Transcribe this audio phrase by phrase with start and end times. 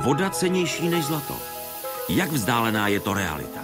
[0.00, 1.34] Voda cenější než zlato.
[2.08, 3.60] Jak vzdálená je to realita?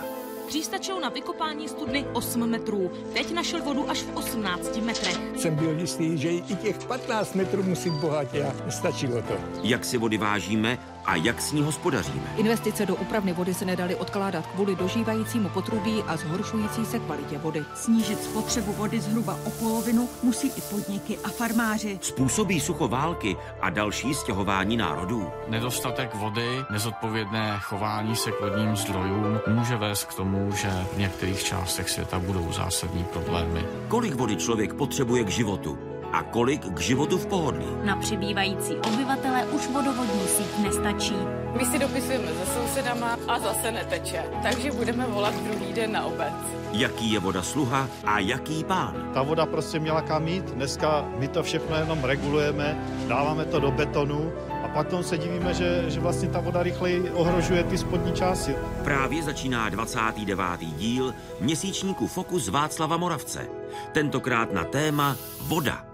[0.48, 5.20] Dřív stačilo na vykopání studny 8 metrů, teď našel vodu až v 18 metrech.
[5.36, 9.34] Jsem byl jistý, že i těch 15 metrů musím bohatě a stačilo to.
[9.62, 12.34] Jak si vody vážíme a jak s ní hospodaříme?
[12.36, 17.64] Investice do upravny vody se nedaly odkládat kvůli dožívajícímu potrubí a zhoršující se kvalitě vody.
[17.74, 21.98] Snížit spotřebu vody zhruba o polovinu musí i podniky a farmáři.
[22.02, 25.30] Způsobí sucho války a další stěhování národů?
[25.48, 31.44] Nedostatek vody, nezodpovědné chování se k vodním zdrojům může vést k tomu, že v některých
[31.44, 33.64] částech světa budou zásadní problémy.
[33.88, 35.93] Kolik vody člověk potřebuje k životu?
[36.14, 37.66] A kolik k životu v pohodlí.
[37.82, 41.16] Na přibývající obyvatele už vodovodní síť nestačí.
[41.58, 46.34] My si dopisujeme se sousedama a zase neteče, takže budeme volat druhý den na obec.
[46.72, 49.10] Jaký je voda sluha a jaký pán?
[49.14, 50.44] Ta voda prostě měla kam jít.
[50.44, 54.32] Dneska my to všechno jenom regulujeme, dáváme to do betonu
[54.64, 58.54] a potom se divíme, že, že vlastně ta voda rychleji ohrožuje ty spodní části.
[58.84, 60.38] Právě začíná 29.
[60.60, 63.46] díl měsíčníku Fokus Václava Moravce.
[63.92, 65.93] Tentokrát na téma voda.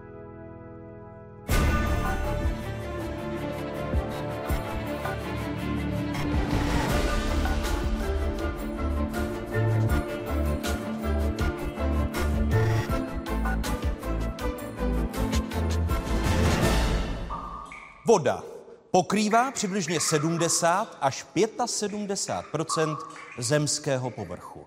[18.21, 18.43] Voda
[18.91, 22.97] pokrývá přibližně 70 až 75%
[23.39, 24.67] zemského povrchu.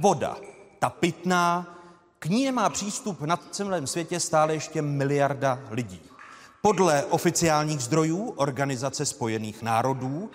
[0.00, 0.36] Voda,
[0.78, 1.78] ta pitná,
[2.18, 6.00] k ní má přístup na celém světě stále ještě miliarda lidí.
[6.62, 10.30] Podle oficiálních zdrojů Organizace spojených národů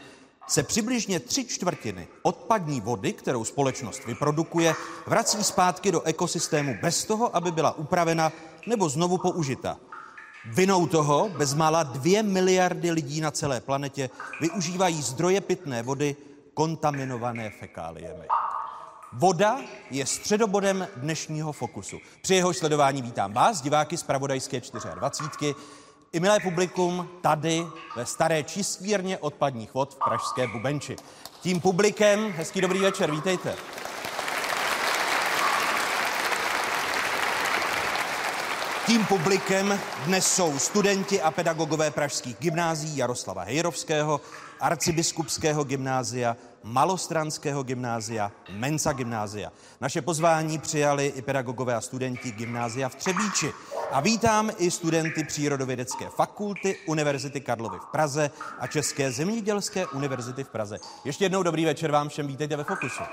[0.48, 4.76] se přibližně tři čtvrtiny odpadní vody, kterou společnost vyprodukuje,
[5.08, 8.32] vrací zpátky do ekosystému bez toho, aby byla upravena
[8.68, 9.78] nebo znovu použita.
[10.46, 14.10] Vinou toho bezmála dvě miliardy lidí na celé planetě
[14.42, 16.16] využívají zdroje pitné vody
[16.54, 18.28] kontaminované fekáliemi.
[19.14, 19.58] Voda
[19.92, 21.98] je středobodem dnešního fokusu.
[22.22, 24.62] Při jeho sledování vítám vás, diváky z Pravodajské
[24.96, 25.56] 24.
[26.14, 30.96] I milé publikum tady ve staré čistírně odpadních vod v Pražské Bubenči.
[31.42, 33.56] Tím publikem, hezký dobrý večer, vítejte.
[38.86, 44.22] Tím publikem dnes jsou studenti a pedagogové pražských gymnází Jaroslava Hejrovského,
[44.60, 49.52] arcibiskupského gymnázia, malostranského gymnázia, Mensa gymnázia.
[49.82, 53.54] Naše pozvání přijali i pedagogové a studenti gymnázia v Třebíči.
[53.92, 60.50] A vítám i studenty Přírodovědecké fakulty Univerzity Karlovy v Praze a České zemědělské univerzity v
[60.50, 60.80] Praze.
[61.06, 63.04] Ještě jednou dobrý večer vám všem, vítejte ve Fokusu.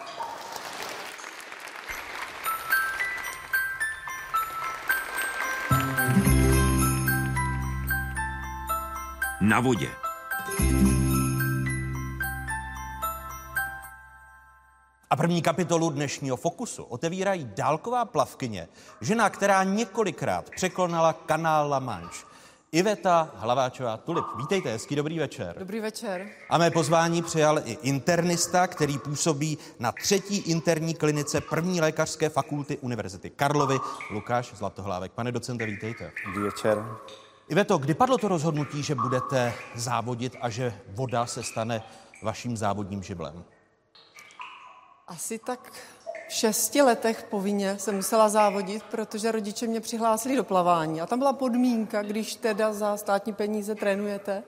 [9.41, 9.89] Na vodě.
[15.11, 18.69] A první kapitolu dnešního Fokusu otevírají dálková plavkyně,
[19.01, 22.31] žena, která několikrát překonala kanál La Manche.
[22.73, 24.25] Iveta Hlaváčová Tulip.
[24.37, 25.57] Vítejte, hezký dobrý večer.
[25.59, 26.29] Dobrý večer.
[26.51, 32.79] A mé pozvání přijal i internista, který působí na třetí interní klinice první lékařské fakulty
[32.79, 33.79] Univerzity Karlovy,
[34.11, 35.13] Lukáš Zlatohlávek.
[35.13, 36.13] Pane docente, vítejte.
[36.27, 36.85] Dobrý večer.
[37.51, 41.83] Iveto, kdy padlo to rozhodnutí, že budete závodit a že voda se stane
[42.23, 43.45] vaším závodním žiblem?
[45.07, 45.73] Asi tak
[46.29, 51.01] v šesti letech povinně jsem musela závodit, protože rodiče mě přihlásili do plavání.
[51.01, 54.43] A tam byla podmínka, když teda za státní peníze trénujete,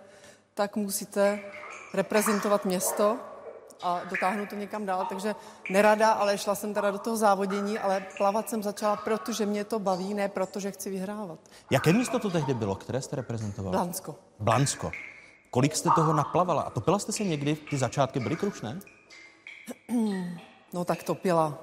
[0.54, 1.40] tak musíte
[1.94, 3.19] reprezentovat město
[3.82, 5.34] a dotáhnu to někam dál, takže
[5.70, 9.78] nerada, ale šla jsem teda do toho závodění, ale plavat jsem začala, protože mě to
[9.78, 11.38] baví, ne protože chci vyhrávat.
[11.70, 13.76] Jaké místo to tehdy bylo, které jste reprezentovala?
[13.78, 14.16] Blansko.
[14.38, 14.91] Blansko.
[15.50, 16.62] Kolik jste toho naplavala?
[16.62, 17.56] A topila jste se někdy?
[17.56, 18.81] Ty začátky byly krušné?
[20.73, 21.58] No tak topila.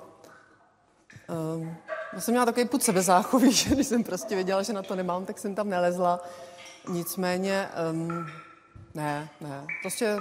[1.56, 1.75] Um,
[2.13, 5.25] já jsem měla takový put sebezáchový, že když jsem prostě věděla, že na to nemám,
[5.25, 6.19] tak jsem tam nelezla.
[6.89, 8.27] Nicméně, um,
[8.94, 9.66] ne, ne.
[9.81, 10.18] Prostě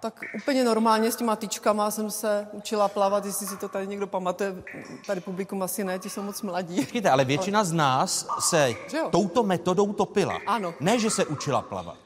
[0.00, 4.06] tak úplně normálně s těma tyčkama jsem se učila plavat, jestli si to tady někdo
[4.06, 4.62] pamatuje,
[5.06, 6.80] tady publikum asi ne, ti jsou moc mladí.
[6.80, 7.66] Počkejte, ale většina ale...
[7.66, 8.74] z nás se
[9.10, 10.38] touto metodou topila.
[10.46, 10.74] Ano.
[10.80, 11.98] Ne, že se učila plavat.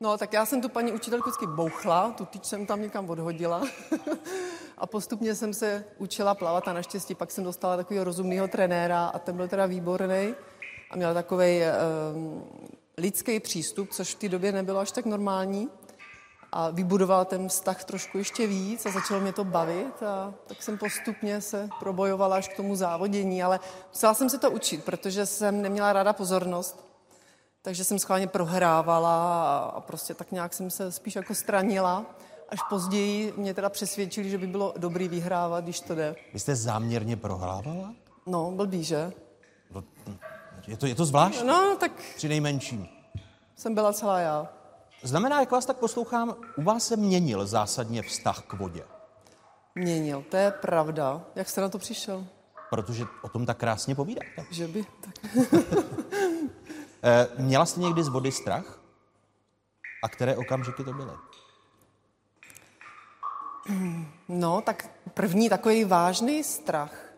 [0.00, 3.62] No, tak já jsem tu paní učitelku vždycky bouchla, tu tyč jsem tam někam odhodila
[4.78, 9.18] a postupně jsem se učila plavat a naštěstí pak jsem dostala takového rozumného trenéra a
[9.18, 10.34] ten byl teda výborný
[10.90, 11.60] a měl takový
[12.14, 12.44] um,
[12.98, 15.68] lidský přístup, což v té době nebylo až tak normální
[16.52, 20.78] a vybudoval ten vztah trošku ještě víc a začalo mě to bavit a tak jsem
[20.78, 25.62] postupně se probojovala až k tomu závodění, ale musela jsem se to učit, protože jsem
[25.62, 26.84] neměla ráda pozornost.
[27.62, 32.06] Takže jsem schválně prohrávala a prostě tak nějak jsem se spíš jako stranila.
[32.48, 36.16] Až později mě teda přesvědčili, že by bylo dobrý vyhrávat, když to jde.
[36.32, 37.94] Vy jste záměrně prohrávala?
[38.26, 39.12] No, blbý, že?
[40.66, 41.46] Je to, je to zvláštní?
[41.48, 42.88] No, tak Při nejmenším.
[43.56, 44.48] jsem byla celá já.
[45.02, 48.84] Znamená, jak vás tak poslouchám, u vás se měnil zásadně vztah k vodě.
[49.74, 51.20] Měnil, to je pravda.
[51.34, 52.26] Jak jste na to přišel?
[52.70, 54.44] Protože o tom tak krásně povídáte.
[54.50, 54.84] Že by?
[55.00, 55.14] Tak.
[57.02, 58.80] Eh, Měla jste někdy z vody strach?
[60.04, 61.10] A které okamžiky to byly?
[64.28, 67.09] No, tak první takový vážný strach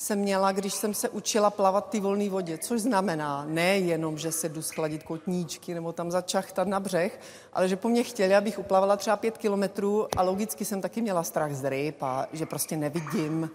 [0.00, 4.48] jsem měla, když jsem se učila plavat ty volné vodě, což znamená nejenom, že se
[4.48, 7.20] jdu schladit kotníčky nebo tam začachtat na břeh,
[7.52, 11.22] ale že po mně chtěli, abych uplavala třeba pět kilometrů a logicky jsem taky měla
[11.22, 13.50] strach z ryb a že prostě nevidím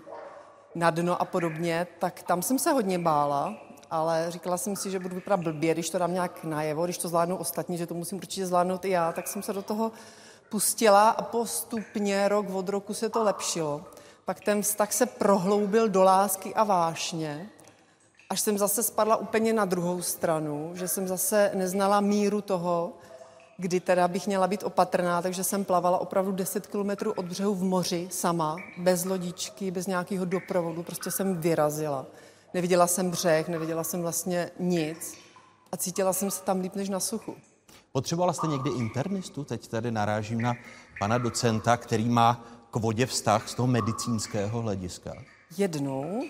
[0.75, 3.53] na dno a podobně, tak tam jsem se hodně bála,
[3.91, 7.07] ale říkala jsem si, že budu vypadat blbě, když to dám nějak najevo, když to
[7.07, 9.91] zvládnou ostatní, že to musím určitě zvládnout i já, tak jsem se do toho
[10.49, 13.81] pustila a postupně rok od roku se to lepšilo.
[14.25, 17.49] Pak ten vztah se prohloubil do lásky a vášně,
[18.29, 22.93] až jsem zase spadla úplně na druhou stranu, že jsem zase neznala míru toho,
[23.57, 27.63] kdy teda bych měla být opatrná, takže jsem plavala opravdu 10 kilometrů od břehu v
[27.63, 32.05] moři sama, bez lodičky, bez nějakého doprovodu, prostě jsem vyrazila.
[32.53, 35.17] Neviděla jsem břeh, neviděla jsem vlastně nic
[35.71, 37.35] a cítila jsem se tam líp než na suchu.
[37.91, 39.43] Potřebovala jste někdy internistu?
[39.43, 40.53] Teď tady narážím na
[40.99, 45.13] pana docenta, který má k vodě vztah z toho medicínského hlediska.
[45.57, 46.23] Jednou,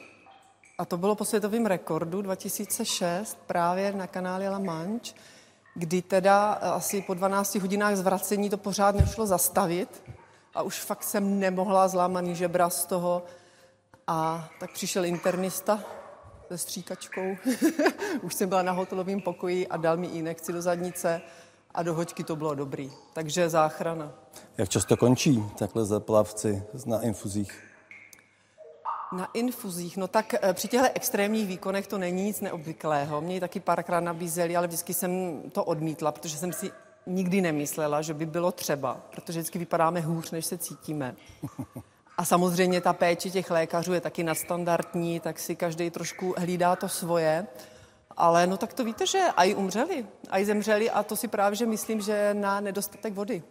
[0.77, 5.13] a to bylo po světovém rekordu 2006, právě na kanále La Manche,
[5.75, 10.03] kdy teda eh, asi po 12 hodinách zvracení to pořád nešlo zastavit
[10.55, 13.23] a už fakt jsem nemohla zlámaný žebra z toho.
[14.07, 15.79] A tak přišel internista
[16.47, 17.37] se stříkačkou.
[18.21, 21.21] už jsem byla na hotelovém pokoji a dal mi injekci do zadnice
[21.73, 22.91] a do hoďky to bylo dobrý.
[23.13, 24.11] Takže záchrana.
[24.57, 27.63] Jak často končí takhle za plavci na infuzích?
[29.11, 33.21] Na infuzích, no tak eh, při těchto extrémních výkonech to není nic neobvyklého.
[33.21, 36.71] Mě ji taky párkrát nabízeli, ale vždycky jsem to odmítla, protože jsem si
[37.07, 41.15] nikdy nemyslela, že by bylo třeba, protože vždycky vypadáme hůř, než se cítíme.
[42.17, 46.89] A samozřejmě ta péče těch lékařů je taky nadstandardní, tak si každý trošku hlídá to
[46.89, 47.47] svoje.
[48.17, 51.65] Ale no tak to víte, že aj umřeli, aj zemřeli a to si právě že
[51.65, 53.43] myslím, že na nedostatek vody.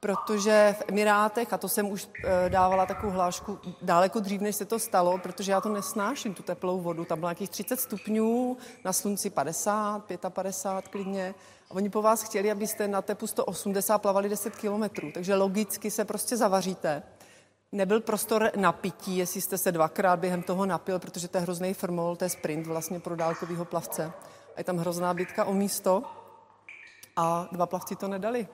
[0.00, 4.64] Protože v Emirátech, a to jsem už e, dávala takovou hlášku daleko dřív, než se
[4.64, 7.04] to stalo, protože já to nesnáším, tu teplou vodu.
[7.04, 11.34] Tam bylo nějakých 30 stupňů, na slunci 50, 55 klidně.
[11.70, 15.12] A oni po vás chtěli, abyste na tepu 180 plavali 10 kilometrů.
[15.12, 17.02] Takže logicky se prostě zavaříte.
[17.72, 21.74] Nebyl prostor na pití, jestli jste se dvakrát během toho napil, protože to je hrozný
[21.74, 24.12] formol, to je sprint vlastně pro dálkovýho plavce.
[24.56, 26.02] A je tam hrozná bitka o místo
[27.16, 28.48] a dva plavci to nedali.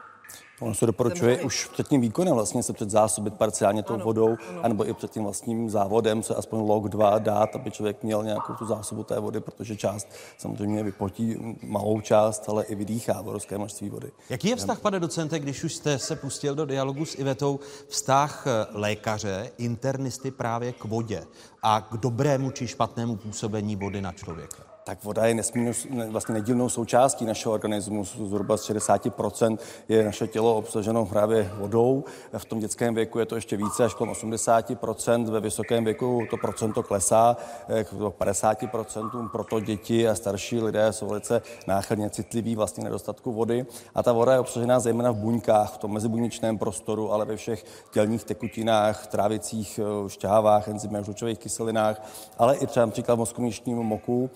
[0.62, 4.60] Ono se doporučuje už před tím výkonem vlastně se předzásobit parciálně tou Ano, vodou, ano.
[4.62, 8.54] anebo i před tím vlastním závodem se aspoň log 2 dát, aby člověk měl nějakou
[8.54, 10.08] tu zásobu té vody, protože část
[10.38, 14.10] samozřejmě vypotí malou část, ale i vydýchá obrovské množství vody.
[14.30, 18.44] Jaký je vztah, pane docente, když už jste se pustil do dialogu s Ivetou, vztah
[18.46, 21.24] eh, lékaře, internisty právě k vodě
[21.62, 24.71] a k dobrému či špatnému působení vody na člověka?
[24.84, 28.04] Tak voda je nesmírnou, ne- vlastně nedílnou součástí našeho organismu.
[28.04, 29.58] Zhruba z 60%
[29.88, 32.04] je naše tělo obsaženo právě vodou.
[32.38, 35.30] V tom dětském věku je to ještě více, až kolem 80%.
[35.30, 37.36] Ve vysokém věku to procento klesá
[37.68, 39.28] eh, k 50%.
[39.28, 43.66] Proto děti a starší lidé jsou velice náchylně citliví vlastně nedostatku vody.
[43.94, 47.64] A ta voda je obsažená zejména v buňkách, v tom mezibuněčném prostoru, ale ve všech
[47.92, 52.02] tělních tekutinách, trávicích eh, šťávách, enzymech, žlučových kyselinách,
[52.38, 54.30] ale i třeba například v moku.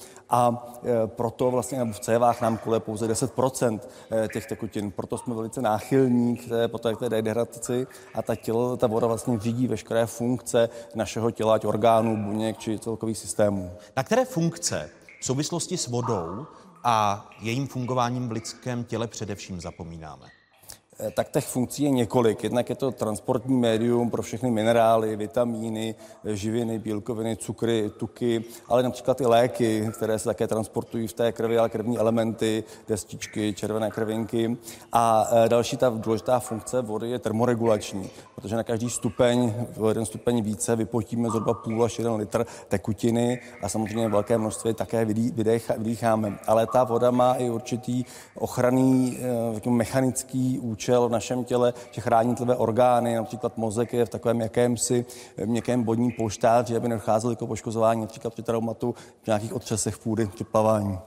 [0.44, 4.90] E, proto vlastně v cévách nám kule pouze 10% e, těch tekutin.
[4.90, 9.06] Proto jsme velice náchylní k té, potom k té dehydrataci a ta, tělo, ta voda
[9.06, 13.70] vlastně řídí veškeré funkce našeho těla, ať orgánů, buněk či celkových systémů.
[13.96, 14.90] Na které funkce
[15.20, 16.46] v souvislosti s vodou
[16.84, 20.35] a jejím fungováním v lidském těle především zapomínáme?
[20.98, 22.44] Eh, Tak těch funkcí je několik.
[22.44, 28.82] Jednak je to transportní médium pro všechny minerály, vitamíny, eh, živiny, bílkoviny, cukry, tuky, ale
[28.82, 33.90] například i léky, které se také transportují v té krvi, ale krevní elementy, destičky, červené
[33.90, 34.56] krvinky.
[34.92, 40.06] A eh, další ta důležitá funkce vody je termoregulační, protože na každý stupeň, o jeden
[40.06, 45.04] stupeň více, vypotíme zhruba půl až jeden litr tekutiny a samozřejmě velké množství také
[45.78, 46.38] vydýcháme.
[46.46, 49.18] Ale ta voda má i určitý ochranný
[49.68, 55.06] mechanický účel v našem těle, že chrání tlivé orgány, například mozek je v takovém jakémsi
[55.44, 60.44] měkkém bodním polštáři, aby nedocházelo k poškozování například při traumatu, při nějakých otřesech půdy, při
[60.44, 60.98] plavání.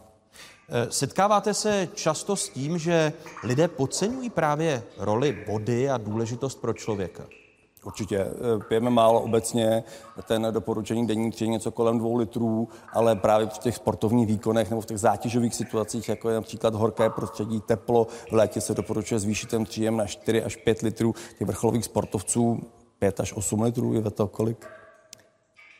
[0.71, 6.73] Eh, setkáváte se často s tím, že lidé podceňují právě roli vody a důležitost pro
[6.73, 7.38] člověka?
[7.85, 8.19] Určitě.
[8.19, 9.83] Eh, pijeme málo obecně,
[10.23, 14.81] ten doporučení denní tři něco kolem dvou litrů, ale právě v těch sportovních výkonech nebo
[14.81, 19.49] v těch zátěžových situacích, jako je například horké prostředí, teplo, v létě se doporučuje zvýšit
[19.49, 21.13] ten příjem na 4 až 5 litrů.
[21.37, 22.61] Těch vrcholových sportovců
[22.99, 24.67] 5 až 8 litrů, je to kolik?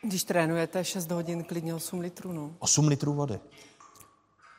[0.04, 2.52] Když trénujete 6 hodin, klidně 8 litrů, no.
[2.60, 3.40] 8 litrů vody?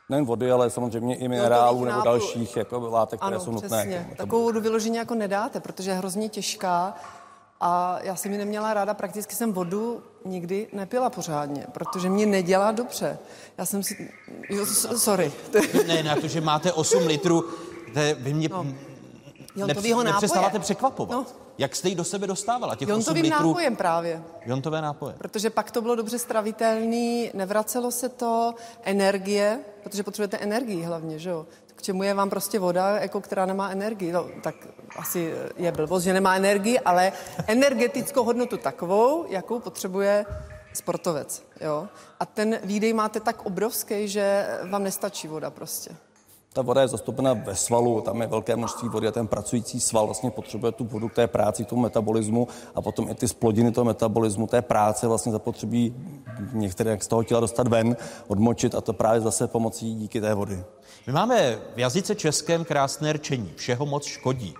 [0.09, 3.67] Nejen vody, ale samozřejmě i minerálů nebo dalších jako látek, které ano, jsou nutné.
[3.67, 4.09] Přesně.
[4.17, 6.95] Takovou vodu vyloženě jako nedáte, protože je hrozně těžká
[7.61, 12.71] a já jsem ji neměla ráda, prakticky jsem vodu nikdy nepila pořádně, protože mě nedělá
[12.71, 13.19] dobře.
[13.57, 14.11] Já jsem si...
[14.49, 14.65] Jo,
[14.97, 15.31] sorry.
[15.87, 17.43] ne, na to, že máte 8 litrů,
[17.93, 18.65] to je, vy mě no.
[19.57, 21.17] Nepř- nepřestáváte překvapovat.
[21.17, 21.25] No.
[21.57, 22.75] Jak jste ji do sebe dostávala?
[22.75, 23.47] Těch Jontovým 8 litrů...
[23.47, 24.23] nápojem právě.
[24.45, 25.15] Jontové nápoje.
[25.17, 28.53] Protože pak to bylo dobře stravitelný, nevracelo se to,
[28.83, 31.45] energie, protože potřebujete energii hlavně, že jo?
[31.81, 34.11] Čemu je vám prostě voda, jako která nemá energii?
[34.11, 34.55] No, tak
[34.95, 37.11] asi je blbost, že nemá energii, ale
[37.47, 40.25] energetickou hodnotu takovou, jakou potřebuje
[40.73, 41.43] sportovec.
[41.61, 41.87] Jo?
[42.19, 45.95] A ten výdej máte tak obrovský, že vám nestačí voda prostě.
[46.53, 50.05] Ta voda je zastoupena ve svalu, tam je velké množství vody a ten pracující sval
[50.05, 53.71] vlastně potřebuje tu vodu k té práci, k tomu metabolismu a potom i ty splodiny
[53.71, 55.95] toho metabolismu, té práce vlastně zapotřebí
[56.53, 60.63] některé z toho těla dostat ven, odmočit a to právě zase pomocí díky té vody.
[61.07, 63.53] My máme v jazyce českém krásné rčení.
[63.55, 64.53] Všeho moc škodí.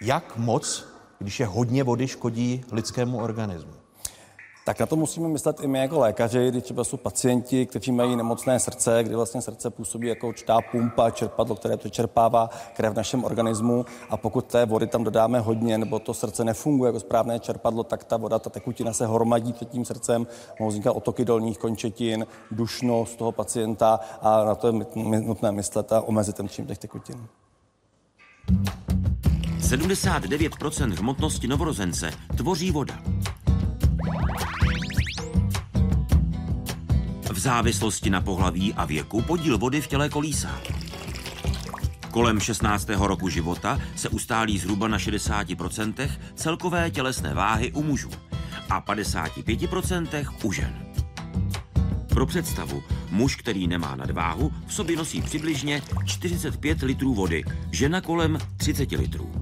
[0.00, 0.84] Jak moc,
[1.18, 3.83] když je hodně vody, škodí lidskému organismu?
[4.66, 8.16] Tak na to musíme myslet i my jako lékaři, když třeba jsou pacienti, kteří mají
[8.16, 12.96] nemocné srdce, kdy vlastně srdce působí jako určitá pumpa, čerpadlo, které to čerpává krev v
[12.96, 17.38] našem organismu a pokud té vody tam dodáme hodně, nebo to srdce nefunguje jako správné
[17.38, 20.26] čerpadlo, tak ta voda, ta tekutina se hromadí před tím srdcem,
[20.60, 24.72] mohou vznikat otoky dolních končetin, dušnost toho pacienta a na to je
[25.20, 27.26] nutné myslet a omezit ten čím těch tekutin.
[29.60, 32.94] 79% hmotnosti novorozence tvoří voda.
[37.32, 40.60] V závislosti na pohlaví a věku podíl vody v těle kolísá.
[42.10, 42.88] Kolem 16.
[42.88, 48.10] roku života se ustálí zhruba na 60% celkové tělesné váhy u mužů
[48.70, 50.86] a 55% u žen.
[52.08, 58.38] Pro představu, muž, který nemá nadváhu, v sobě nosí přibližně 45 litrů vody, žena kolem
[58.56, 59.32] 30 litrů.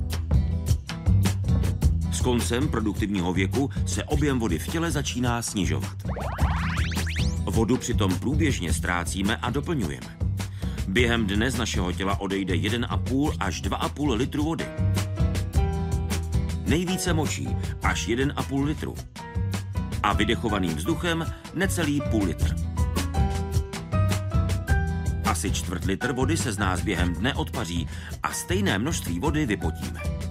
[2.13, 5.97] S koncem produktivního věku se objem vody v těle začíná snižovat.
[7.45, 10.19] Vodu přitom průběžně ztrácíme a doplňujeme.
[10.89, 14.67] Během dne z našeho těla odejde 1,5 až 2,5 litru vody.
[16.67, 17.49] Nejvíce močí
[17.83, 18.95] až 1,5 litru.
[20.03, 22.57] A vydechovaným vzduchem necelý půl litr.
[25.25, 27.89] Asi čtvrt litr vody se z nás během dne odpaří
[28.23, 30.22] a stejné množství vody vypotíme.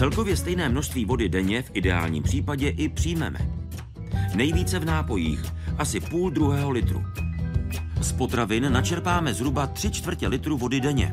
[0.00, 3.38] Celkově stejné množství vody denně v ideálním případě i přijmeme.
[4.34, 5.40] Nejvíce v nápojích,
[5.78, 7.04] asi půl druhého litru.
[8.00, 11.12] Z potravin načerpáme zhruba tři čtvrtě litru vody denně.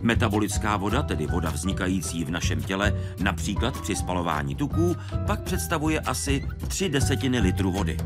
[0.00, 6.44] Metabolická voda, tedy voda vznikající v našem těle, například při spalování tuků, pak představuje asi
[6.68, 7.96] tři desetiny litru vody.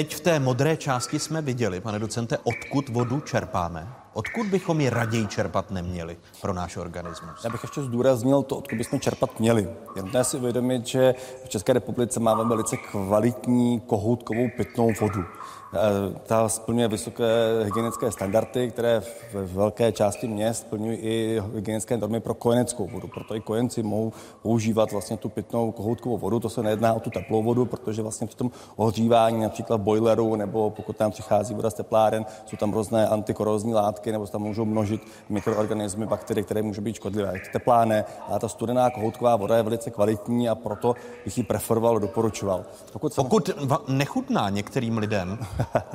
[0.00, 3.88] Teď v té modré části jsme viděli, pane docente, odkud vodu čerpáme.
[4.12, 7.44] Odkud bychom ji raději čerpat neměli pro náš organismus?
[7.44, 9.68] Já bych ještě zdůraznil to, odkud bychom čerpat měli.
[9.96, 11.14] Je nutné si uvědomit, že
[11.44, 15.24] v České republice máme velice kvalitní kohoutkovou pitnou vodu.
[15.74, 17.24] Eh, ta splňuje vysoké
[17.64, 19.00] hygienické standardy, které
[19.32, 23.08] v velké části měst splňují i hygienické normy pro kojeneckou vodu.
[23.08, 24.12] Proto i kojenci mohou
[24.42, 26.40] používat vlastně tu pitnou kohoutkovou vodu.
[26.40, 30.70] To se nejedná o tu teplou vodu, protože vlastně při tom ohřívání například boileru nebo
[30.70, 34.64] pokud tam přichází voda z tepláren, jsou tam různé antikorózní látky nebo se tam můžou
[34.64, 37.40] množit mikroorganismy, bakterie, které můžou být škodlivé.
[37.52, 41.98] Teplá ne, ale ta studená kohoutková voda je velice kvalitní a proto bych ji preferoval,
[41.98, 42.64] doporučoval.
[42.92, 43.50] Pokud, Pokud
[43.88, 45.38] nechutná některým lidem,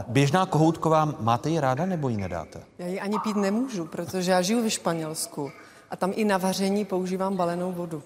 [0.08, 2.64] Běžná kohoutková, máte ji ráda nebo ji nedáte?
[2.80, 5.52] Já ji ani pít nemůžu, protože já žiju ve Španělsku
[5.92, 8.04] a tam i na vaření používám balenou vodu.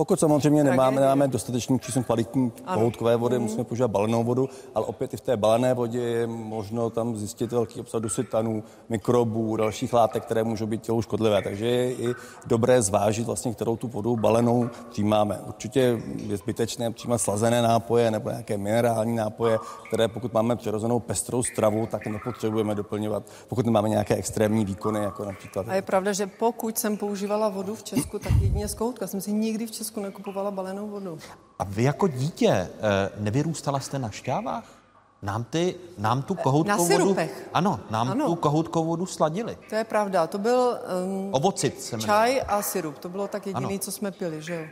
[0.00, 3.42] Pokud samozřejmě nemáme, nemáme dostatečný přísun kvalitní pohoutkové vody, Mhm.
[3.42, 7.52] musíme používat balenou vodu, ale opět i v té balené vodě je možno tam zjistit
[7.52, 11.42] velký obsah dusitanů, mikrobů, dalších látek, které můžou být tělu škodlivé.
[11.42, 12.14] Takže je i
[12.46, 15.38] dobré zvážit vlastně, kterou tu vodu balenou přijímáme.
[15.46, 21.42] Určitě je zbytečné přijímat slazené nápoje nebo nějaké minerální nápoje, které pokud máme přirozenou pestrou
[21.42, 26.26] stravu, tak nepotřebujeme doplňovat, pokud nemáme nějaké extrémní výkony, jako například A je pravda, že
[26.26, 29.06] pokud jsem používala vodu v Česku, tak jedině z koutka.
[29.06, 31.18] Jsem si nikdy v Česku nekupovala balenou vodu.
[31.58, 32.68] A vy jako dítě eh,
[33.16, 34.64] nevyrůstala jste na šťávách?
[35.22, 36.96] Nám, ty, nám tu kohoutkovou vodu...
[36.96, 37.48] syrupech.
[37.54, 38.26] Ano, nám Ano.
[38.26, 39.58] tu kohoutkovou vodu sladili.
[39.68, 40.26] To je pravda.
[40.26, 42.06] To byl um, Ovocit se jmenuje.
[42.06, 42.98] čaj a syrup.
[42.98, 43.78] To bylo tak jediný, Ano.
[43.78, 44.62] co jsme pili, že jo?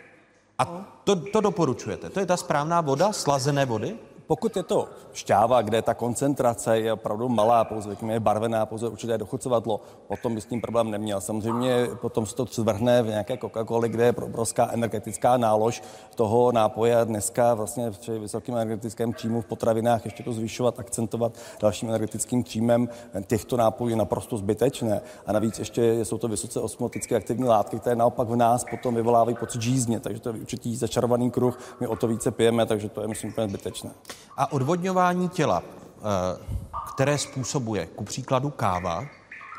[0.58, 0.64] A
[1.04, 2.10] to, to doporučujete?
[2.10, 3.98] To je ta správná voda, slazené vody?
[4.28, 9.18] Pokud je to šťáva, kde ta koncentrace je opravdu malá, pouze je barvená, pouze určité
[9.18, 11.20] dochucovadlo, potom by s tím problém neměl.
[11.20, 15.82] Samozřejmě potom se to zvrhne v nějaké Coca-Coli, kde je obrovská energetická nálož
[16.14, 21.88] toho nápoje dneska vlastně při vysokém energetickém příjmu v potravinách ještě to zvyšovat, akcentovat dalším
[21.88, 22.88] energetickým příjmem
[23.26, 25.00] těchto nápojů je naprosto zbytečné.
[25.26, 29.36] A navíc ještě jsou to vysoce osmoticky aktivní látky, které naopak v nás potom vyvolávají
[29.36, 33.00] pocit žízně, takže to je určitý začarovaný kruh, my o to více pijeme, takže to
[33.00, 33.90] je myslím úplně zbytečné.
[34.36, 36.58] A odvodňování těla, eh,
[36.94, 39.04] které způsobuje ku příkladu káva,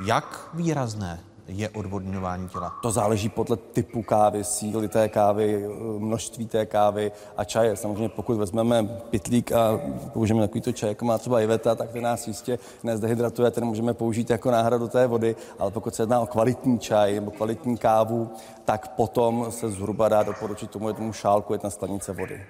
[0.06, 2.74] jak výrazné je odvodňování těla?
[2.82, 7.75] To záleží podle typu kávy, síly té kávy, množství té kávy a čaje.
[7.75, 9.80] Samozřejmě pokud vezmeme pitlík a
[10.13, 14.30] použijeme takovýto čaj, jako má třeba Iveta, tak ten nás jistě nezdehydratuje, ten můžeme použít
[14.30, 18.30] jako náhradu té vody, ale pokud se jedná o kvalitní čaj nebo kvalitní kávu,
[18.66, 22.42] tak potom se zhruba dá doporučit tomu jednomu šálku jedna sklenice vody.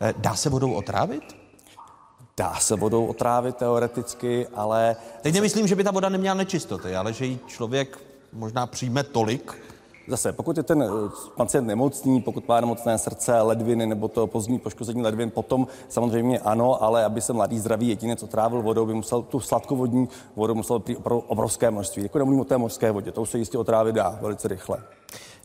[0.00, 1.45] Eh, Dá se vodou otrávit?
[2.38, 7.12] Dá se vodou otrávit teoreticky, ale Teď nemyslím, že by ta voda neměla nečistoty, ale
[7.12, 7.98] že ji člověk
[8.32, 9.58] možná přijme tolik,
[10.08, 14.58] Zase, pokud je ten eh, pacient nemocný, pokud má nemocné srdce, ledviny nebo to pozdní
[14.58, 19.22] poškození ledvin, potom samozřejmě ano, ale aby se mladý zdravý jedinec otrávil vodou, by musel
[19.22, 22.02] tu sladkovodní vodu musel pít opravdu obrovské množství.
[22.02, 24.78] Jako nemluvím o té mořské vodě, to se jistě otrávit dá velice rychle.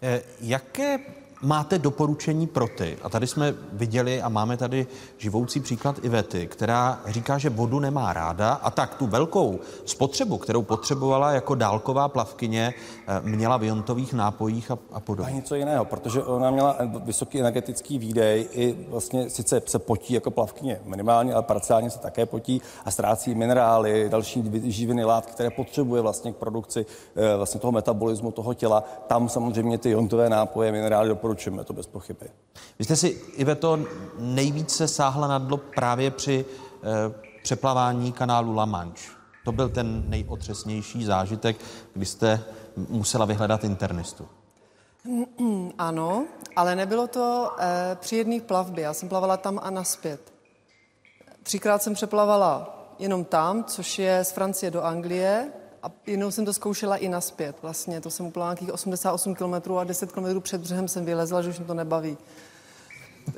[0.01, 0.99] Eh, Jaké
[1.41, 2.97] máte doporučení pro ty?
[3.03, 8.13] A tady jsme viděli a máme tady živoucí příklad Ivety, která říká, že vodu nemá
[8.13, 12.73] ráda a tak tu velkou spotřebu, kterou potřebovala jako dálková plavkyně,
[13.07, 15.33] eh, měla v jontových nápojích a, a A podobně.
[15.33, 20.79] něco jiného, protože ona měla vysoký energetický výdej i vlastně sice se potí jako plavkyně
[20.85, 26.31] minimálně, ale parciálně se také potí a ztrácí minerály, další živiny, látky, které potřebuje vlastně
[26.31, 28.83] k produkci eh, vlastně toho metabolismu toho těla.
[29.07, 32.29] Tam samozřejmě ty jontové nápoje, minerály doporučujeme, to bez pochyby.
[32.79, 33.79] Vy jste si, Iveto,
[34.19, 37.13] nejvíce sáhla na dno právě při eh,
[37.43, 39.11] přeplavání kanálu La Manche.
[39.45, 41.57] To byl ten nejotřesnější zážitek,
[41.93, 42.43] kdy jste
[42.75, 44.27] musela vyhledat internistu.
[45.77, 48.83] Ano, ale nebylo to eh, při jedné plavbě.
[48.83, 50.33] Já jsem plavala tam a naspět.
[51.43, 55.51] Třikrát jsem přeplavala jenom tam, což je z Francie do Anglie,
[55.83, 57.55] a jednou jsem to zkoušela i naspět.
[57.61, 61.49] Vlastně to jsem uplavala nějakých 88 km a 10 km před břehem jsem vylezla, že
[61.49, 62.17] už mě to nebaví.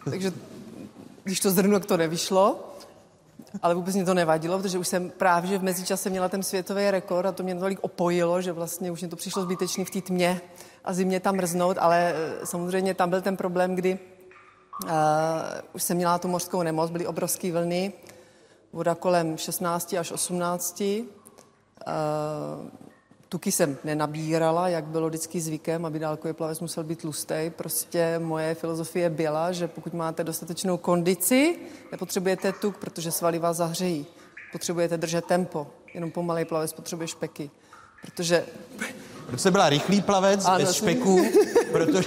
[0.06, 0.34] Takže
[1.24, 2.74] když to zhrnu, to nevyšlo,
[3.62, 6.92] ale vůbec mě to nevadilo, protože už jsem právě že v mezičase měla ten světový
[6.92, 10.02] rekord a to mě tolik opojilo, že vlastně už mě to přišlo zbytečný v té
[10.02, 10.42] tmě
[10.86, 14.00] a zimě tam mrznout, ale eh, samozřejmě tam byl ten problém, kdy
[14.84, 14.90] uh,
[15.74, 17.94] už jsem měla tu mořskou nemoc, byly obrovské vlny,
[18.74, 20.84] voda kolem 16 až 18.
[21.88, 22.70] Uh,
[23.30, 27.50] tuky jsem nenabírala, jak bylo vždycky zvykem, aby dálkový plavec musel být tlustý.
[27.56, 31.60] Prostě moje filozofie byla, že pokud máte dostatečnou kondici,
[31.92, 34.06] nepotřebujete tuk, protože svaly vás zahřejí.
[34.52, 35.68] Potřebujete držet tempo.
[35.94, 37.52] Jenom pomalej plavec potřebuje špeky.
[38.02, 38.46] Protože
[39.26, 41.20] Protože jste byla rychlý plavec, Ano, bez jsem- špeků,
[41.72, 42.04] protože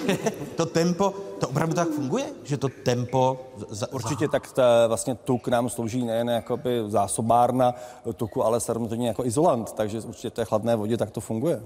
[0.57, 2.25] to tempo, to opravdu tak funguje?
[2.45, 3.47] Že to tempo...
[3.69, 7.75] Za, Určitě tak ta, vlastně tuk nám slouží nejen jako by zásobárna
[8.17, 11.63] tuku, ale samozřejmě jako izolant, takže určitě té chladné vodě tak to funguje.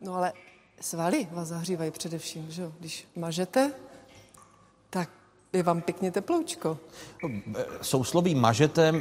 [0.00, 0.32] No ale
[0.80, 2.72] svaly vás zahřívají především, že jo?
[2.80, 3.72] Když mažete,
[4.90, 5.10] tak
[5.52, 6.78] je vám pěkně teploučko.
[7.82, 8.92] sousloví mažete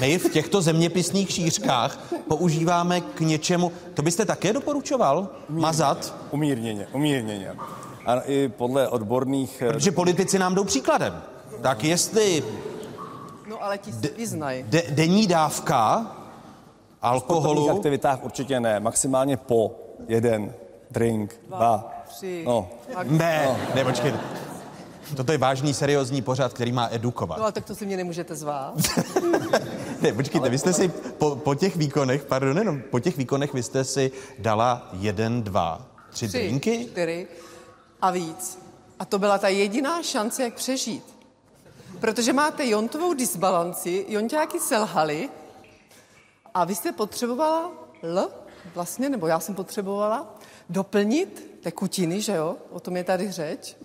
[0.00, 3.72] my v těchto zeměpisných šířkách používáme k něčemu.
[3.94, 5.28] To byste také doporučoval?
[5.48, 6.14] Mazat?
[6.30, 7.52] Umírněně, umírněně.
[8.06, 9.62] A i podle odborných...
[9.62, 11.22] eh, Protože politici nám jdou příkladem.
[11.62, 12.44] Tak jestli
[13.48, 14.62] No ale ti se vyznají.
[14.68, 16.12] de, denní dávka
[17.02, 17.70] alkoholu...
[17.70, 18.80] aktivitách určitě ne.
[18.80, 19.74] Maximálně po
[20.08, 20.54] jeden
[20.90, 21.92] drink, dva.
[22.08, 22.42] Tři.
[22.46, 22.68] No.
[23.04, 24.18] Ne, ne, počkejte.
[25.14, 27.38] Toto je vážný, seriózní pořad, který má edukovat.
[27.38, 28.74] No ale tak to si mě nemůžete zvát.
[30.00, 33.62] Ne, počkejte, vy jste si po, po těch výkonech, pardon, jenom po těch výkonech vy
[33.62, 36.86] jste si dala jeden, dva, tři, tři drinky?
[36.90, 37.28] čtyři
[38.02, 38.58] a víc.
[38.98, 41.04] A to byla ta jediná šance, jak přežít.
[42.00, 45.28] Protože máte jontovou disbalanci, jonťáky selhaly
[46.54, 48.30] a vy jste potřebovala L,
[48.74, 50.34] vlastně, nebo já jsem potřebovala,
[50.70, 52.56] doplnit tekutiny, že jo?
[52.70, 53.76] O tom je tady řeč.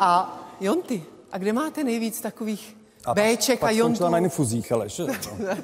[0.00, 1.04] A jonty.
[1.32, 4.08] A kde máte nejvíc takových A Bček a jontů?
[4.08, 5.06] na infuzích, ale že?
[5.06, 5.14] No.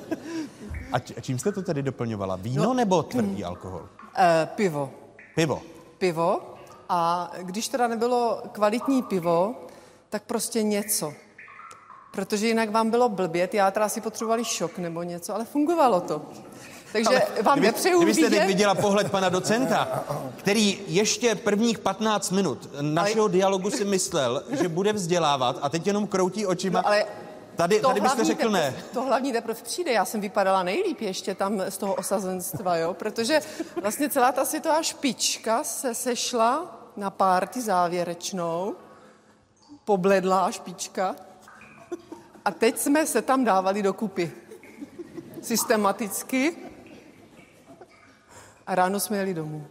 [0.92, 2.36] A, č- a čím jste to tedy doplňovala?
[2.36, 2.74] Víno no.
[2.74, 3.88] nebo tvrdý alkohol?
[4.18, 4.90] Eh, pivo.
[5.34, 5.62] Pivo.
[5.98, 6.54] Pivo.
[6.88, 9.54] A když teda nebylo kvalitní pivo,
[10.10, 11.12] tak prostě něco.
[12.12, 16.22] Protože jinak vám bylo blbě, ty játra si potřebovali šok nebo něco, ale fungovalo to.
[17.04, 20.04] Takže ale vám Kdyby, nepřeju kdybyste teď viděla pohled pana docenta,
[20.36, 23.32] který ještě prvních 15 minut našeho ale...
[23.32, 26.80] dialogu si myslel, že bude vzdělávat a teď jenom kroutí očima.
[26.80, 27.04] No, ale
[27.56, 28.74] tady, to tady byste řekl ne.
[28.92, 29.92] To hlavní teprve přijde.
[29.92, 32.94] Já jsem vypadala nejlíp ještě tam z toho osazenstva, jo?
[32.94, 33.40] protože
[33.82, 38.74] vlastně celá ta světová špička se sešla na párty závěrečnou,
[39.84, 41.16] pobledlá špička,
[42.44, 44.32] a teď jsme se tam dávali dokupy.
[45.42, 46.56] Systematicky.
[48.66, 49.64] A ráno jsme jeli domů.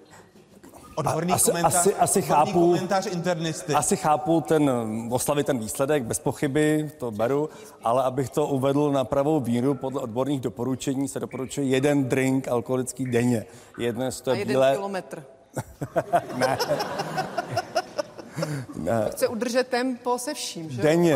[0.96, 2.52] Odborný Asi- komentář, asi- asi chápu.
[2.52, 3.74] komentář internisty.
[3.74, 4.72] Asi chápu ten,
[5.12, 7.50] oslavit ten výsledek, bez pochyby, to beru,
[7.84, 13.06] ale abych to uvedl na pravou víru, podle odborných doporučení se doporučuje jeden drink alkoholický
[13.06, 13.46] denně.
[13.80, 14.76] Jedno to A je jeden bílé...
[14.76, 15.24] kilometr.
[16.38, 16.58] Ne.
[18.76, 19.08] ne.
[19.12, 20.82] Chce udržet tempo se vším, že?
[20.82, 21.16] Denně.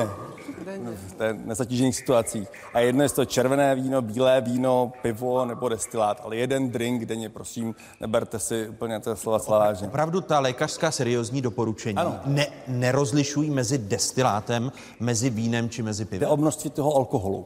[1.07, 2.47] V té nezatížených situacích.
[2.73, 7.29] A jedno je to červené víno, bílé víno, pivo nebo destilát, ale jeden drink denně,
[7.29, 9.87] prosím, neberte si úplně to slova celá vážně.
[9.87, 12.19] Opravdu ta lékařská seriózní doporučení Ano.
[12.25, 16.29] ne, nerozlišují mezi destilátem, mezi vínem či mezi Jde pivem.
[16.29, 17.45] o množství toho alkoholu.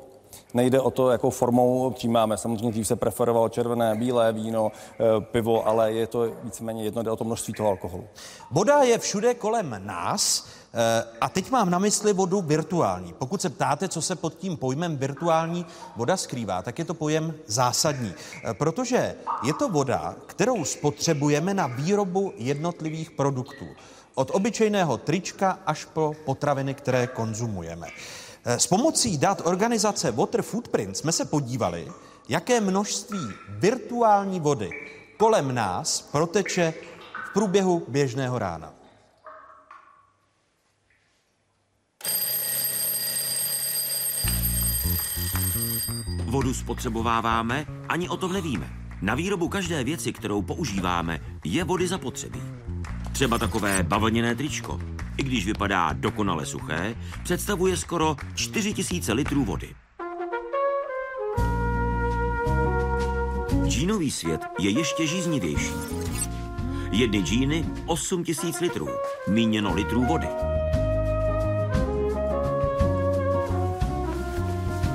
[0.53, 2.37] Nejde o to, jakou formou přijímáme.
[2.37, 7.11] Samozřejmě dřív se preferovalo červené, bílé víno, eh, pivo, ale je to víceméně jedno, jde
[7.11, 8.07] o to množství toho alkoholu.
[8.51, 13.13] Voda je všude kolem nás eh, a teď mám na mysli vodu virtuální.
[13.13, 17.33] Pokud se ptáte, co se pod tím pojmem virtuální voda skrývá, tak je to pojem
[17.47, 18.13] zásadní,
[18.43, 23.65] Eh, protože je to voda, kterou spotřebujeme na výrobu jednotlivých produktů.
[24.15, 27.87] Od obyčejného trička až po potraviny, které konzumujeme.
[28.45, 31.91] Eh, S pomocí dat organizace Water Footprint jsme se podívali,
[32.29, 34.69] jaké množství virtuální vody
[35.17, 36.73] kolem nás proteče
[37.29, 38.73] v průběhu běžného rána.
[46.25, 48.69] Vodu spotřebováváme, ani o tom nevíme.
[49.01, 52.41] Na výrobu každé věci, kterou používáme, je vody zapotřebí.
[53.11, 54.79] Třeba takové bavlněné tričko.
[55.17, 59.75] I když vypadá dokonale suché, představuje skoro 4000 litrů vody.
[63.67, 65.73] Džínový svět je ještě žíznivější.
[66.91, 68.89] Jedny džíny 8000 litrů,
[69.27, 70.27] míněno litrů vody.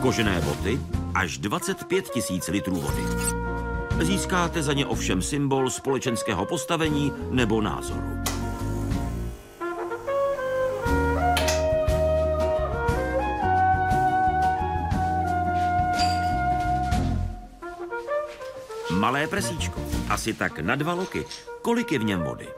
[0.02, 0.80] Kožené boty
[1.14, 3.02] až 25 tisíc litrů vody.
[4.04, 8.17] Získáte za ně ovšem symbol společenského postavení nebo názoru.
[19.18, 21.26] Malé presíčko, asi tak na dva loky.
[21.62, 22.48] Kolik je v něm vody?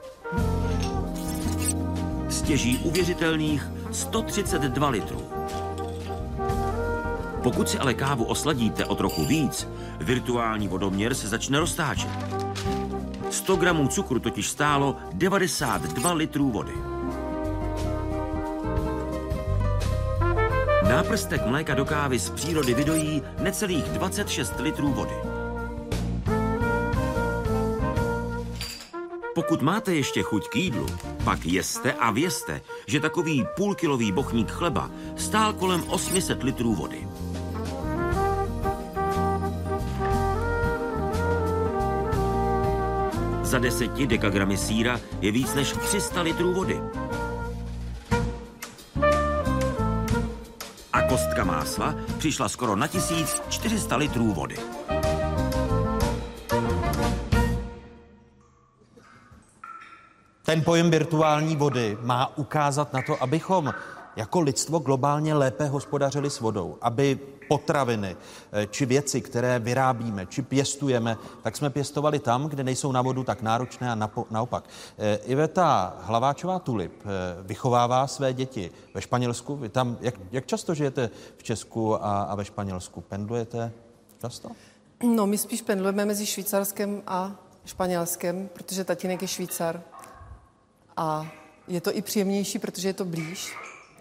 [2.29, 5.25] Stěží uvěřitelných 132 litrů.
[7.43, 9.69] Pokud si ale kávu osladíte o trochu víc,
[10.01, 12.11] virtuální vodoměr se začne roztáčet.
[13.31, 16.75] 100 gramů cukru totiž stálo 92 litrů vody.
[20.89, 25.30] Náprstek mléka do kávy z přírody vydojí necelých 26 litrů vody.
[29.51, 30.87] Pokud máte ještě chuť k jídlu,
[31.25, 37.09] pak jeste a vězte, že takový půlkilový bochník chleba stál kolem 800 litrů vody.
[43.43, 46.81] Za deseti dekagramy síra je víc než 300 litrů vody.
[50.93, 54.57] A kostka másla přišla skoro na 1400 litrů vody.
[60.51, 63.75] Ten pojem virtuální vody má ukázat na to, abychom
[64.17, 68.17] jako lidstvo globálně lépe hospodařili s vodou, aby potraviny
[68.53, 73.25] eh, či věci, které vyrábíme či pěstujeme, tak jsme pěstovali tam, kde nejsou na vodu
[73.25, 74.65] tak náročné a naopak.
[74.99, 77.09] Eh, Iveta Hlaváčová Tulip eh,
[77.43, 79.57] vychovává své děti ve Španělsku.
[79.57, 83.01] Vy tam, jak, jak často žijete v Česku a, a ve Španělsku?
[83.01, 83.73] Pendlujete
[84.21, 84.49] často?
[85.03, 89.83] No, my spíš pendlujeme mezi Švýcarskem a Španělskem, protože tatínek je Švýcar.
[91.01, 91.27] A
[91.69, 93.57] je to i příjemnější, protože je to blíž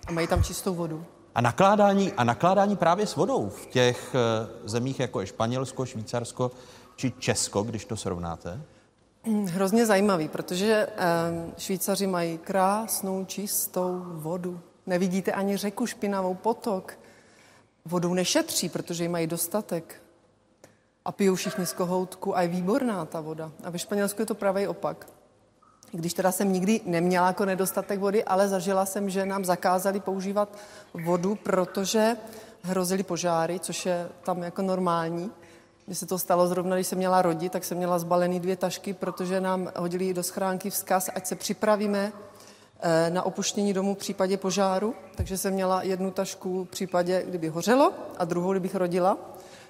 [0.08, 1.06] a mají tam čistou vodu.
[1.36, 6.52] A nakládání, a nakládání právě s vodou v těch eh, zemích, jako je Španělsko, Švýcarsko
[6.96, 8.62] či Česko, když to srovnáte?
[9.28, 14.60] Hm, hrozně zajímavý, protože um, Švýcaři mají krásnou, čistou vodu.
[14.86, 17.00] Nevidíte ani řeku špinavou, potok.
[17.86, 20.02] Vodou nešetří, protože ji mají dostatek.
[21.06, 23.52] A pijou všichni z kohoutku a je výborná ta voda.
[23.64, 25.19] A ve Španělsku je to pravý opak.
[25.92, 30.58] Když teda jsem nikdy neměla jako nedostatek vody, ale zažila jsem, že nám zakázali používat
[31.06, 32.18] vodu, protože
[32.62, 35.32] hrozily požáry, což je tam jako normální.
[35.88, 38.94] Mně se to stalo zrovna, když jsem měla rodit, tak jsem měla zbalený dvě tašky,
[38.94, 42.12] protože nám hodili do schránky vzkaz, ať se připravíme
[42.80, 44.96] eh, na opuštění domu v případě požáru.
[45.16, 49.18] Takže jsem měla jednu tašku v případě, kdyby hořelo a druhou, kdybych rodila.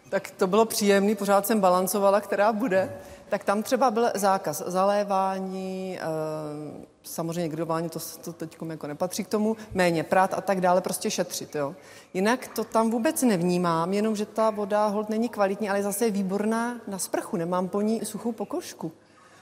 [0.10, 2.94] Tak to bylo příjemné, pořád jsem balancovala, která bude
[3.30, 9.28] tak tam třeba byl zákaz zalévání, eh, samozřejmě gridování, to, to teď jako nepatří k
[9.28, 11.56] tomu, méně prát a tak dále, prostě šetřit.
[11.56, 11.76] Jo.
[12.14, 16.12] Jinak to tam vůbec nevnímám, jenom že ta voda hold není kvalitní, ale zase je
[16.12, 18.92] výborná na sprchu, nemám po ní suchou pokožku.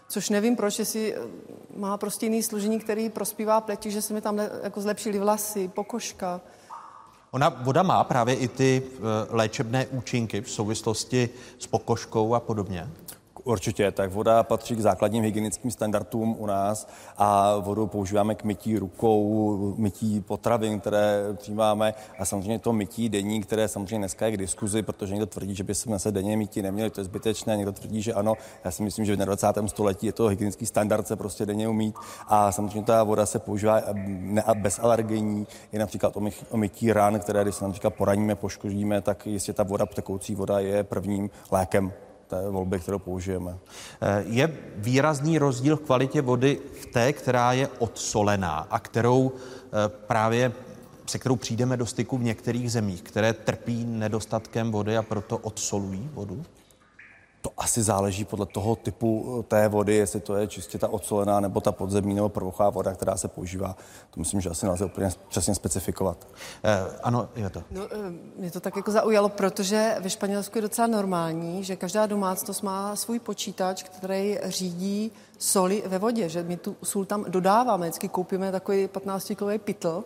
[0.09, 1.19] Což nevím proč, jestli eh,
[1.75, 6.41] má prostě jiný složení, který prospívá pleti, že se mi tam jako zlepšily vlasy, pokožka.
[7.31, 12.89] Ona voda má právě i ty eh, léčebné účinky v souvislosti s pokožkou a podobně?
[13.47, 18.77] Určitě, tak voda patří k základním hygienickým standardům u nás a vodu používáme k mytí
[18.77, 24.37] rukou, mytí potravin, které přijímáme a samozřejmě to mytí denní, které samozřejmě dneska je k
[24.37, 27.71] diskuzi, protože někdo tvrdí, že by jsme se denně mytí neměli, to je zbytečné, někdo
[27.71, 28.35] tvrdí, že ano.
[28.63, 29.47] Já si myslím, že v 20.
[29.67, 31.95] století je to hygienický standard se prostě denně umít
[32.27, 36.17] a samozřejmě ta voda se používá ne, bez alergení, je například
[36.51, 40.59] o mytí ran, které když se například poraníme, poškodíme, tak jistě ta voda, tekoucí voda
[40.59, 41.93] je prvním lékem
[42.27, 43.57] té volby, kterou použijeme.
[44.01, 49.69] Eh, je výrazný rozdíl v kvalitě vody v té, která je odsolená a kterou eh,
[49.87, 50.51] právě
[51.09, 56.09] se kterou přijdeme do styku v některých zemích, které trpí nedostatkem vody a proto odsolují
[56.13, 56.45] vodu?
[57.47, 61.39] To asi záleží podle toho typu eh, té vody, jestli to je čistě ta odsolená
[61.39, 63.75] nebo ta podzemní nebo prvochá voda, která se používá.
[64.11, 66.27] To myslím, že asi nelze úplně přesně specifikovat.
[66.63, 67.63] Eh, ano, je to.
[67.71, 67.97] No, eh,
[68.37, 72.95] mě to tak jako zaujalo, protože ve Španělsku je docela normální, že každá domácnost má
[72.95, 78.51] svůj počítač, který řídí soli ve vodě, že my tu sůl tam dodáváme, vždycky koupíme
[78.51, 80.03] takový 15-kilový pytl,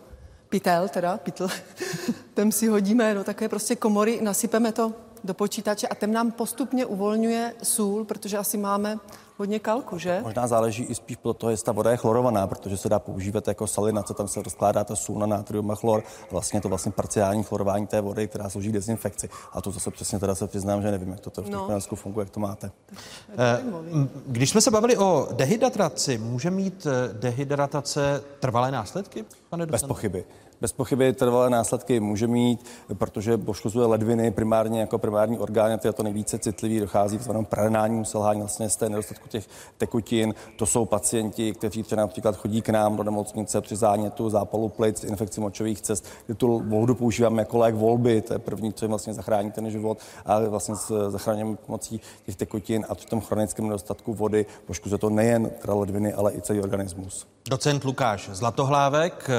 [0.48, 1.48] pytel teda, pytl,
[2.34, 4.92] ten si hodíme do takové prostě komory, nasypeme to
[5.24, 8.98] do počítače a ten nám postupně uvolňuje sůl, protože asi máme
[9.42, 10.20] hodně kalku, že?
[10.22, 13.48] Možná záleží i spíš podle toho, jestli ta voda je chlorovaná, protože se dá používat
[13.48, 16.02] jako salinace, tam se rozkládá ta sůl na natrium a chlor.
[16.22, 19.28] A vlastně to vlastně parciální chlorování té vody, která slouží k dezinfekci.
[19.52, 21.80] A to zase přesně teda se přiznám, že nevím, jak to, to v no.
[21.94, 22.70] funguje, jak to máte.
[23.38, 23.62] Eh,
[24.26, 29.66] když jsme se bavili o dehydrataci, může mít eh, dehydratace trvalé následky, pane?
[29.66, 30.24] Bez pochyby.
[30.62, 35.92] Bez pochyby trvalé následky může mít, protože poškozuje ledviny primárně jako primární orgány, to je
[35.92, 40.34] to nejvíce citlivý, dochází k zvanému prarenálnímu selhání vlastně z té nedostatku těch tekutin.
[40.56, 45.04] To jsou pacienti, kteří třeba například chodí k nám do nemocnice při zánětu, zápalu plic,
[45.04, 48.90] infekci močových cest, kdy tu vodu používáme jako lék volby, to je první, co jim
[48.90, 50.74] vlastně zachrání ten život, ale vlastně
[51.08, 56.12] zachraňujeme pomocí těch tekutin a při tom chronickém nedostatku vody poškozuje to nejen teda ledviny,
[56.12, 57.26] ale i celý organismus.
[57.48, 59.30] Docent Lukáš Zlatohlávek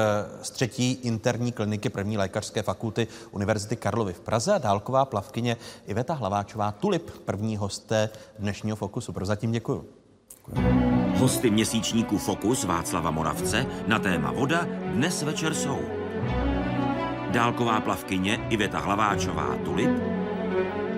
[0.42, 6.14] z třetí interní kliniky první lékařské fakulty Univerzity Karlovy v Praze a dálková plavkyně Iveta
[6.14, 9.14] Hlaváčová, tulip první hosté dnešního Fokusu.
[9.14, 9.94] Prozatím děkuji.
[11.18, 15.80] Hosty měsíčníku Fokus Václava Moravce na téma voda dnes večer jsou
[17.32, 20.02] dálková plavkyně Iveta Hlaváčová Tulip,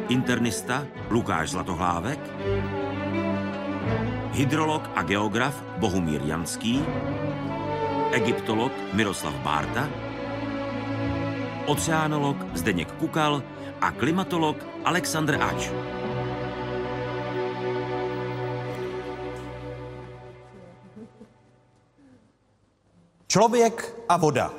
[0.09, 2.19] internista Lukáš Zlatohlávek,
[4.35, 6.83] hydrolog a geograf Bohumír Janský,
[8.11, 9.87] egyptolog Miroslav Bárta,
[11.65, 13.43] oceánolog Zdeněk Kukal
[13.81, 15.71] a klimatolog Aleksandr Ač.
[23.27, 24.53] Člověk a voda.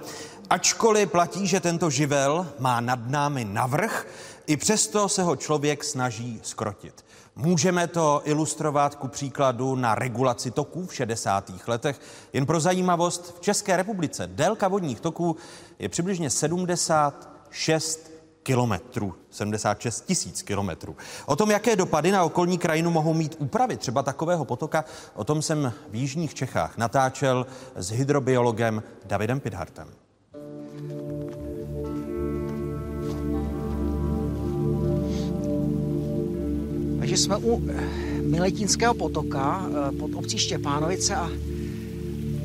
[0.51, 4.07] Ačkoliv platí, že tento živel má nad námi navrh,
[4.47, 7.06] i přesto se ho člověk snaží skrotit.
[7.39, 11.53] Můžeme to ilustrovat ku příkladu na regulaci toků v 60.
[11.67, 12.01] letech.
[12.33, 15.37] Jen pro zajímavost, v České republice délka vodních toků
[15.79, 18.11] je přibližně 76
[18.43, 20.97] kilometrů, 76 tisíc kilometrů.
[21.27, 25.43] O tom, jaké dopady na okolní krajinu mohou mít úpravy třeba takového potoka, o tom
[25.43, 29.89] jsem v Jižních Čechách natáčel s hydrobiologem Davidem Pidhartem.
[37.07, 37.63] Takže jsme u
[38.23, 41.31] Miletínského potoka pod obcí Štěpánovice a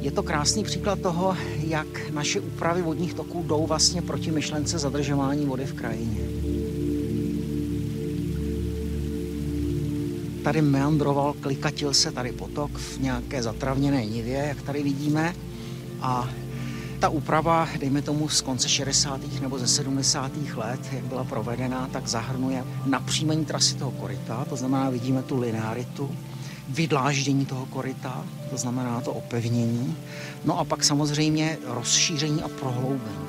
[0.01, 5.45] Je to krásný příklad toho, jak naše úpravy vodních toků jdou vlastně proti myšlence zadržování
[5.45, 6.21] vody v krajině.
[10.43, 15.35] Tady meandroval, klikatil se tady potok v nějaké zatravněné nivě, jak tady vidíme.
[16.01, 16.29] A
[17.01, 19.41] ta úprava, dejme tomu z konce 60.
[19.41, 20.31] nebo ze 70.
[20.55, 26.15] let, jak byla provedena, tak zahrnuje napřímení trasy toho koryta, to znamená, vidíme tu linearitu,
[26.69, 29.97] vydláždění toho koryta, to znamená to opevnění,
[30.45, 33.27] no a pak samozřejmě rozšíření a prohloubení.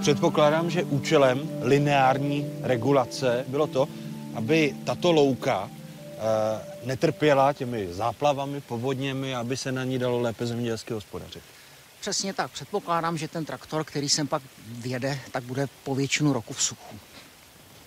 [0.00, 3.88] Předpokládám, že účelem lineární regulace bylo to,
[4.34, 10.92] aby tato louka e, netrpěla těmi záplavami, povodněmi, aby se na ní dalo lépe zemědělsky
[10.92, 11.42] hospodařit.
[12.00, 12.50] Přesně tak.
[12.50, 16.96] Předpokládám, že ten traktor, který sem pak vjede, tak bude po většinu roku v suchu.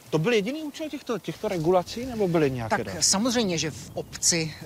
[0.09, 3.03] To byl jediný účel těchto, těchto regulací, nebo byly nějaké Tak další?
[3.03, 4.65] samozřejmě, že v obci e,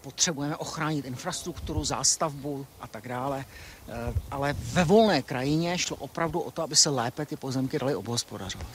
[0.00, 3.44] potřebujeme ochránit infrastrukturu, zástavbu a tak dále,
[3.88, 3.92] e,
[4.30, 8.66] ale ve volné krajině šlo opravdu o to, aby se lépe ty pozemky daly obhospodařovat.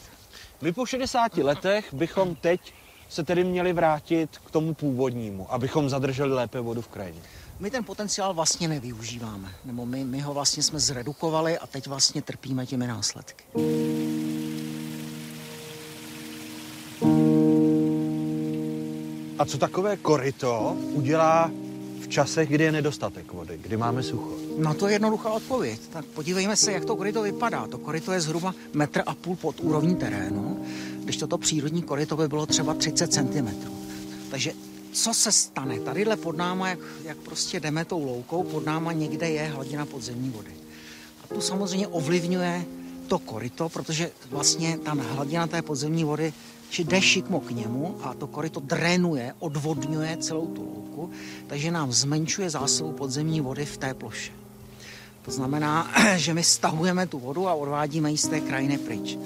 [0.61, 2.73] My po 60 letech bychom teď
[3.09, 7.21] se tedy měli vrátit k tomu původnímu, abychom zadrželi lépe vodu v krajině.
[7.59, 12.21] My ten potenciál vlastně nevyužíváme, nebo my, my ho vlastně jsme zredukovali a teď vlastně
[12.21, 13.43] trpíme těmi následky.
[19.39, 21.51] A co takové koryto udělá
[22.01, 24.31] v časech, kdy je nedostatek vody, kdy máme sucho?
[24.57, 25.79] No to je jednoduchá odpověď.
[25.89, 27.67] Tak podívejme se, jak to koryto vypadá.
[27.67, 30.65] To koryto je zhruba metr a půl pod úrovní terénu,
[31.03, 33.49] když toto přírodní koryto by bylo třeba 30 cm.
[34.31, 34.53] Takže
[34.93, 35.79] co se stane?
[35.79, 40.29] Tadyhle pod náma, jak, jak prostě jdeme tou loukou, pod náma někde je hladina podzemní
[40.29, 40.51] vody.
[41.23, 42.65] A tu samozřejmě ovlivňuje
[43.07, 46.33] to koryto, protože vlastně ta hladina té podzemní vody
[46.69, 51.11] že jde šikmo k němu a to koryto drénuje, odvodňuje celou tu louku,
[51.47, 54.31] takže nám zmenšuje zásobu podzemní vody v té ploše.
[55.25, 59.17] To znamená, že my stahujeme tu vodu a odvádíme ji z té krajiny pryč.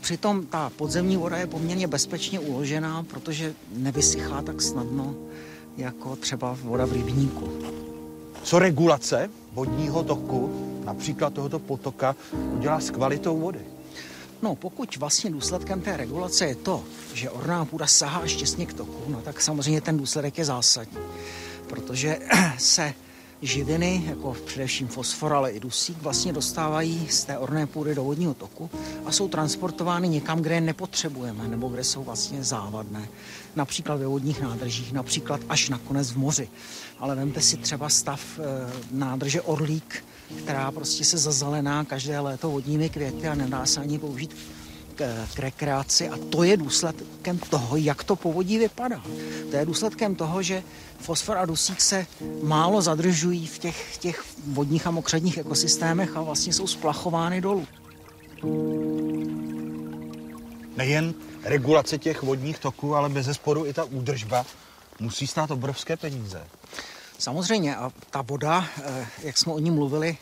[0.00, 5.14] Přitom ta podzemní voda je poměrně bezpečně uložená, protože nevysychá tak snadno
[5.76, 7.52] jako třeba voda v rybníku.
[8.42, 12.16] Co regulace vodního toku, například tohoto potoka,
[12.56, 13.60] udělá s kvalitou vody?
[14.42, 19.02] No, pokud vlastně důsledkem té regulace je to, že orná půda sahá štěstně k toku,
[19.08, 20.98] no tak samozřejmě ten důsledek je zásadní,
[21.68, 22.18] protože
[22.58, 22.94] se
[23.42, 28.34] živiny, jako především fosfor, ale i dusík, vlastně dostávají z té orné půdy do vodního
[28.34, 28.70] toku
[29.04, 33.08] a jsou transportovány někam, kde je nepotřebujeme, nebo kde jsou vlastně závadné.
[33.56, 36.48] Například ve vodních nádržích, například až nakonec v moři.
[36.98, 38.42] Ale vemte si třeba stav e,
[38.90, 40.04] nádrže Orlík,
[40.38, 44.36] která prostě se zazelená každé léto vodními květy a nedá se ani použít
[45.00, 49.02] k, k rekreaci a to je důsledkem toho, jak to povodí vypadá.
[49.50, 50.62] To je důsledkem toho, že
[51.00, 52.06] fosfor a dusík se
[52.42, 57.66] málo zadržují v těch, těch vodních a mokřadních ekosystémech a vlastně jsou splachovány dolů.
[60.76, 64.46] Nejen regulace těch vodních toků, ale bez zesporu i ta údržba
[65.00, 66.44] musí stát obrovské peníze.
[67.18, 70.18] Samozřejmě a ta voda, eh, jak jsme o ní mluvili,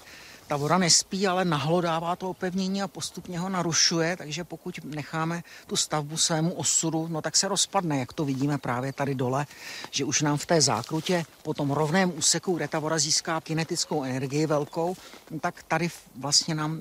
[0.48, 5.76] ta voda nespí, ale nahlodává to opevnění a postupně ho narušuje, takže pokud necháme tu
[5.76, 9.46] stavbu svému osudu, no tak se rozpadne, jak to vidíme právě tady dole,
[9.90, 14.04] že už nám v té zákrutě po tom rovném úseku, kde ta voda získá kinetickou
[14.04, 14.96] energii velkou,
[15.30, 16.80] no tak tady vlastně nám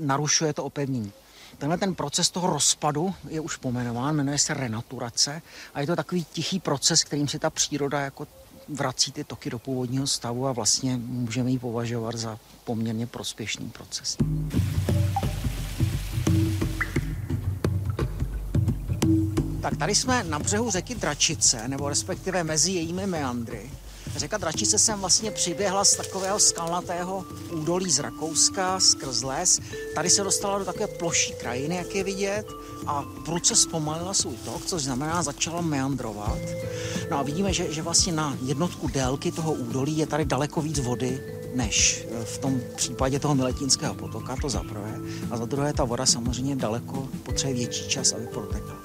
[0.00, 1.12] narušuje to opevnění.
[1.58, 5.42] Tenhle ten proces toho rozpadu je už pomenován, jmenuje se renaturace
[5.74, 8.26] a je to takový tichý proces, kterým si ta příroda jako
[8.68, 14.16] vrací ty toky do původního stavu a vlastně můžeme ji považovat za poměrně prospěšný proces.
[19.62, 23.70] Tak tady jsme na břehu řeky Dračice, nebo respektive mezi jejími meandry.
[24.16, 29.60] Řeka Dračice sem vlastně přiběhla z takového skalnatého údolí z Rakouska skrz les.
[29.94, 32.46] Tady se dostala do takové ploší krajiny, jak je vidět,
[32.86, 36.38] a prudce zpomalila svůj tok, což znamená začala meandrovat.
[37.10, 40.78] No a vidíme, že, že vlastně na jednotku délky toho údolí je tady daleko víc
[40.78, 41.20] vody,
[41.54, 45.00] než v tom případě toho Miletínského potoka, to za prvé.
[45.30, 48.81] A za druhé ta voda samozřejmě daleko potřebuje větší čas, aby protekla.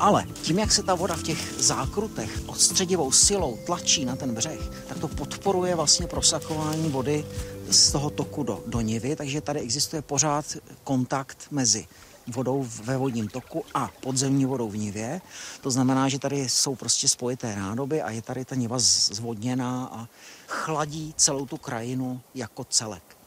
[0.00, 4.60] Ale tím, jak se ta voda v těch zákrutech odstředivou silou tlačí na ten břeh,
[4.88, 7.26] tak to podporuje vlastně prosakování vody
[7.70, 10.44] z toho toku do, do nivy, takže tady existuje pořád
[10.84, 11.86] kontakt mezi
[12.26, 15.20] vodou ve vodním toku a podzemní vodou v nivě.
[15.60, 20.08] To znamená, že tady jsou prostě spojité nádoby a je tady ta niva zvodněná a
[20.46, 23.19] chladí celou tu krajinu jako celek.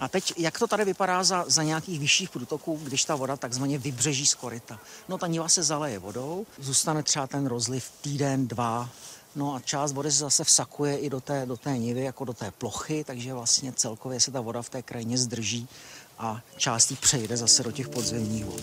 [0.00, 3.78] A teď, jak to tady vypadá za, za nějakých vyšších průtoků, když ta voda takzvaně
[3.78, 4.80] vybřeží z koryta?
[5.08, 8.88] No ta niva se zaleje vodou, zůstane třeba ten rozliv týden, dva,
[9.36, 12.32] No a část vody se zase vsakuje i do té, do té nivy, jako do
[12.32, 15.68] té plochy, takže vlastně celkově se ta voda v té krajině zdrží
[16.18, 18.62] a část jí přejde zase do těch podzemních vod.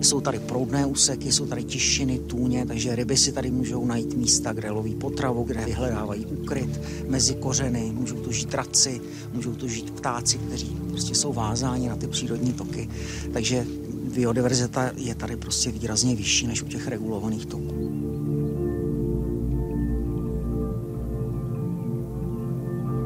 [0.00, 4.52] Jsou tady proudné úseky, jsou tady tišiny, tůně, takže ryby si tady můžou najít místa,
[4.52, 9.00] kde loví potravu, kde vyhledávají úkryt mezi kořeny, můžou tu žít raci,
[9.32, 12.88] můžou tu žít ptáci, kteří prostě jsou vázáni na ty přírodní toky.
[13.32, 13.66] Takže
[14.14, 17.92] biodiverzita je tady prostě výrazně vyšší než u těch regulovaných toků.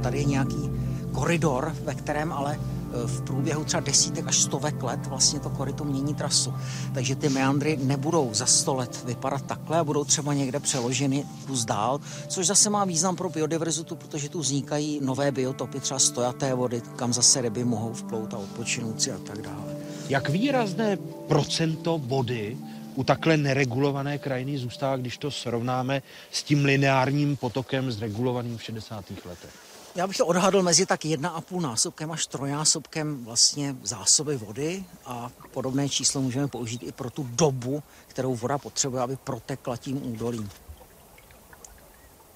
[0.02, 0.70] Tady je nějaký
[1.12, 2.58] koridor, ve kterém ale
[3.06, 6.54] v průběhu třeba desítek až stovek let vlastně to koryto mění trasu.
[6.94, 11.64] Takže ty meandry nebudou za sto let vypadat takhle a budou třeba někde přeloženy kus
[11.64, 16.82] dál, což zase má význam pro biodiverzitu, protože tu vznikají nové biotopy, třeba stojaté vody,
[16.96, 19.76] kam zase ryby mohou vplout a odpočinout si a tak dále.
[20.08, 22.56] Jak výrazné procento vody
[22.94, 29.10] u takhle neregulované krajiny zůstává, když to srovnáme s tím lineárním potokem zregulovaným v 60.
[29.10, 29.71] letech?
[29.94, 34.84] Já bych to odhadl mezi tak jedna a půl násobkem až trojnásobkem vlastně zásoby vody
[35.04, 40.06] a podobné číslo můžeme použít i pro tu dobu, kterou voda potřebuje, aby protekla tím
[40.12, 40.50] údolím.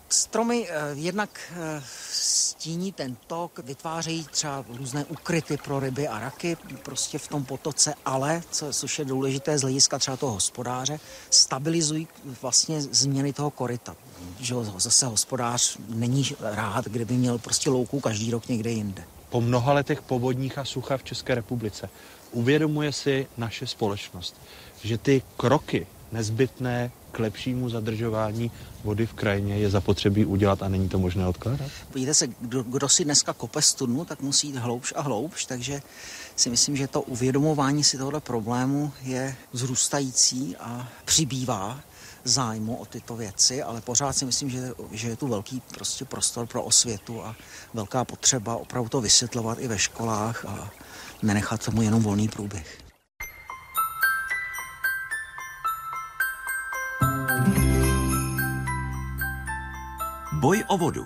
[0.09, 6.57] Stromy eh, jednak eh, stíní ten tok, vytvářejí třeba různé ukryty pro ryby a raky
[6.83, 11.01] prostě v tom potoce, ale, co, což je důležité z hlediska třeba toho hospodáře,
[11.31, 12.09] stabilizují
[12.43, 13.97] vlastně změny toho koryta.
[14.41, 19.05] Že zase hospodář není rád, kdyby měl prostě louku každý rok někde jinde.
[19.29, 21.89] Po mnoha letech povodních a sucha v České republice
[22.33, 24.37] uvědomuje si naše společnost,
[24.83, 25.87] že ty kroky
[26.17, 28.51] nezbytné k lepšímu zadržování
[28.85, 31.71] vody v krajině je zapotřebí udělat a není to možné odkládat?
[31.93, 35.83] Podívejte se, kdo, kdo si dneska kope studnu, tak musí jít hloubš a hloubš, takže
[36.37, 41.81] si myslím, že to uvědomování si tohle problému je zrůstající a přibývá
[42.25, 46.47] zájmu o tyto věci, ale pořád si myslím, že, že je tu velký prostě prostor
[46.47, 47.37] pro osvětu a
[47.75, 50.71] velká potřeba opravdu to vysvětlovat i ve školách a
[51.23, 52.86] nenechat tomu jenom volný průběh.
[60.33, 61.05] Boj o vodu.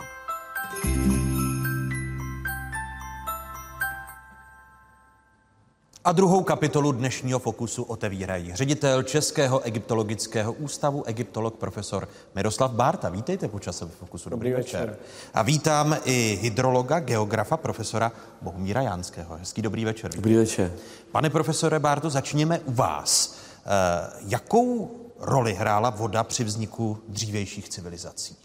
[6.04, 13.08] A druhou kapitolu dnešního fokusu otevírají ředitel Českého egyptologického ústavu, egyptolog profesor Miroslav Bárta.
[13.08, 14.30] Vítejte po čase v fokusu.
[14.30, 14.80] Dobrý, Dobrý večer.
[14.80, 14.96] večer.
[15.34, 18.12] A vítám i hydrologa, geografa, profesora
[18.42, 19.36] Bohumíra Jánského.
[19.36, 20.10] Hezký dobrý večer.
[20.14, 20.72] Dobrý večer.
[21.12, 23.36] Pane profesore Bárto, začněme u vás.
[23.66, 28.36] E, jakou roli hrála voda při vzniku dřívějších civilizací?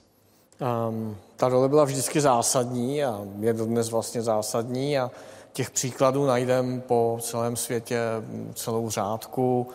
[0.89, 5.11] Um, ta role byla vždycky zásadní a je dodnes vlastně zásadní a
[5.53, 7.99] těch příkladů najdeme po celém světě
[8.53, 9.67] celou řádku.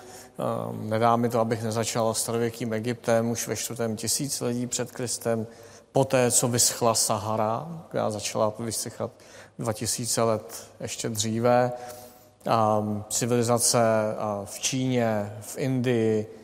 [0.70, 5.46] Um, nedá mi to, abych nezačal starověkým Egyptem už ve čtvrtém tisíciletí před Kristem,
[5.92, 9.10] poté, co vyschla Sahara, která začala vysychat
[9.58, 11.72] 2000 let ještě dříve.
[12.78, 13.78] Um, civilizace
[14.44, 16.39] v Číně, v Indii,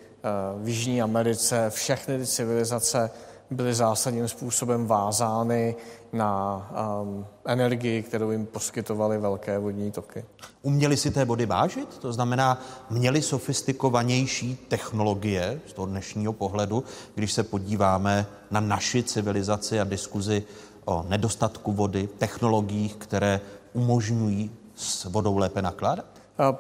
[0.63, 3.11] v Jižní Americe, všechny ty civilizace
[3.51, 5.77] byly zásadním způsobem vázány
[6.13, 6.71] na
[7.03, 10.25] um, energii, kterou jim poskytovaly velké vodní toky.
[10.63, 11.99] Uměli si té vody vážit?
[11.99, 19.81] To znamená, měli sofistikovanější technologie z toho dnešního pohledu, když se podíváme na naši civilizaci
[19.81, 20.45] a diskuzi
[20.85, 23.41] o nedostatku vody, technologiích, které
[23.73, 26.16] umožňují s vodou lépe nakládat?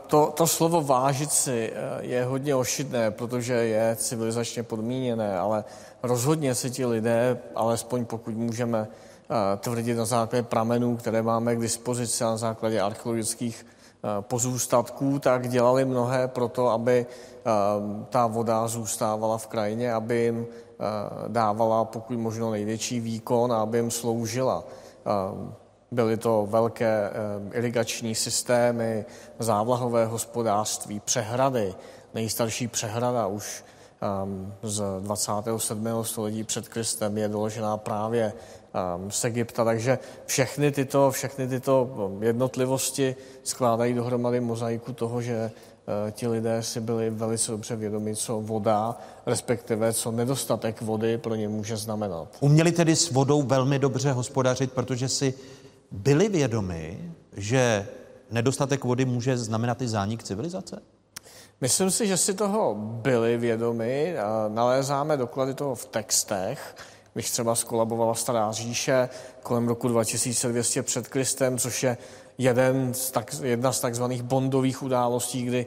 [0.06, 5.64] To, to slovo vážit si eh, je hodně ošidné, protože je civilizačně podmíněné, ale
[6.02, 11.60] rozhodně si ti lidé, alespoň pokud můžeme eh, tvrdit na základě pramenů, které máme k
[11.60, 17.06] dispozici na základě archeologických eh, pozůstatků, tak dělali mnohé pro to, aby
[18.10, 20.46] ta voda zůstávala v krajině, aby jim
[21.28, 24.64] dávala pokud možno největší výkon a aby jim sloužila.
[25.90, 29.04] Byly to velké eh, irigační systémy,
[29.38, 31.74] závlahové hospodářství, přehrady.
[32.14, 33.64] Nejstarší přehrada už
[34.24, 35.88] um, z 27.
[36.02, 38.32] století před Kristem je doložená právě
[38.96, 45.50] um, z Egypta, takže všechny tyto, všechny tyto jednotlivosti skládají dohromady mozaiku toho, že
[46.04, 51.34] uh, ti lidé si byli velice dobře vědomi, co voda, respektive co nedostatek vody pro
[51.34, 52.28] ně může znamenat.
[52.40, 55.34] Uměli tedy s vodou velmi dobře hospodařit, protože si
[55.90, 57.88] byli vědomi, že
[58.30, 60.82] nedostatek vody může znamenat i zánik civilizace?
[61.60, 64.14] Myslím si, že si toho byli vědomi.
[64.48, 66.76] Nalézáme doklady toho v textech,
[67.14, 69.08] když třeba skolabovala Stará říše
[69.42, 71.98] kolem roku 2200 před Kristem, což je
[72.38, 75.66] jeden z tak, jedna z takzvaných bondových událostí, kdy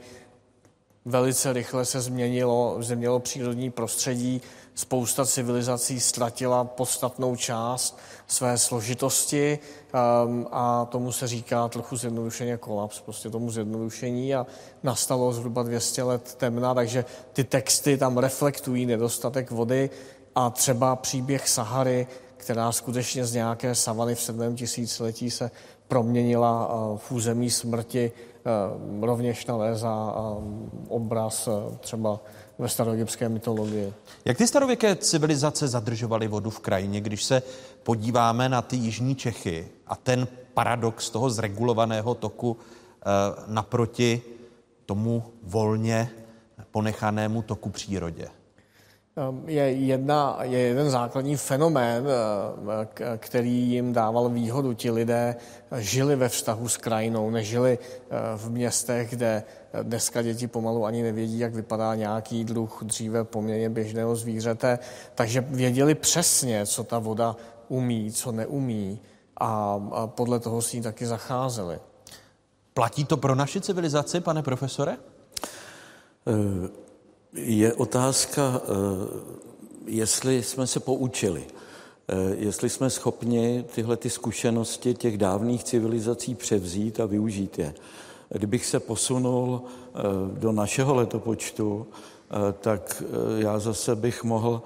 [1.05, 4.41] velice rychle se změnilo, změnilo přírodní prostředí,
[4.79, 9.59] spousta civilizací ztratila podstatnou část své složitosti
[10.25, 14.45] um, a tomu se říká trochu zjednodušeně kolaps, prostě tomu zjednodušení a
[14.83, 19.89] nastalo zhruba 200 let temna, takže ty texty tam reflektují nedostatek vody
[20.35, 22.07] a třeba příběh Sahary,
[22.37, 24.55] která skutečně z nějaké savany v 7.
[24.55, 25.51] tisíciletí se
[25.87, 32.19] proměnila uh, v území smrti, uh, rovněž nalézá um, obraz uh, třeba
[32.59, 33.93] ve staroegyptské mytologii.
[34.25, 37.41] Jak ty starověké civilizace zadržovaly vodu v krajině, když se
[37.83, 43.05] podíváme na ty jižní Čechy a ten paradox toho zregulovaného toku eh,
[43.47, 44.21] naproti
[44.85, 46.09] tomu volně
[46.71, 48.27] ponechanému toku přírodě?
[49.15, 54.73] Ehm, je, jedna, je jeden základní fenomén, eh, který jim dával výhodu.
[54.73, 55.35] Ti lidé
[55.77, 59.43] žili ve vztahu s krajinou, nežili eh, v městech, kde
[59.83, 64.79] dneska děti pomalu ani nevědí, jak vypadá nějaký druh dříve poměrně běžného zvířete,
[65.15, 67.35] takže věděli přesně, co ta voda
[67.67, 68.99] umí, co neumí
[69.39, 71.79] a, podle toho si ji taky zacházeli.
[72.73, 74.97] Platí to pro naši civilizaci, pane profesore?
[77.33, 78.69] Je otázka, eh,
[79.85, 81.43] jestli jsme se poučili,
[82.07, 87.73] eh, jestli jsme schopni tyhle ty zkušenosti těch dávných civilizací převzít a využít je.
[88.29, 89.61] Kdybych se posunul
[90.39, 91.87] do našeho letopočtu,
[92.59, 93.03] tak
[93.37, 94.61] já zase bych mohl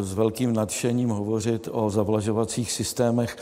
[0.00, 3.36] s velkým nadšením hovořit o zavlažovacích systémech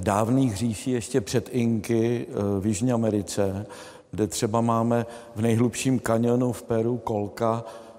[0.00, 2.26] dávných říší ještě před Inky
[2.60, 3.66] v Jižní Americe,
[4.10, 7.93] kde třeba máme v nejhlubším kanionu v Peru Kolka Eh,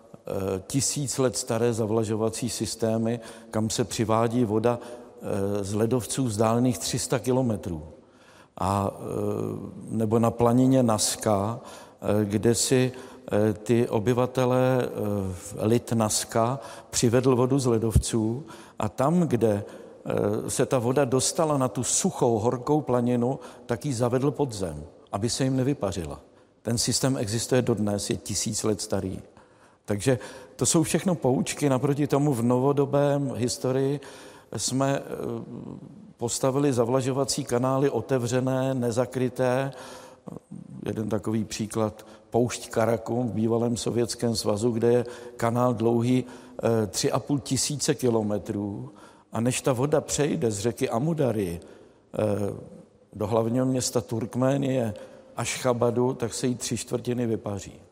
[0.67, 3.19] tisíc let staré zavlažovací systémy,
[3.51, 7.83] kam se přivádí voda eh, z ledovců vzdálených 300 kilometrů.
[8.57, 9.01] A, eh,
[9.89, 11.59] nebo na planině Naska,
[12.23, 12.91] kde si
[13.63, 14.89] ty obyvatelé
[15.59, 16.59] lid Naska
[16.89, 18.45] přivedl vodu z ledovců
[18.79, 19.63] a tam, kde
[20.47, 25.29] se ta voda dostala na tu suchou, horkou planinu, tak ji zavedl pod zem, aby
[25.29, 26.19] se jim nevypařila.
[26.61, 29.21] Ten systém existuje dodnes, je tisíc let starý.
[29.85, 30.19] Takže
[30.55, 31.69] to jsou všechno poučky.
[31.69, 33.99] Naproti tomu v novodobém historii
[34.57, 35.03] jsme eh,
[36.17, 39.71] postavili zavlažovací kanály otevřené, nezakryté.
[40.85, 45.05] Jeden takový příklad, poušť Karakum v bývalém Sovětském svazu, kde je
[45.37, 46.25] kanál dlouhý
[46.87, 48.89] 3,5 eh, tisíce kilometrů.
[49.31, 52.53] A než ta voda přejde z řeky Amudary eh,
[53.13, 54.93] do hlavního města Turkménie
[55.37, 57.84] až Chabadu, tak se jí tři čtvrtiny vypaří.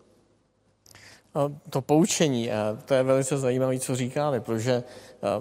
[1.69, 2.49] To poučení,
[2.85, 4.83] to je velice zajímavé, co říkáte, protože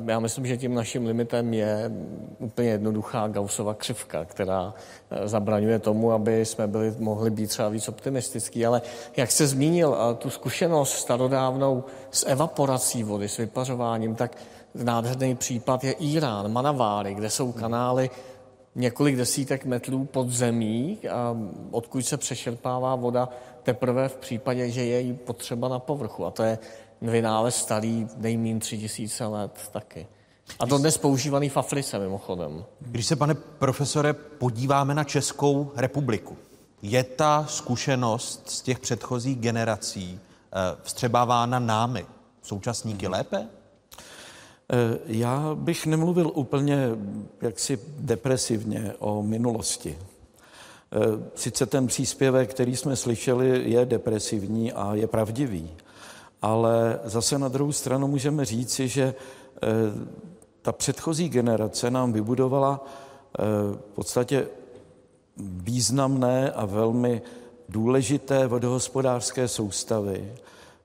[0.06, 1.90] já myslím, že tím naším limitem je
[2.38, 4.74] úplně jednoduchá Gaussova křivka, která
[5.24, 8.66] zabraňuje tomu, aby jsme byli, mohli být třeba víc optimistický.
[8.66, 8.82] Ale
[9.16, 14.36] jak jste zmínil tu zkušenost starodávnou s evaporací vody, s vypařováním, tak
[14.74, 18.10] nádherný případ je Irán, Manaváry, kde jsou kanály
[18.74, 20.98] několik desítek metrů pod zemí,
[21.70, 23.28] odkud se přešerpává voda
[23.62, 26.26] teprve v případě, že je jí potřeba na povrchu.
[26.26, 26.58] A to je
[27.02, 30.06] vynález starý nejmín tři tisíce let taky.
[30.58, 32.64] A to dnes používaný v Africe mimochodem.
[32.80, 36.36] Když se, pane profesore, podíváme na Českou republiku,
[36.82, 42.06] je ta zkušenost z těch předchozích generací eh, vstřebávána námi,
[42.42, 43.46] současníky lépe?
[44.74, 46.88] Eh, já bych nemluvil úplně
[47.42, 49.98] jaksi depresivně o minulosti.
[49.98, 55.70] Eh, sice ten příspěvek, který jsme slyšeli, je depresivní a je pravdivý,
[56.42, 59.68] ale zase na druhou stranu můžeme říci, že eh,
[60.62, 62.84] ta předchozí generace nám vybudovala
[63.72, 64.46] v podstatě
[65.36, 67.22] významné a velmi
[67.68, 70.34] důležité vodohospodářské soustavy,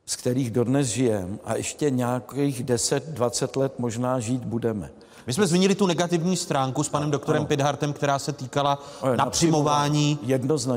[0.07, 4.89] z kterých dodnes žijeme a ještě nějakých 10-20 let možná žít budeme.
[5.27, 7.47] My jsme zmínili tu negativní stránku s panem doktorem ano.
[7.47, 8.83] Pidhartem, která se týkala
[9.15, 10.19] napřimování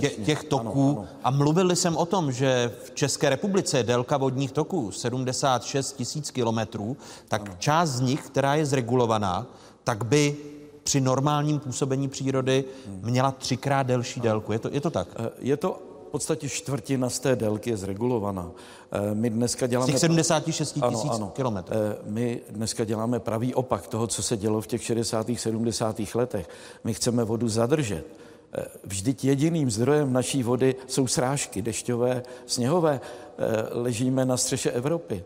[0.00, 0.90] tě, těch toků.
[0.90, 1.08] Ano, ano.
[1.24, 6.30] A mluvili jsem o tom, že v České republice je délka vodních toků 76 tisíc
[6.30, 6.96] kilometrů,
[7.28, 7.56] tak ano.
[7.58, 9.46] část z nich, která je zregulovaná,
[9.84, 10.36] tak by
[10.82, 13.00] při normálním působení přírody hmm.
[13.02, 14.52] měla třikrát delší délku.
[14.52, 15.08] Je to, je to tak?
[15.18, 18.50] Eh, je to podstatě čtvrtina z té délky je zregulovaná.
[18.92, 19.86] Eh, my dneska děláme...
[19.86, 21.76] Z těch 76 tisíc kilometrů.
[21.76, 25.26] Eh, my dneska děláme pravý opak toho, co se dělo v těch 60.
[25.38, 26.14] 70.
[26.14, 26.48] letech.
[26.84, 28.04] My chceme vodu zadržet.
[28.52, 33.00] Eh, vždyť jediným zdrojem naší vody jsou srážky dešťové, sněhové.
[33.70, 35.24] Ležíme na střeše Evropy.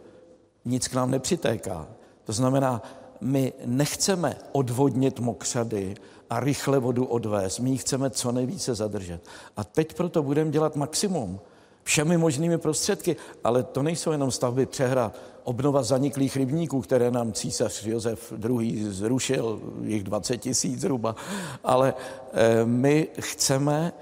[0.64, 1.88] Nic k nám nepřitéká.
[2.24, 2.82] To znamená,
[3.20, 5.94] my nechceme odvodnit mokřady,
[6.34, 7.58] a rychle vodu odvést.
[7.58, 9.20] My ji chceme co nejvíce zadržet.
[9.56, 11.40] A teď proto budeme dělat maximum.
[11.82, 17.86] všemi možnými prostředky, ale to nejsou jenom stavby přehrad, obnova zaniklých rybníků, které nám císař
[17.86, 18.84] Josef II.
[18.90, 21.16] zrušil, jich 20 tisíc zhruba,
[21.64, 21.94] ale
[22.32, 23.92] eh, my chceme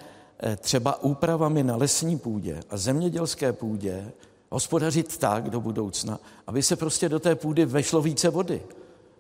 [0.40, 4.12] eh, třeba úpravami na lesní půdě a zemědělské půdě
[4.50, 8.62] hospodařit tak do budoucna, aby se prostě do té půdy vešlo více vody.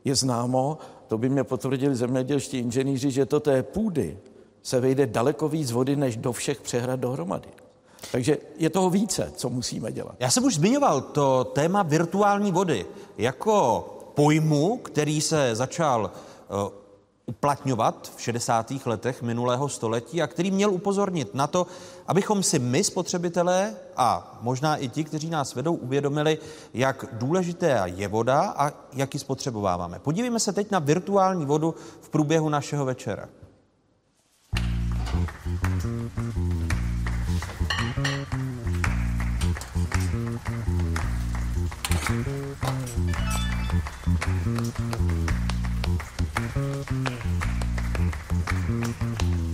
[0.04, 0.78] Je známo,
[1.12, 4.18] to by mě potvrdili zemědělští inženýři, že do té půdy
[4.62, 7.48] se vejde daleko víc vody, než do všech přehrad dohromady.
[8.12, 10.14] Takže je toho více, co musíme dělat.
[10.20, 12.86] Já jsem už zmiňoval to téma virtuální vody
[13.18, 16.10] jako pojmu, který se začal
[16.48, 16.72] uh,
[17.26, 18.72] uplatňovat v 60.
[18.86, 21.66] letech minulého století a který měl upozornit na to,
[22.06, 26.38] abychom si my, spotřebitelé a možná i ti, kteří nás vedou, uvědomili,
[26.74, 29.98] jak důležité je voda a jak ji spotřebováváme.
[29.98, 33.28] Podívejme se teď na virtuální vodu v průběhu našeho večera.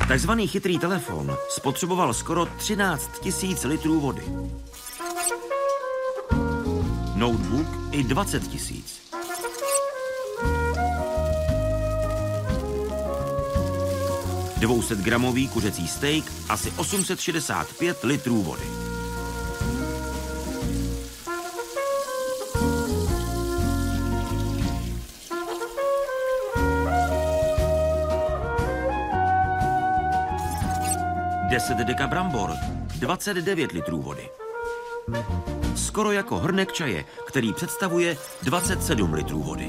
[0.09, 4.23] Takzvaný chytrý telefon spotřeboval skoro 13 tisíc litrů vody.
[7.15, 9.09] Notebook i 20 tisíc.
[15.09, 18.88] Gramový kuřecí steak asi 865 litrů vody.
[31.59, 32.51] Deset deka brambor,
[32.99, 34.29] 29 litrů vody.
[35.77, 39.69] Skoro jako hrnek čaje, který představuje 27 litrů vody.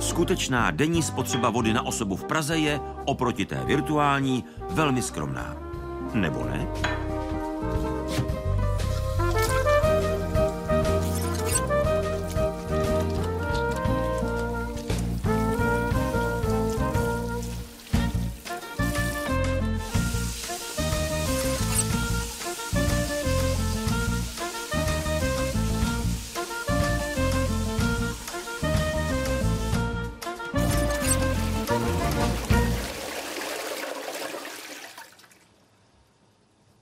[0.00, 5.56] Skutečná denní spotřeba vody na osobu v Praze je oproti té virtuální velmi skromná.
[6.14, 6.68] Nebo ne?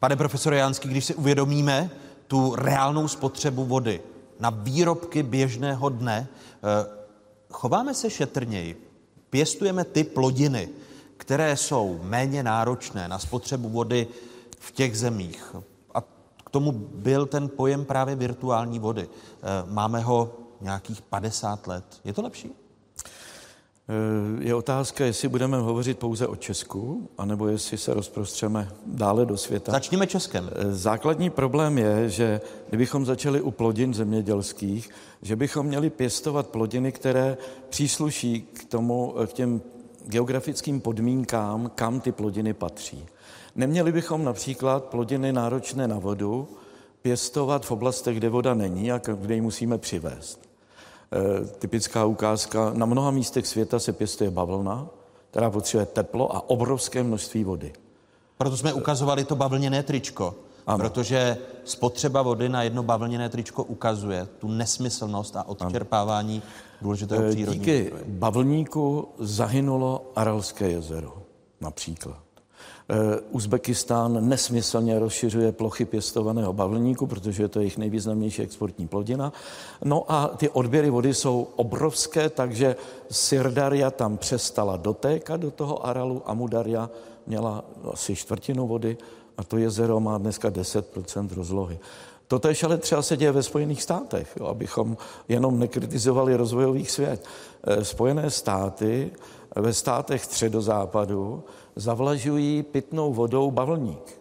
[0.07, 1.90] Pane profesore Jánský, když si uvědomíme
[2.26, 4.00] tu reálnou spotřebu vody
[4.40, 6.86] na výrobky běžného dne, eh,
[7.50, 8.90] chováme se šetrněji,
[9.30, 10.68] pěstujeme ty plodiny,
[11.16, 14.07] které jsou méně náročné na spotřebu vody
[14.59, 15.54] v těch zemích.
[15.94, 16.00] A
[16.44, 19.09] k tomu byl ten pojem právě virtuální vody.
[19.09, 21.84] Eh, máme ho nějakých 50 let.
[22.04, 22.65] Je to lepší?
[24.41, 29.72] Je otázka, jestli budeme hovořit pouze o Česku, anebo jestli se rozprostřeme dále do světa.
[29.72, 30.51] Začněme Českem.
[30.70, 34.91] Základní problém je, že kdybychom začali u plodin zemědělských,
[35.22, 37.37] že bychom měli pěstovat plodiny, které
[37.68, 39.62] přísluší k, tomu, k těm
[40.07, 43.07] geografickým podmínkám, kam ty plodiny patří.
[43.55, 46.49] Neměli bychom například plodiny náročné na vodu
[47.03, 50.45] pěstovat v oblastech, kde voda není a kde ji musíme přivést.
[51.16, 52.70] Eh, typická ukázka.
[52.74, 54.86] Na mnoha místech světa se pěstuje bavlna,
[55.30, 57.72] která potřebuje teplo a obrovské množství vody.
[58.38, 60.34] Proto jsme ukazovali to bavlněné tričko.
[60.66, 60.78] Ano.
[60.78, 66.42] Protože spotřeba vody na jedno bavlněné tričko ukazuje tu nesmyslnost a odčerpávání
[66.82, 71.22] důležitého Eh, přírodního Díky bavlníku zahynulo Aralské jezero
[71.60, 72.25] například.
[72.89, 79.32] Eh, Uzbekistán nesmyslně rozšiřuje plochy pěstovaného bavlníku, protože je to jejich nejvýznamnější exportní plodina.
[79.84, 82.76] No a ty odběry vody jsou obrovské, takže
[83.11, 86.91] Sirdaria tam přestala dotékat do toho Aralu, Amudaria
[87.26, 88.97] měla asi čtvrtinu vody
[89.39, 91.78] a to jezero má dneska 10% rozlohy.
[92.28, 94.97] Totež ale třeba se děje ve Spojených státech, jo, abychom
[95.28, 97.24] jenom nekritizovali rozvojový svět.
[97.66, 99.10] Eh, Spojené státy
[99.56, 101.44] ve státech středozápadu
[101.76, 104.20] zavlažují pitnou vodou bavlník,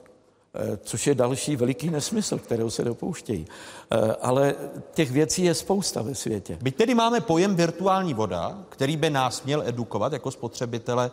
[0.53, 3.47] eh, což je další veliký nesmysl, kterého se dopouštějí.
[3.91, 4.55] Eh, Ale
[4.93, 6.57] těch věcí je spousta ve světě.
[6.61, 11.11] Byť tedy máme pojem virtuální voda, který by nás měl edukovat jako spotřebitele,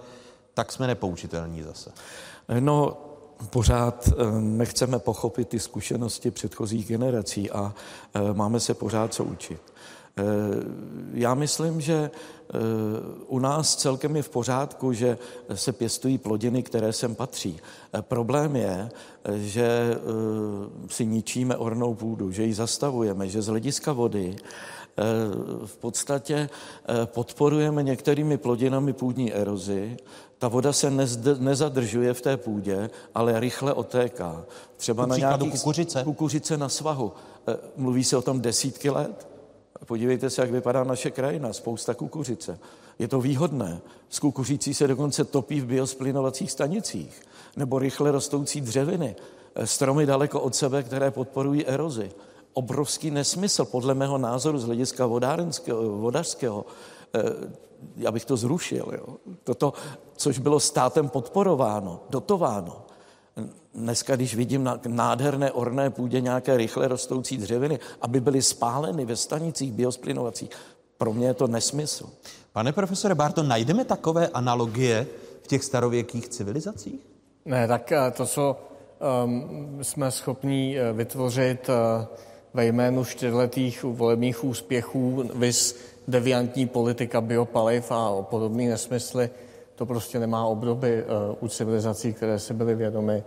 [0.54, 1.90] tak jsme nepoučitelní zase.
[2.60, 2.96] No,
[3.50, 4.08] pořád
[4.40, 7.74] nechceme pochopit ty zkušenosti předchozích generací a
[8.32, 9.71] máme se pořád co učit.
[10.16, 10.22] Eh,
[11.14, 12.58] Já myslím, že eh,
[13.26, 15.18] u nás celkem je v pořádku, že
[15.54, 17.60] se pěstují plodiny, které sem patří.
[17.92, 18.90] Eh, Problém je,
[19.34, 19.96] že
[20.88, 24.36] si ničíme ornou půdu, že ji zastavujeme, že z hlediska vody
[25.64, 26.48] v podstatě
[27.04, 29.96] podporujeme některými plodinami půdní erozi,
[30.38, 34.44] ta voda se nezd, nezadržuje v té půdě, ale rychle otéká.
[34.76, 36.04] Třeba na nějaký kukuřice?
[36.04, 37.12] Kukuřice na svahu.
[37.76, 39.31] Mluví se o tom desítky let.
[39.86, 42.58] Podívejte se, jak vypadá naše krajina, spousta kukuřice.
[42.98, 43.80] Je to výhodné.
[44.08, 47.22] Z kukuřící se dokonce topí v biosplinovacích stanicích.
[47.56, 49.16] Nebo rychle rostoucí dřeviny.
[49.64, 52.10] Stromy daleko od sebe, které podporují erozi.
[52.52, 55.06] Obrovský nesmysl, podle mého názoru, z hlediska
[55.76, 56.66] vodářského.
[57.96, 58.86] Já bych to zrušil.
[58.92, 59.16] Jo.
[59.44, 59.72] Toto,
[60.16, 62.86] což bylo státem podporováno, dotováno.
[63.74, 69.16] Dneska, když vidím na nádherné orné půdě nějaké rychle rostoucí dřeviny, aby byly spáleny ve
[69.16, 70.50] stanicích biosplinovacích,
[70.98, 72.10] pro mě je to nesmysl.
[72.52, 75.06] Pane profesore Barto, najdeme takové analogie
[75.42, 77.00] v těch starověkých civilizacích?
[77.44, 78.56] Ne, tak eh, to, co
[79.24, 82.06] um, jsme schopni eh, vytvořit uh,
[82.54, 85.76] ve jménu čtyřletých volebních úspěchů, vys
[86.08, 89.30] deviantní politika biopaliv a podobné nesmysly,
[89.74, 93.24] to prostě nemá obdoby uh, u civilizací, které si byly vědomy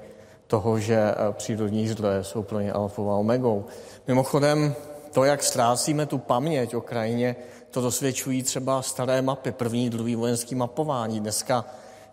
[0.48, 3.66] toho, že uh, přírodní zdroje jsou pro ně alfou a omegou.
[4.08, 4.76] Mimochodem,
[5.12, 7.36] to, jak ztrácíme tu paměť o krajině,
[7.72, 11.20] to dosvědčují třeba staré mapy, první, druhý vojenský mapování.
[11.20, 11.66] Dneska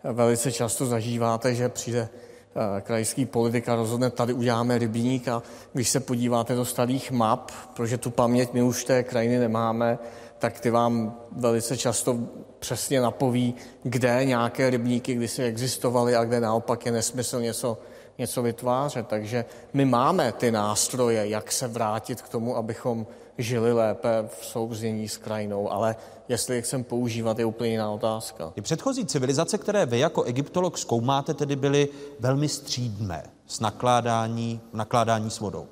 [0.05, 6.01] velice často zažíváte, že přijde eh, krajský politika rozhodne, tady uděláme rybník a když se
[6.01, 9.99] podíváte do starých map, protože tu paměť my už té krajiny nemáme,
[10.39, 12.18] tak ty vám velice často
[12.59, 17.78] přesně napoví, kde nějaké rybníky kdysi existovaly a kde naopak je nesmysl něco,
[18.23, 19.07] něco vytvářet.
[19.07, 23.07] Takže my máme ty nástroje, jak se vrátit k tomu, abychom
[23.39, 25.97] žili lépe v souznění s krajinou, ale
[26.29, 28.51] jestli je chcem používat, je úplně jiná otázka.
[28.55, 31.89] Ty předchozí civilizace, které vy jako egyptolog zkoumáte, tedy byly
[32.20, 35.66] velmi střídné s nakládání, nakládání s vodou.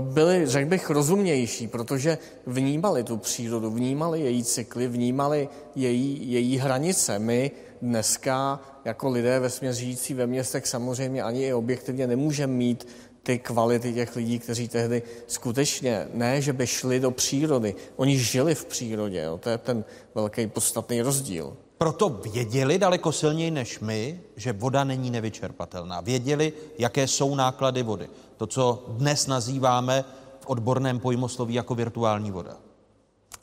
[0.00, 7.18] Byli, řekl bych, rozumnější, protože vnímali tu přírodu, vnímali její cykly, vnímali její, její hranice.
[7.18, 7.50] My
[7.82, 12.88] dneska jako lidé ve žijící ve městech samozřejmě ani i objektivně nemůžeme mít
[13.22, 18.54] ty kvality těch lidí, kteří tehdy skutečně ne, že by šli do přírody, oni žili
[18.54, 19.20] v přírodě.
[19.20, 19.38] Jo.
[19.38, 21.56] To je ten velký podstatný rozdíl.
[21.78, 26.00] Proto věděli daleko silněji než my, že voda není nevyčerpatelná.
[26.00, 28.08] Věděli, jaké jsou náklady vody.
[28.36, 30.04] To, co dnes nazýváme
[30.40, 32.56] v odborném pojmosloví jako virtuální voda.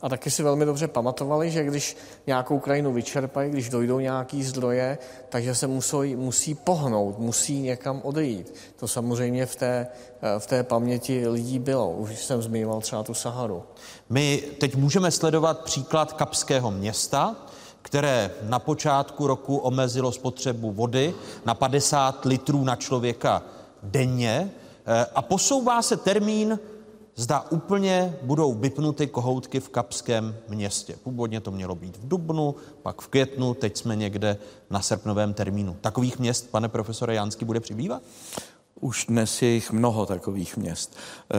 [0.06, 1.98] A taky si velmi dobře pamatovali, že když
[2.28, 4.98] nějakou krajinu vyčerpají, když dojdou nějaký zdroje,
[5.30, 8.54] takže se musí, musí pohnout, musí někam odejít.
[8.76, 9.88] To samozřejmě v té,
[10.40, 11.92] v té paměti lidí bylo.
[11.92, 13.64] Už jsem zmiňoval třeba tu Saharu.
[14.10, 17.36] My teď můžeme sledovat příklad Kapského města,
[17.82, 21.14] které na počátku roku omezilo spotřebu vody
[21.46, 23.44] na 50 litrů na člověka
[23.84, 24.52] denně
[24.86, 26.60] eh, a posouvá se termín
[27.16, 30.96] zda úplně budou vypnuty kohoutky v Kapském městě.
[31.04, 34.38] Původně to mělo být v Dubnu, pak v květnu, teď jsme někde
[34.70, 35.78] na srpnovém termínu.
[35.82, 38.04] Takových měst, pane profesore Jánsky, bude přibývat?
[38.80, 40.96] Už dnes je jich mnoho takových měst.
[41.34, 41.38] E,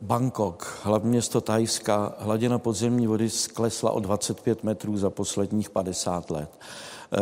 [0.00, 6.50] Bangkok, hlavní město Tajska, hladina podzemní vody sklesla o 25 metrů za posledních 50 let.
[6.50, 7.18] E,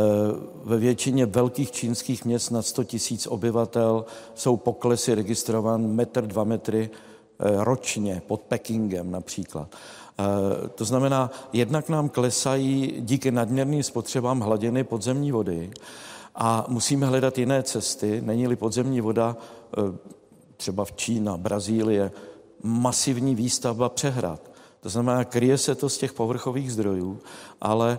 [0.64, 4.04] ve většině velkých čínských měst nad 100 tisíc obyvatel
[4.34, 9.68] jsou poklesy registrovan metr, dva metry Eh, ročně pod Pekingem například.
[10.18, 15.70] Eh, to znamená, jednak nám klesají díky nadměrným spotřebám hladiny podzemní vody
[16.34, 18.20] a musíme hledat jiné cesty.
[18.20, 19.80] Není-li podzemní voda eh,
[20.56, 22.12] třeba v Čína, Brazílie,
[22.62, 24.40] masivní výstavba přehrad.
[24.80, 27.18] To znamená, kryje se to z těch povrchových zdrojů,
[27.60, 27.98] ale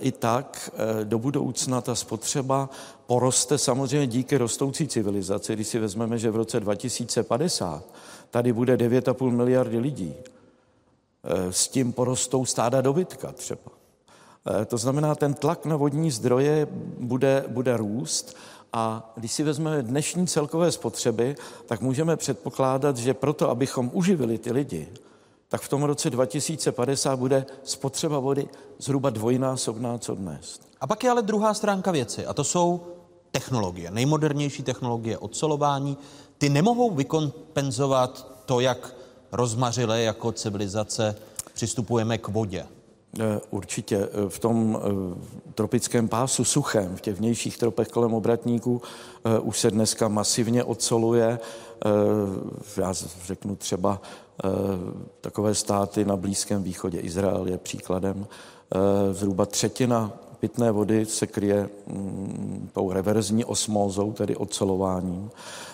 [0.00, 0.70] i tak
[1.04, 2.70] do budoucna ta spotřeba
[3.06, 5.52] poroste samozřejmě díky rostoucí civilizaci.
[5.52, 7.84] Když si vezmeme, že v roce 2050
[8.30, 10.14] tady bude 9,5 miliardy lidí.
[11.24, 13.70] E, s tím porostou stáda dobytka třeba.
[14.60, 16.68] E, to znamená, ten tlak na vodní zdroje
[16.98, 18.36] bude, bude růst
[18.72, 24.52] a když si vezmeme dnešní celkové spotřeby, tak můžeme předpokládat, že proto, abychom uživili ty
[24.52, 24.88] lidi,
[25.48, 28.48] tak v tom roce 2050 bude spotřeba vody
[28.78, 30.60] zhruba dvojnásobná, co dnes.
[30.80, 32.86] A pak je ale druhá stránka věci, a to jsou
[33.30, 35.98] technologie, nejmodernější technologie odsolování,
[36.38, 38.94] ty nemohou vykompenzovat to, jak
[39.32, 41.16] rozmařile jako civilizace
[41.54, 42.66] přistupujeme k vodě.
[43.20, 43.96] E, určitě.
[43.96, 48.82] E, v tom e, tropickém pásu suchem, v těch vnějších tropech kolem obratníků,
[49.42, 51.38] už se dneska masivně odsoluje.
[52.76, 52.92] Já
[53.26, 54.00] řeknu třeba
[55.20, 57.00] takové státy na Blízkém východě.
[57.00, 58.26] Izrael je příkladem.
[59.12, 65.30] Zhruba třetina pitné vody se kryje mm, tou reverzní osmózou, tedy ocelováním.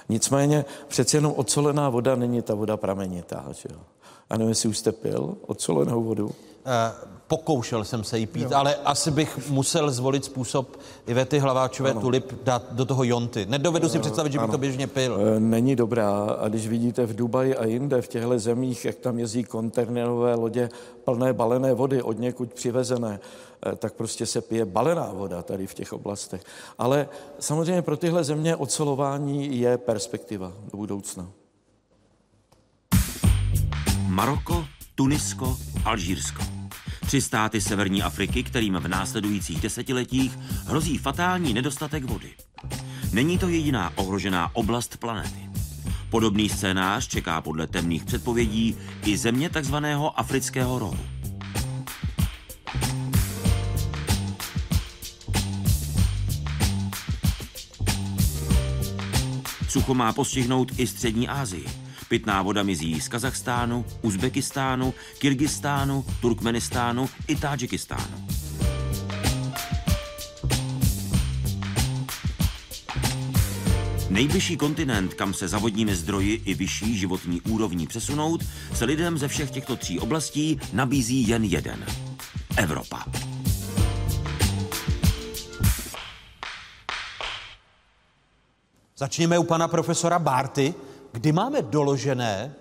[0.09, 3.47] Nicméně přeci jenom ocelená voda není ta voda pramenitá.
[3.53, 3.81] Že jo?
[4.31, 6.27] A nevím, jestli už jste pil odsolenou vodu.
[6.27, 8.57] Uh, pokoušel jsem se jí pít, jo.
[8.57, 10.76] ale asi bych musel zvolit způsob
[11.07, 12.01] Ivety Hlaváčové ano.
[12.01, 13.47] tulip dát do toho jonty.
[13.47, 15.18] Nedovedu si představit, že bych to běžně pil.
[15.39, 16.37] Není dobrá.
[16.41, 20.68] A když vidíte v Dubaji a jinde, v těchto zemích, jak tam jezdí kontejnerové lodě
[21.05, 23.20] plné balené vody, od někud přivezené,
[23.76, 26.43] tak prostě se pije balená voda tady v těch oblastech.
[26.78, 27.09] Ale
[27.39, 31.26] samozřejmě pro tyhle země ocelování je perspektiva do budoucna.
[34.07, 34.64] Maroko,
[34.95, 36.64] Tunisko, Alžírsko.
[37.07, 42.31] Tři státy severní Afriky, kterým v následujících desetiletích hrozí fatální nedostatek vody.
[43.13, 45.51] Není to jediná ohrožená oblast planety.
[46.11, 50.99] Podobný scénář čeká podle temných předpovědí i země takzvaného afrického rohu.
[59.69, 61.84] Sucho má postihnout i střední Asii.
[62.09, 68.27] Pitná voda mizí z Kazachstánu, Uzbekistánu, Kyrgyzstánu, Turkmenistánu i Tádžikistánu.
[74.11, 78.45] Nejbližší kontinent, kam se za vodními zdroji i vyšší životní úrovní přesunout,
[78.75, 81.87] se lidem ze všech těchto tří oblastí nabízí jen jeden.
[82.57, 83.05] Evropa.
[88.97, 90.75] Začněme u pana profesora Bárty.
[91.15, 92.55] Kdy máme doložené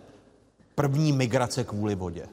[0.75, 2.27] první migrace kvůli vodě?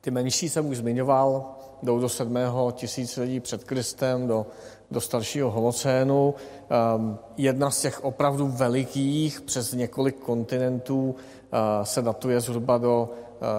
[0.00, 4.46] Ty menší jsem už zmiňoval, jdou do sedmého tisíciletí před Kristem, do,
[4.90, 6.34] do staršího holocénu.
[6.96, 11.14] Um, jedna z těch opravdu velikých přes několik kontinentů
[11.82, 13.08] se datuje zhruba do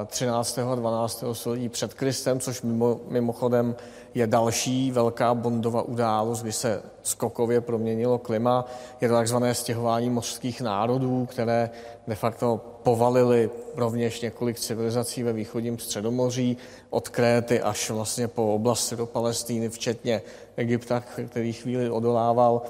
[0.06, 0.60] 13.
[0.60, 1.24] a 12.
[1.34, 3.76] století před Kristem, což mimo, mimochodem
[4.14, 8.66] je další velká bondová událost, kdy se skokově proměnilo klima.
[9.02, 11.70] Je to takzvané stěhování mořských národů, které
[12.08, 16.58] de facto povalily rovněž několik civilizací ve východním středomoří,
[16.90, 20.22] od Kréty až vlastně po oblasti do Palestíny, včetně
[20.58, 22.62] Egypta, který chvíli odolával.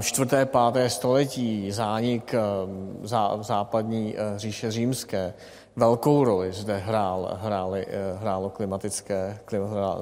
[0.00, 2.34] Čtvrté, páté století zánik
[3.40, 5.34] západní eh, říše římské
[5.76, 9.38] velkou roli zde hrál, hrály, eh, hrálo klimatické,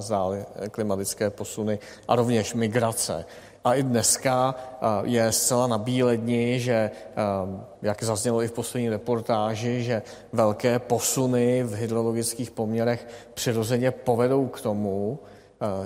[0.08, 3.24] hrály klimatické posuny a rovněž migrace.
[3.64, 7.22] A i dneska eh, je zcela na bílé dni, že, eh,
[7.82, 10.02] jak zaznělo i v poslední reportáži, že
[10.32, 15.18] velké posuny v hydrologických poměrech přirozeně povedou k tomu,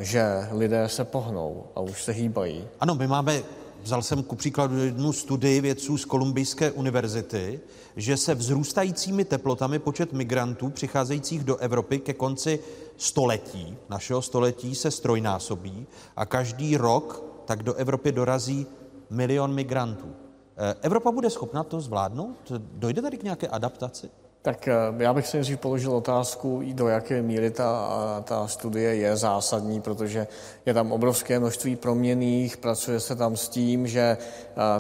[0.01, 2.69] že lidé se pohnou a už se hýbají.
[2.81, 7.61] Ano, my máme vzal jsem ku příkladu jednu studii vědců z Kolumbijské univerzity,
[7.97, 12.59] že se vzrůstajícími teplotami počet migrantů přicházejících do Evropy ke konci
[12.97, 18.67] století, našeho století, se strojnásobí a každý rok tak do Evropy dorazí
[19.11, 20.13] milion migrantů.
[20.57, 22.53] Eh, Evropa bude schopna to zvládnout?
[22.59, 24.11] Dojde tady k nějaké adaptaci?
[24.43, 29.17] Tak eh, já bych si nejdřív položil otázku, do jaké míry ta, ta studie je
[29.17, 30.27] zásadní, protože
[30.67, 34.17] je tam obrovské množství proměných, pracuje se tam s tím, že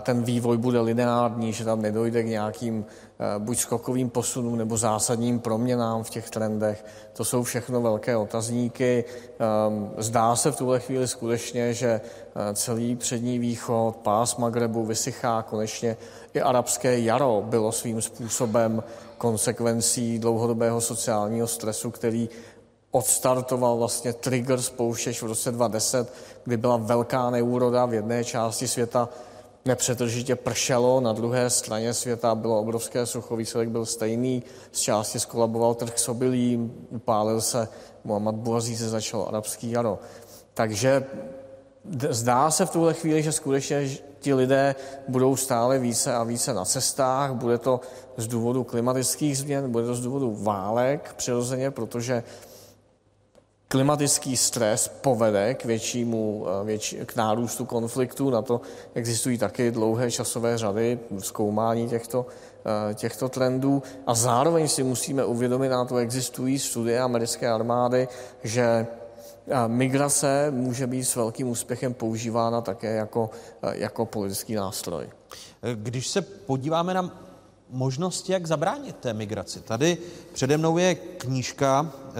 [0.00, 5.38] ten vývoj bude lineární, že tam nedojde k nějakým eh, buď skokovým posunům nebo zásadním
[5.40, 6.84] proměnám v těch trendech.
[7.12, 9.04] To jsou všechno velké otazníky.
[9.38, 12.00] Ehm, zdá se v tuhle chvíli skutečně, že
[12.54, 15.96] celý přední východ, pás Magrebu vysychá konečně.
[16.34, 18.82] I arabské jaro bylo svým způsobem
[19.18, 22.28] konsekvencí dlouhodobého sociálního stresu, který
[22.90, 26.12] odstartoval vlastně trigger spouštěč v roce 2010,
[26.44, 29.08] kdy byla velká neúroda v jedné části světa,
[29.64, 34.42] nepřetržitě pršelo, na druhé straně světa bylo obrovské sucho, výsledek byl stejný,
[34.72, 37.68] z části skolaboval trh s obilím, upálil se
[38.04, 39.98] Muhammad Buazí, se začalo arabský jaro.
[40.54, 41.04] Takže
[42.10, 43.88] zdá se v tuhle chvíli, že skutečně
[44.20, 44.74] ti lidé
[45.08, 47.32] budou stále více a více na cestách.
[47.32, 47.80] Bude to
[48.16, 52.22] z důvodu klimatických změn, bude to z důvodu válek přirozeně, protože
[53.72, 58.30] klimatický stres povede k většímu, eh, větší, k nárůstu konfliktů.
[58.30, 58.60] Na to
[58.94, 63.82] existují taky dlouhé časové řady zkoumání těchto, eh, těchto trendů.
[64.06, 68.08] A zároveň si musíme uvědomit, na to existují studie americké armády,
[68.44, 68.86] že
[69.66, 73.30] migrace může být s velkým úspěchem používána také jako,
[73.72, 75.08] jako politický nástroj.
[75.74, 77.32] Když se podíváme na
[77.72, 79.60] možnosti, jak zabránit té migraci.
[79.60, 79.98] Tady
[80.32, 82.12] přede mnou je knížka eh,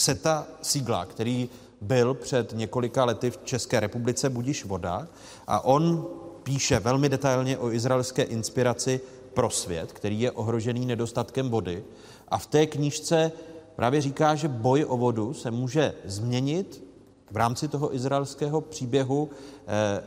[0.00, 1.48] Seta Sigla, který
[1.80, 5.08] byl před několika lety v České republice Budiš voda
[5.46, 6.06] a on
[6.42, 9.00] píše velmi detailně o izraelské inspiraci
[9.34, 11.84] pro svět, který je ohrožený nedostatkem vody.
[12.28, 13.32] A v té knížce
[13.76, 16.84] právě říká, že boj o vodu se může změnit
[17.30, 19.30] v rámci toho izraelského příběhu
[19.66, 20.02] eh,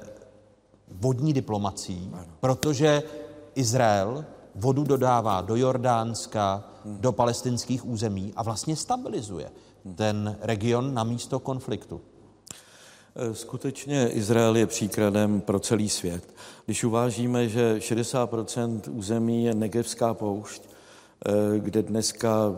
[0.92, 3.04] vodní diplomací, protože
[3.56, 4.26] Izrael
[4.56, 9.52] vodu dodává do Jordánska, do palestinských území a vlastně stabilizuje
[9.96, 12.02] ten region na místo konfliktu.
[13.16, 16.34] Eh, skutečně Izrael je příkladem pro celý svět.
[16.66, 22.56] Když uvážíme, že 60% území je Negevská poušť, eh, kde dneska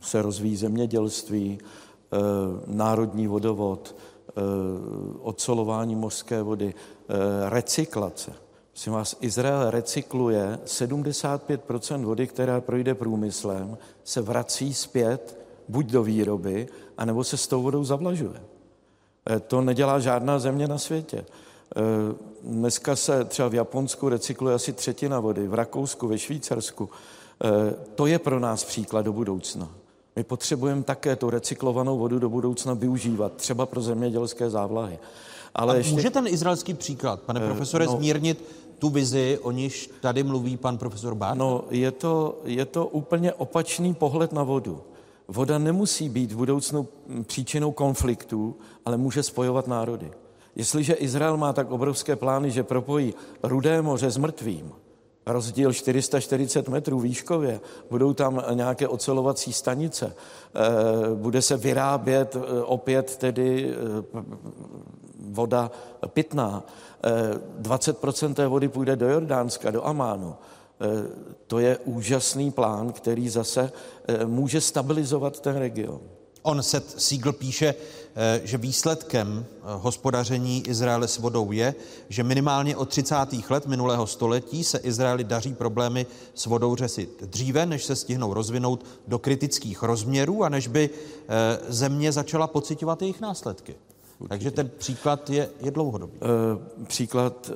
[0.00, 2.16] se rozvíjí zemědělství, eh,
[2.66, 3.96] národní vodovod,
[5.20, 6.74] odsolování mořské vody,
[7.48, 8.32] recyklace.
[8.70, 16.68] Prosím vás, Izrael recykluje 75% vody, která projde průmyslem, se vrací zpět buď do výroby,
[16.98, 18.40] anebo se s tou vodou zavlažuje.
[19.30, 21.24] Eh, to nedělá žádná země na světě.
[21.76, 21.80] Eh,
[22.42, 26.90] dneska se třeba v Japonsku recykluje asi třetina vody, v Rakousku, ve Švýcarsku.
[27.44, 29.68] Eh, to je pro nás příklad do budoucna.
[30.16, 34.98] My potřebujeme také tu recyklovanou vodu do budoucna využívat, třeba pro zemědělské závlahy.
[35.54, 35.92] Ale A ještě...
[35.92, 38.44] může ten izraelský příklad, pane profesore, no, zmírnit
[38.78, 41.36] tu vizi, o níž tady mluví pan profesor Bár?
[41.36, 44.80] No, je to, je to úplně opačný pohled na vodu.
[45.28, 46.88] Voda nemusí být v budoucnu
[47.26, 50.10] příčinou konfliktů, ale může spojovat národy.
[50.56, 54.72] Jestliže Izrael má tak obrovské plány, že propojí Rudé moře s mrtvým,
[55.26, 57.60] rozdíl 440 metrů výškově,
[57.90, 64.22] budou tam nějaké ocelovací stanice, eh, bude se vyrábět eh, opět tedy eh,
[65.28, 65.70] voda
[66.08, 66.62] pitná,
[67.62, 70.34] 20% té vody půjde do Jordánska, do Amánu,
[71.46, 73.72] to je úžasný plán, který zase
[74.08, 76.00] eh, může stabilizovat ten region.
[76.42, 77.74] On Seth Siegel píše,
[78.14, 81.74] eh, že výsledkem hospodaření Izraele s vodou je,
[82.08, 83.14] že minimálně od 30.
[83.50, 88.84] let minulého století se Izraeli daří problémy s vodou řesit dříve, než se stihnou rozvinout
[89.08, 90.90] do kritických rozměrů a než by
[91.68, 93.74] země začala pocitovat jejich následky.
[94.18, 94.28] Určitě.
[94.28, 96.18] Takže ten příklad je, je dlouhodobý.
[96.86, 97.50] Příklad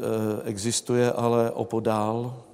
[0.44, 2.47] existuje ale opodál Eh,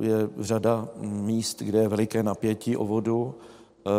[0.00, 3.34] je řada míst, kde je veliké napětí o vodu.
[3.86, 3.90] Eh,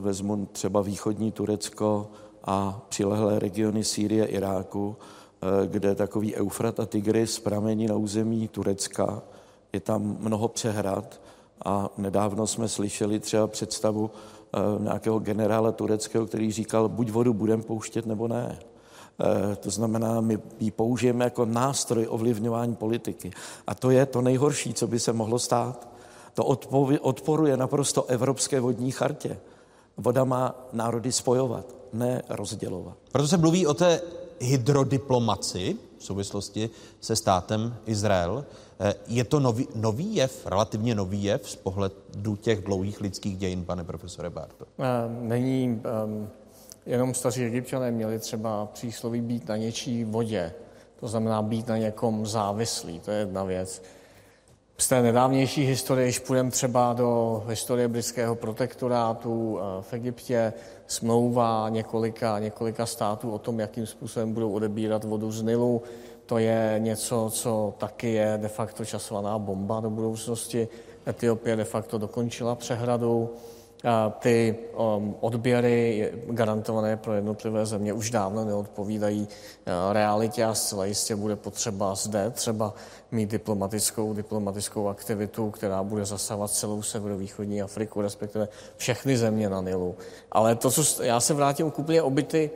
[0.00, 2.10] vezmu třeba východní Turecko
[2.44, 4.96] a přilehlé regiony Sýrie, Iráku,
[5.42, 9.22] eh, kde takový Eufrat a Tigris pramení na území Turecka.
[9.72, 11.20] Je tam mnoho přehrad
[11.64, 14.10] a nedávno jsme slyšeli třeba představu
[14.78, 18.58] nějakého generála tureckého, který říkal, buď vodu budeme pouštět, nebo ne.
[19.20, 23.30] Eh, to znamená, my ji použijeme jako nástroj ovlivňování politiky.
[23.66, 25.88] A to je to nejhorší, co by se mohlo stát.
[26.34, 26.44] To
[27.00, 29.38] odporuje naprosto Evropské vodní chartě.
[29.96, 32.96] Voda má národy spojovat, ne rozdělovat.
[33.12, 34.00] Proto se mluví o té
[34.40, 38.44] hydrodiplomaci v souvislosti se státem Izrael.
[38.80, 43.64] Eh, je to nový, nový jev, relativně nový jev z pohledu těch dlouhých lidských dějin,
[43.64, 44.64] pane profesore Barto?
[44.78, 44.84] Eh,
[45.20, 46.28] není um
[46.86, 50.52] Jenom staří egyptiané měli třeba přísloví být na něčí vodě,
[51.00, 53.82] to znamená být na někom závislý, to je jedna věc.
[54.78, 60.52] Z té nedávnější historie, když půjdeme třeba do historie britského protektorátu eh, v Egyptě,
[60.86, 65.82] smlouva několika, několika států o tom, jakým způsobem budou odebírat vodu z Nilu,
[66.26, 70.68] to je něco, co taky je de facto časovaná bomba do budoucnosti.
[71.06, 73.30] Etiopie de facto dokončila přehradu.
[74.18, 81.16] Ty um, odběry garantované pro jednotlivé země už dávno neodpovídají uh, realitě a zcela jistě
[81.16, 82.74] bude potřeba zde třeba
[83.10, 89.94] mít diplomatickou, diplomatickou aktivitu, která bude zasahovat celou severovýchodní Afriku, respektive všechny země na Nilu.
[90.32, 92.50] Ale to, co já se vrátím k úplně obyty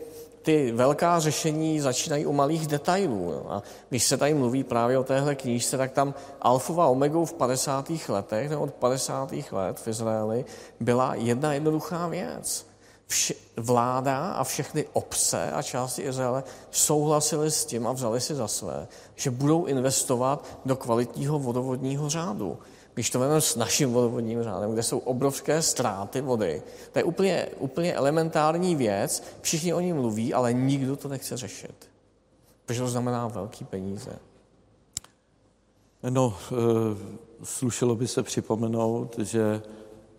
[0.46, 3.30] ty velká řešení začínají u malých detailů.
[3.30, 3.52] No.
[3.52, 7.92] A když se tady mluví právě o téhle knížce, tak tam alfova omegou v 50.
[8.08, 9.32] letech, nebo od 50.
[9.52, 10.44] let v Izraeli,
[10.80, 12.66] byla jedna jednoduchá věc.
[13.08, 18.48] Vš- vláda a všechny obce a části Izraele souhlasili s tím a vzali si za
[18.48, 22.58] své, že budou investovat do kvalitního vodovodního řádu.
[22.96, 27.48] Když to vezmeme s naším vodovodním řádem, kde jsou obrovské ztráty vody, to je úplně,
[27.58, 31.90] úplně elementární věc, všichni o ní mluví, ale nikdo to nechce řešit.
[32.66, 34.10] Protože to znamená velký peníze.
[36.10, 36.54] No, e,
[37.44, 39.62] slušelo by se připomenout, že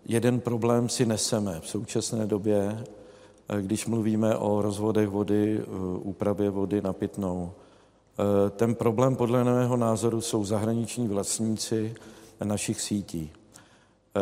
[0.06, 2.84] jeden problém si neseme v současné době,
[3.48, 5.64] e, když mluvíme o rozvodech vody, e,
[5.98, 7.52] úpravě vody na pitnou.
[8.56, 11.94] Ten problém podle mého názoru jsou zahraniční vlastníci,
[12.44, 13.32] našich sítí.
[14.16, 14.20] Eh,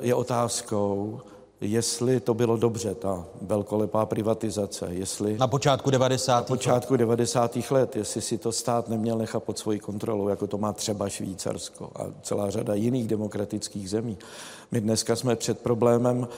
[0.00, 1.20] je otázkou,
[1.60, 5.38] jestli to bylo dobře, ta velkolepá privatizace, jestli...
[5.38, 6.34] Na počátku 90.
[6.34, 7.70] Na počátku 90.
[7.70, 11.90] let, jestli si to stát neměl nechat pod svoji kontrolou, jako to má třeba Švýcarsko
[11.96, 14.18] a celá řada jiných demokratických zemí.
[14.70, 16.28] My dneska jsme před problémem,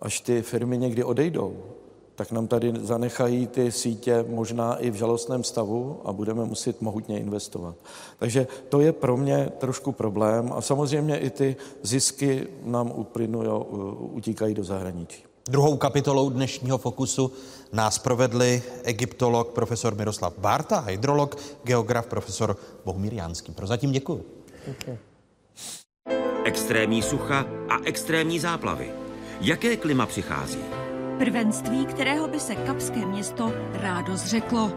[0.00, 1.56] až ty firmy někdy odejdou,
[2.18, 7.20] tak nám tady zanechají ty sítě možná i v žalostném stavu a budeme muset mohutně
[7.20, 7.74] investovat.
[8.18, 13.48] Takže to je pro mě trošku problém a samozřejmě i ty zisky nám uplynují,
[13.98, 15.24] utíkají do zahraničí.
[15.50, 17.32] Druhou kapitolou dnešního fokusu
[17.72, 23.52] nás provedli egyptolog profesor Miroslav Bárta, hydrolog, geograf profesor Bohumír Jánský.
[23.52, 24.24] Prozatím děkuji.
[24.70, 24.98] Okay.
[26.44, 28.92] Extrémní sucha a extrémní záplavy.
[29.40, 30.77] Jaké klima přichází?
[31.18, 34.72] Prvenství, kterého by se Kapské město rádo zřeklo.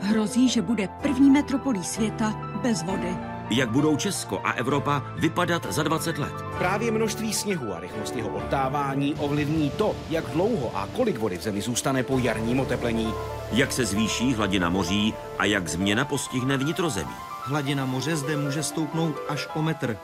[0.00, 2.30] Hrozí, že bude první metropolí světa
[2.62, 3.16] bez vody.
[3.50, 6.32] Jak budou Česko a Evropa vypadat za 20 let?
[6.58, 11.42] Právě množství sněhu a rychlost jeho odtávání ovlivní to, jak dlouho a kolik vody v
[11.42, 13.14] zemi zůstane po jarním oteplení.
[13.52, 17.14] Jak se zvýší hladina moří a jak změna postihne vnitrozemí.
[17.42, 19.98] Hladina moře zde může stoupnout až o metr.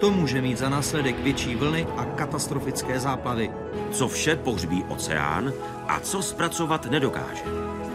[0.00, 3.50] To může mít za následek větší vlny a katastrofické záplavy.
[3.90, 5.52] Co vše pohřbí oceán
[5.88, 7.42] a co zpracovat nedokáže.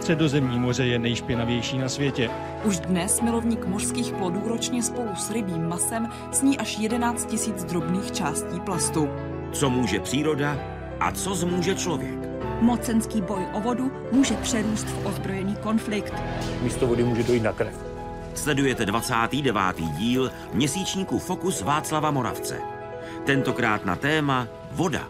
[0.00, 2.30] Středozemní moře je nejšpinavější na světě.
[2.64, 8.12] Už dnes milovník mořských plodů ročně spolu s rybím masem sní až 11 tisíc drobných
[8.12, 9.08] částí plastu.
[9.52, 10.58] Co může příroda
[11.00, 12.18] a co zmůže člověk?
[12.60, 16.14] Mocenský boj o vodu může přerůst v ozbrojený konflikt.
[16.62, 17.93] Místo vody může dojít na krev.
[18.34, 19.80] Sledujete 29.
[19.80, 22.60] díl měsíčníku Fokus Václava Moravce.
[23.26, 25.08] Tentokrát na téma voda.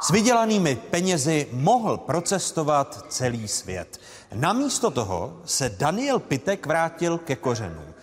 [0.00, 4.00] S vydělanými penězi mohl procestovat celý svět.
[4.34, 7.94] Namísto toho se Daniel Pitek vrátil ke kořenům,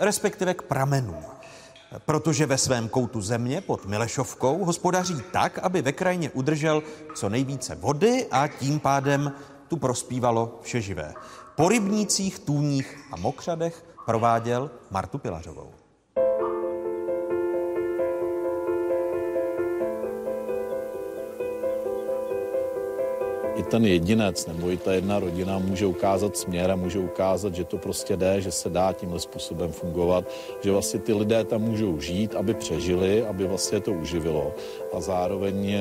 [0.00, 1.24] respektive k pramenům.
[2.04, 6.82] Protože ve svém koutu země pod Milešovkou hospodaří tak, aby ve krajině udržel
[7.14, 9.32] co nejvíce vody a tím pádem
[9.70, 11.14] tu prospívalo vše živé.
[11.60, 15.79] Po rybnících, tůních a mokřadech prováděl Martu Pilařovou.
[23.60, 27.64] I ten jedinec nebo i ta jedna rodina může ukázat směr a může ukázat, že
[27.64, 30.24] to prostě jde, že se dá tímhle způsobem fungovat,
[30.64, 34.54] že vlastně ty lidé tam můžou žít, aby přežili, aby vlastně to uživilo
[34.92, 35.80] a zároveň eh,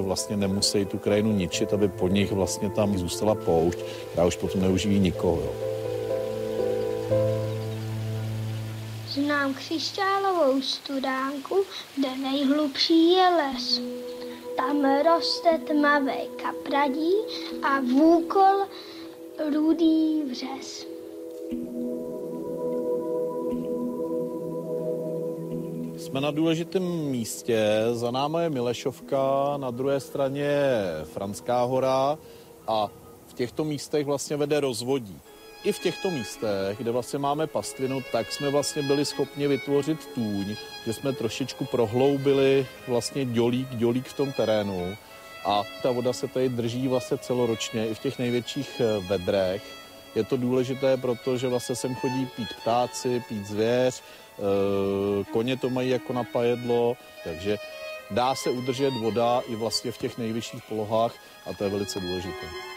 [0.00, 3.78] vlastně nemusí tu krajinu ničit, aby po nich vlastně tam zůstala poušť,
[4.12, 5.40] která už potom neuživí nikoho.
[5.40, 5.52] Jo.
[9.08, 11.64] Znám křišťálovou studánku,
[11.96, 13.80] kde nejhlubší je les.
[14.56, 17.12] Tam roste tmavé kapradí
[17.62, 18.66] a vůkol
[19.52, 20.86] rudý vřes.
[25.96, 27.58] Jsme na důležitém místě,
[27.92, 30.50] za námi je Milešovka, na druhé straně
[31.04, 32.18] Franská hora
[32.66, 32.90] a
[33.26, 35.20] v těchto místech vlastně vede rozvodí
[35.64, 40.56] i v těchto místech, kde vlastně máme pastvinu, tak jsme vlastně byli schopni vytvořit tůň,
[40.86, 44.96] že jsme trošičku prohloubili vlastně dělík, dělík v tom terénu
[45.46, 49.62] a ta voda se tady drží vlastně celoročně i v těch největších eh, vedrech.
[50.14, 55.90] Je to důležité, protože vlastně sem chodí pít ptáci, pít zvěř, eh, koně to mají
[55.90, 57.58] jako napajedlo, takže
[58.10, 61.14] dá se udržet voda i vlastně v těch nejvyšších polohách
[61.46, 62.75] a to je velice důležité.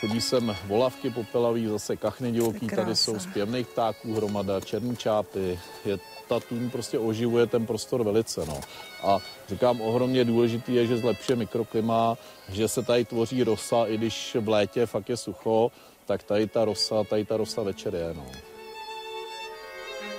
[0.00, 5.98] Chodí sem volavky popelavý, zase kachny divoký, tady jsou zpěvných ptáků hromada, černý čápy, je
[6.28, 8.46] ta tůň prostě oživuje ten prostor velice.
[8.46, 8.60] No.
[9.02, 14.36] A říkám, ohromně důležitý je, že zlepšuje mikroklima, že se tady tvoří rosa, i když
[14.40, 15.72] v létě fakt je sucho,
[16.06, 18.14] tak tady ta rosa, tady ta rosa večer je.
[18.14, 18.26] No.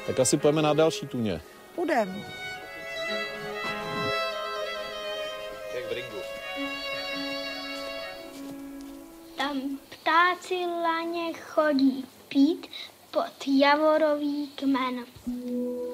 [0.08, 1.42] Tak asi pojďme na další tůně.
[1.76, 2.41] Půjdeme.
[9.90, 12.68] Ptáci laně chodí pít
[13.12, 15.06] pod javorový kmen.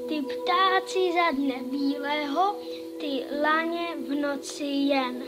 [0.08, 2.56] Ty ptáci za dne bílého,
[3.00, 5.24] ty laně v noci jen.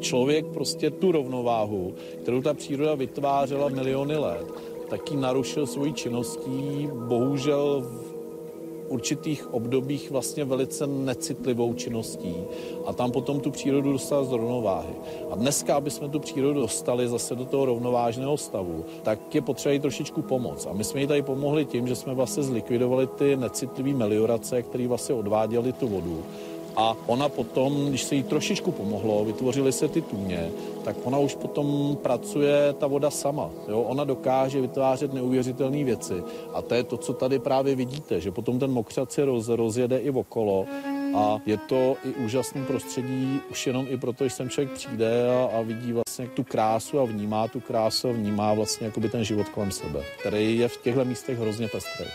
[0.00, 4.46] Člověk prostě tu rovnováhu, kterou ta příroda vytvářela miliony let,
[4.90, 7.84] taky narušil svojí činností, bohužel
[8.88, 12.34] určitých obdobích vlastně velice necitlivou činností
[12.86, 14.94] a tam potom tu přírodu dostal z rovnováhy.
[15.30, 19.72] A dneska, aby jsme tu přírodu dostali zase do toho rovnovážného stavu, tak je potřeba
[19.72, 20.66] jí trošičku pomoct.
[20.66, 24.88] A my jsme jí tady pomohli tím, že jsme vlastně zlikvidovali ty necitlivé meliorace, které
[24.88, 26.22] vlastně odváděly tu vodu
[26.76, 30.50] a ona potom, když se jí trošičku pomohlo, vytvořily se ty tůně,
[30.84, 33.50] tak ona už potom pracuje ta voda sama.
[33.68, 33.80] Jo?
[33.80, 36.22] Ona dokáže vytvářet neuvěřitelné věci.
[36.54, 39.98] A to je to, co tady právě vidíte, že potom ten mokřat se roz, rozjede
[39.98, 40.66] i okolo
[41.14, 45.58] a je to i úžasný prostředí, už jenom i proto, že sem člověk přijde a,
[45.58, 49.48] a vidí vlastně tu krásu a vnímá tu krásu a vnímá vlastně jakoby ten život
[49.48, 52.06] kolem sebe, který je v těchto místech hrozně pestrý.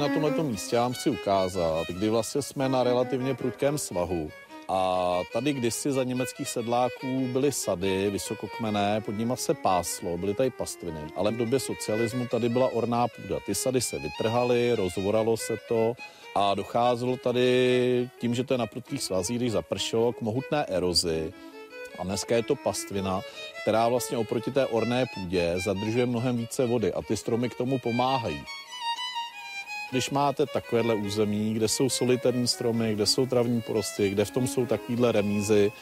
[0.00, 4.30] Na tomto místě vám chci ukázat, kdy vlastně jsme na relativně prudkém svahu.
[4.68, 10.50] A tady kdysi za německých sedláků byly sady vysokokmené, pod nimi se páslo, byly tady
[10.50, 11.00] pastviny.
[11.16, 13.40] Ale v době socialismu tady byla orná půda.
[13.46, 15.94] Ty sady se vytrhaly, rozvoralo se to
[16.34, 21.32] a docházelo tady tím, že to je na prudkých svazích, když zapršelo, k mohutné erozi.
[21.98, 23.20] A dneska je to pastvina,
[23.62, 27.78] která vlastně oproti té orné půdě zadržuje mnohem více vody a ty stromy k tomu
[27.78, 28.44] pomáhají.
[29.90, 34.46] Když máte takovéhle území, kde jsou solitární stromy, kde jsou travní porosty, kde v tom
[34.46, 35.72] jsou takovýhle remízy,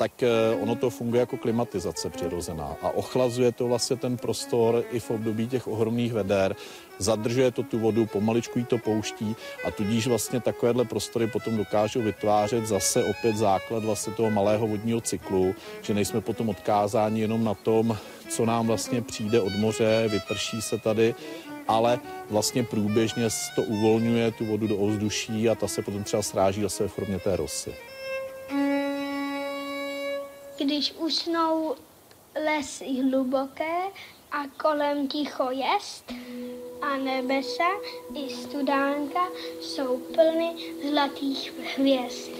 [0.00, 5.00] tak eh, ono to funguje jako klimatizace přirozená a ochlazuje to vlastně ten prostor i
[5.00, 6.56] v období těch ohromných veder,
[6.98, 12.02] zadržuje to tu vodu, pomaličku jí to pouští a tudíž vlastně takovéhle prostory potom dokážou
[12.02, 17.54] vytvářet zase opět základ vlastně toho malého vodního cyklu, že nejsme potom odkázáni jenom na
[17.54, 17.96] tom,
[18.28, 21.14] co nám vlastně přijde od moře, vyprší se tady,
[21.70, 26.62] ale vlastně průběžně to uvolňuje tu vodu do ovzduší a ta se potom třeba sráží
[26.62, 27.74] zase ve formě té rosy.
[30.58, 31.74] Když usnou
[32.44, 33.76] lesy hluboké
[34.32, 36.12] a kolem ticho jest
[36.82, 37.70] a nebesa
[38.14, 39.20] i studánka
[39.60, 40.54] jsou plny
[40.90, 42.30] zlatých hvězd.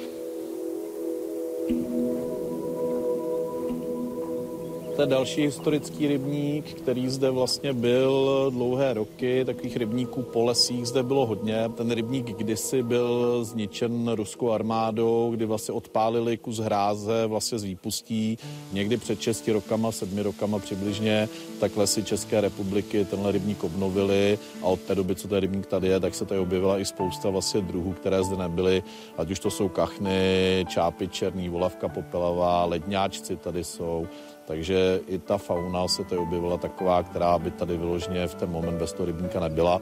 [5.00, 9.44] Je další historický rybník, který zde vlastně byl dlouhé roky.
[9.44, 11.70] Takových rybníků po lesích zde bylo hodně.
[11.76, 18.38] Ten rybník kdysi byl zničen ruskou armádou, kdy vlastně odpálili kus hráze vlastně z výpustí.
[18.72, 21.28] Někdy před 6 rokama, 7 rokama přibližně,
[21.60, 25.88] tak lesy České republiky tenhle rybník obnovili a od té doby, co ten rybník tady
[25.88, 28.82] je, tak se tady objevila i spousta vlastně druhů, které zde nebyly,
[29.16, 34.06] ať už to jsou kachny, čápy černý, volavka popelavá, ledňáčci tady jsou.
[34.50, 38.78] Takže i ta fauna se tady objevila taková, která by tady vyloženě v ten moment
[38.78, 39.80] bez toho rybníka nebyla.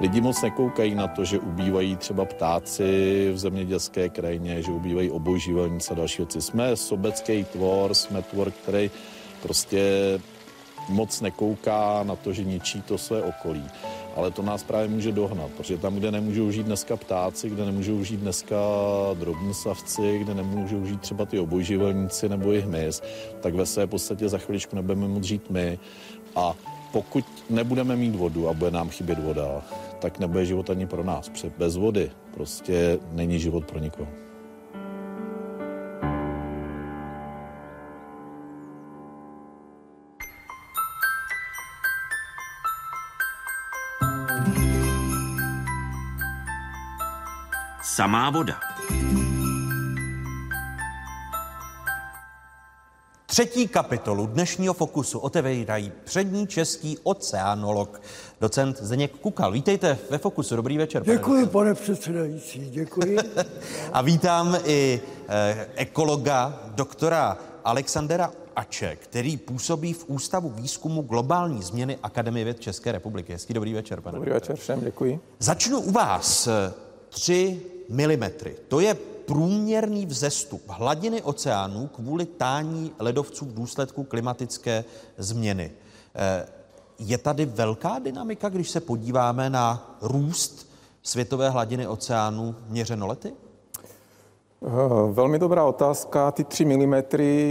[0.00, 5.92] Lidi moc nekoukají na to, že ubývají třeba ptáci v zemědělské krajině, že ubývají obojživelníci
[5.92, 6.42] a další věci.
[6.42, 8.90] Jsme sobecký tvor, jsme tvor, který
[9.42, 9.82] prostě
[10.88, 13.64] moc nekouká na to, že ničí to své okolí
[14.16, 18.04] ale to nás právě může dohnat, protože tam, kde nemůžou žít dneska ptáci, kde nemůžou
[18.04, 18.56] žít dneska
[19.14, 23.02] drobní savci, kde nemůžou žít třeba ty obojživelníci nebo i hmyz,
[23.40, 25.78] tak ve své podstatě za chviličku nebudeme moct žít my.
[26.36, 26.54] A
[26.92, 29.62] pokud nebudeme mít vodu a bude nám chybět voda,
[29.98, 31.30] tak nebude život ani pro nás.
[31.58, 34.23] Bez vody prostě není život pro nikoho.
[47.96, 48.60] Samá voda.
[53.26, 58.02] Třetí kapitolu dnešního Fokusu otevírají přední český oceanolog,
[58.40, 59.52] docent Zdeněk Kukal.
[59.52, 61.04] Vítejte ve Fokusu, dobrý večer.
[61.04, 63.18] Pane děkuji, pane předsedající, děkuji.
[63.92, 71.98] A vítám i eh, ekologa, doktora Alexandera Ače, který působí v Ústavu výzkumu globální změny
[72.02, 73.32] Akademie věd České republiky.
[73.32, 74.14] Hezký dobrý večer, pane.
[74.14, 75.20] Dobrý večer všem, děkuji.
[75.38, 76.48] Začnu u vás.
[77.08, 78.22] Tři mm.
[78.68, 78.94] To je
[79.26, 84.84] průměrný vzestup hladiny oceánů kvůli tání ledovců v důsledku klimatické
[85.18, 85.72] změny.
[86.14, 86.46] Eh,
[86.98, 90.70] je tady velká dynamika, když se podíváme na růst
[91.02, 93.32] světové hladiny oceánů měřeno lety?
[94.66, 96.30] Eh, velmi dobrá otázka.
[96.30, 96.94] Ty 3 mm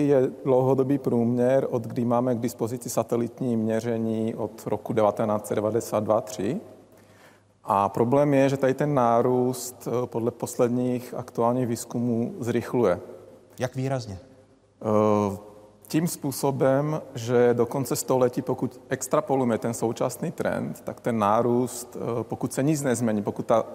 [0.07, 6.60] je dlouhodobý průměr, od kdy máme k dispozici satelitní měření od roku 1992-3.
[7.64, 12.99] A problém je, že tady ten nárůst eh, podle posledních aktuálních výzkumů zrychluje.
[13.60, 14.19] Jak výrazně?
[14.81, 15.38] Eh,
[15.88, 22.23] tím způsobem, že do konce století, pokud extrapolujeme ten současný trend, tak ten nárůst, eh,
[22.23, 23.65] pokud se nic nezmění, pokud ta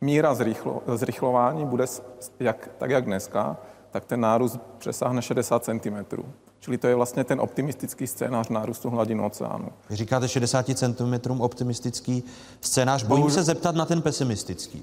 [0.00, 1.84] míra zrychlo, zrychlování bude
[2.40, 3.56] jak, tak, jak dneska,
[3.90, 6.22] tak ten nárůst přesáhne 60 cm.
[6.60, 9.68] Čili to je vlastně ten optimistický scénář nárůstu hladiny oceánu.
[9.90, 12.24] Říkáte 60 cm optimistický
[12.60, 13.04] scénář.
[13.04, 13.34] Bojím Bohu...
[13.34, 14.82] se zeptat na ten pesimistický.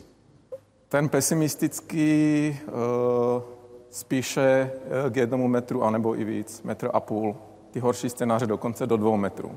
[0.89, 3.41] Ten pesimistický uh,
[3.91, 4.71] spíše
[5.05, 7.35] uh, k jednomu metru, anebo i víc, metr a půl.
[7.71, 9.51] Ty horší scénáře dokonce do dvou metrů,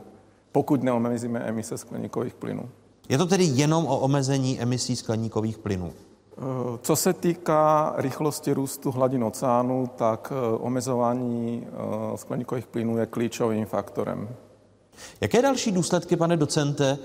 [0.52, 2.68] pokud neomezíme emise skleníkových plynů.
[3.08, 5.92] Je to tedy jenom o omezení emisí skleníkových plynů?
[6.38, 13.06] Eh, co se týká rychlosti růstu hladin oceánu, tak eh, omezování eh, skleníkových plynů je
[13.06, 14.28] klíčovým faktorem.
[15.20, 16.98] Jaké další důsledky, pane docente,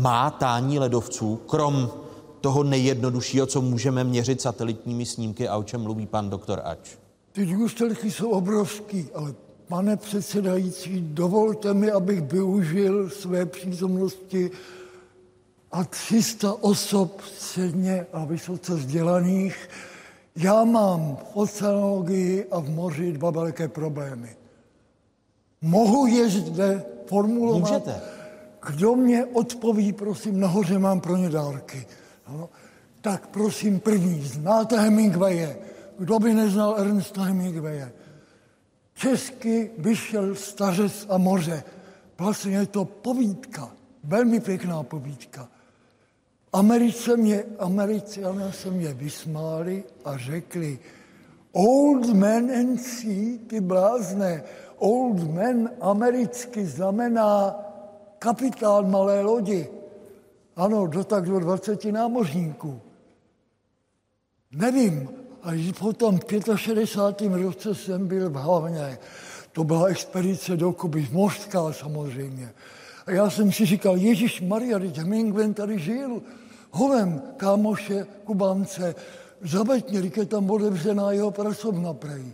[0.00, 1.90] má tání ledovců, krom
[2.40, 6.96] toho nejjednoduššího, co můžeme měřit satelitními snímky a o čem mluví pan doktor Ač?
[7.32, 9.34] Ty důsledky jsou obrovský, ale
[9.72, 14.50] Pane předsedající, dovolte mi, abych využil své přítomnosti
[15.72, 19.68] a 300 osob středně a vysoce vzdělaných.
[20.36, 24.36] Já mám v oceanologii a v moři dva velké problémy.
[25.62, 27.60] Mohu je zde formulovat?
[27.60, 28.00] Můžete.
[28.66, 31.86] Kdo mě odpoví, prosím, nahoře mám pro ně dárky.
[32.28, 32.48] No,
[33.00, 35.56] tak prosím, první, znáte Hemingwaye?
[35.98, 37.92] Kdo by neznal Ernesta Hemingwaye?
[38.94, 41.64] Česky vyšel Stařec a moře.
[42.18, 43.70] Vlastně je to povídka,
[44.04, 45.48] velmi pěkná povídka.
[46.52, 50.78] Americe mě, Američané se mě vysmáli a řekli,
[51.52, 54.44] old man and sea, ty blázne,
[54.76, 57.56] old man americky znamená
[58.18, 59.68] kapitán malé lodi.
[60.56, 62.80] Ano, do tak do 20 námořníků.
[64.52, 65.08] Nevím,
[65.42, 67.42] až potom v 65.
[67.42, 68.98] roce jsem byl v Havně.
[69.52, 72.52] To byla expedice do Kuby, mořská samozřejmě.
[73.06, 76.22] A já jsem si říkal, Ježíš Maria, teď Hemingway tady žil,
[76.72, 78.94] holem kámoše, kubance,
[79.40, 82.32] zaveď mě, je tam otevřená jeho pracovna prej.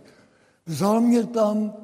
[0.66, 1.74] Vzal mě tam,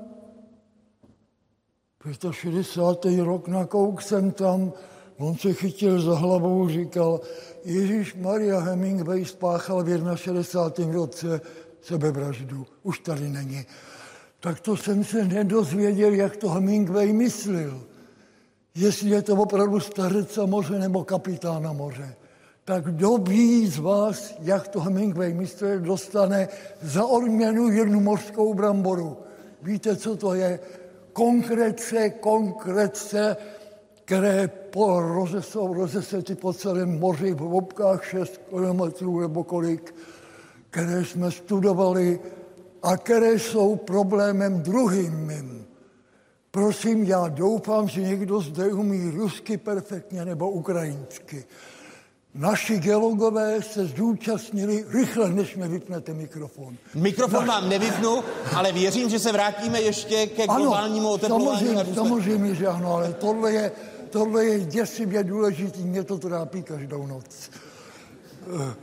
[2.31, 3.20] 65.
[3.24, 4.72] rok na kouk jsem tam,
[5.18, 7.20] on se chytil za hlavou, říkal,
[7.64, 10.94] Ježíš Maria Hemingway spáchal v 61.
[10.94, 11.40] roce
[11.81, 13.66] sebevraždu, už tady není.
[14.40, 17.81] Tak to jsem se nedozvěděl, jak to Hemingway myslel.
[18.74, 22.16] Jestli je to opravdu starec a moře nebo kapitána moře.
[22.65, 22.85] Tak
[23.28, 26.49] ví z vás, jak to Hemingway myslel, dostane
[26.82, 29.16] za odměnu jednu mořskou bramboru.
[29.62, 30.61] Víte, co to je?
[31.12, 33.36] Konkretce, konkretce,
[34.05, 39.95] které po rozesou, rozesety po celém moři v obkách 6 kilometrů nebo kolik,
[40.70, 42.20] které jsme studovali
[42.82, 45.66] a které jsou problémem druhým mým.
[46.51, 51.45] Prosím, já doufám, že někdo zde umí rusky perfektně nebo ukrajinsky.
[52.35, 56.77] Naši geologové se zúčastnili rychle, než mi vypnete mikrofon.
[56.94, 58.24] Mikrofon vám nevypnu,
[58.55, 61.66] ale věřím, že se vrátíme ještě ke globálnímu oteplování.
[61.66, 63.73] Samozřejmě, samozřejmě, že ano, ale tohle je,
[64.11, 67.51] tohle je děsivě důležitý, mě to trápí každou noc.
[68.70, 68.74] Eh,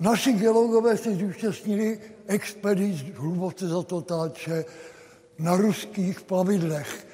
[0.00, 4.64] naši geologové se zúčastnili expedic hluboce za totáče
[5.38, 7.05] na ruských plavidlech,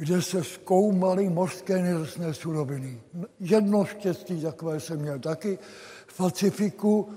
[0.00, 3.00] kde se zkoumaly mořské nerostné suroviny.
[3.40, 5.58] Jedno štěstí takové jsem měl taky
[6.06, 7.08] v Pacifiku,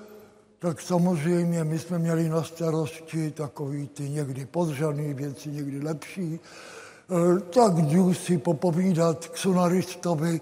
[0.60, 6.40] tak samozřejmě my jsme měli na starosti takový ty někdy podřadný věci, někdy lepší.
[6.40, 10.42] E, tak jdu si popovídat k sonaristovi,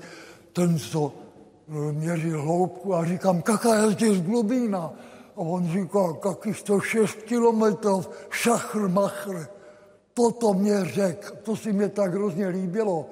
[0.54, 4.94] ten, co e, měřil hloubku a říkám, jaká je zde glubína?
[5.36, 6.00] A on říká,
[6.30, 9.61] jakých 106 kilometrů, šachr, machr.
[10.14, 13.10] Toto mě řekl, to si mě tak hrozně líbilo,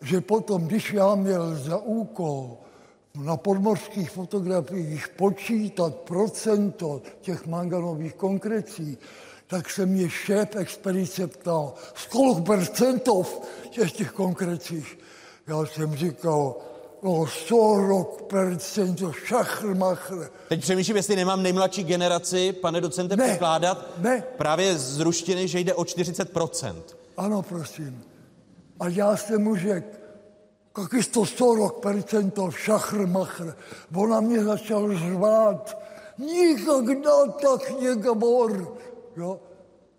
[0.00, 2.56] že potom, když já měl za úkol
[3.24, 8.98] na podmorských fotografiích počítat procento těch manganových konkrecí,
[9.46, 11.74] tak se mě šéf expedice ptal,
[12.08, 13.26] kolik procentů
[13.70, 14.98] těch, těch konkrecích.
[15.46, 16.56] Já jsem říkal,
[17.02, 20.30] no 40% šachr machr.
[20.48, 23.86] Teď přemýšlím, jestli nemám nejmladší generaci, pane docente, Ne, překládat.
[23.98, 24.22] ne.
[24.36, 26.74] Právě z ruštiny, že jde o 40%.
[27.16, 28.02] Ano, prosím.
[28.80, 29.86] A já jsem mu řekl,
[30.78, 33.54] jaký to 40% šachr machr.
[33.94, 35.78] Ona mě začal řvát,
[36.18, 37.08] nikdy
[37.42, 38.76] tak negovor.
[39.16, 39.40] Jo?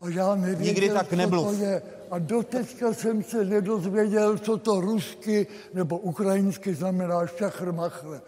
[0.01, 1.57] A já nevěděl, Nikdy tak co nemluv.
[1.57, 1.81] to je.
[2.11, 8.21] A doteďka jsem se nedozvěděl, co to rusky nebo ukrajinsky znamená šachr machr.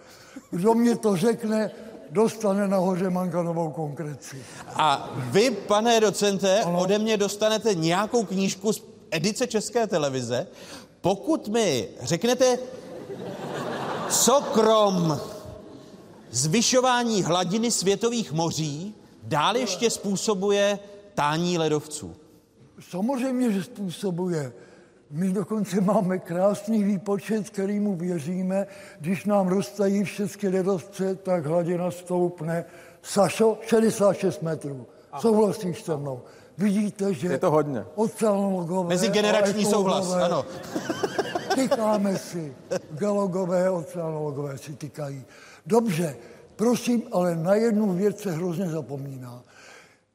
[0.51, 1.71] Kdo mě to řekne,
[2.09, 4.43] dostane nahoře manganovou konkreci.
[4.75, 10.47] A vy, pane docente, ode mě dostanete nějakou knížku z edice České televize,
[11.01, 12.57] pokud mi řeknete,
[14.09, 15.19] co krom
[16.31, 20.79] zvyšování hladiny světových moří dál ještě způsobuje
[21.13, 22.15] tání ledovců.
[22.89, 24.53] Samozřejmě, že způsobuje.
[25.11, 28.67] My dokonce máme krásný výpočet, kterýmu věříme.
[28.99, 32.65] Když nám roztají všechny ledovce, tak hladina stoupne
[33.01, 34.85] Sašo 66 metrů.
[35.19, 36.21] Souhlasíš se mnou?
[36.57, 37.85] Vidíte, že Je to hodně.
[37.95, 40.45] oceanologové Mezigenerační souhlas, ano.
[41.55, 42.53] Tykáme si.
[42.91, 45.25] Geologové, oceanologové si tykají.
[45.65, 46.15] Dobře,
[46.55, 49.43] prosím, ale na jednu věc se hrozně zapomíná.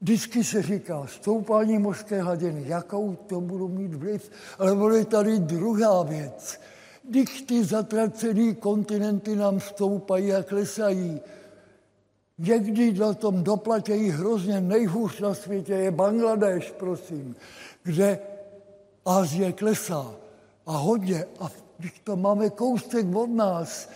[0.00, 6.02] Vždycky se říká, stoupání mořské hladiny, jakou to budou mít vliv, ale bude tady druhá
[6.02, 6.60] věc.
[7.02, 11.20] Když ty zatracený kontinenty nám stoupají a klesají,
[12.38, 17.36] Někdy na tom doplatějí hrozně nejhůř na světě je Bangladeš, prosím,
[17.82, 18.18] kde
[19.04, 20.14] Ázie klesá.
[20.66, 21.24] A hodně.
[21.40, 23.88] A když to máme kousek od nás,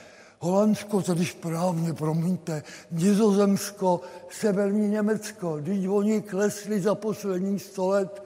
[0.42, 4.00] Holandsko, tedy správně, promiňte, Nizozemsko,
[4.30, 8.22] Severní Německo, když oni klesli za poslední sto let,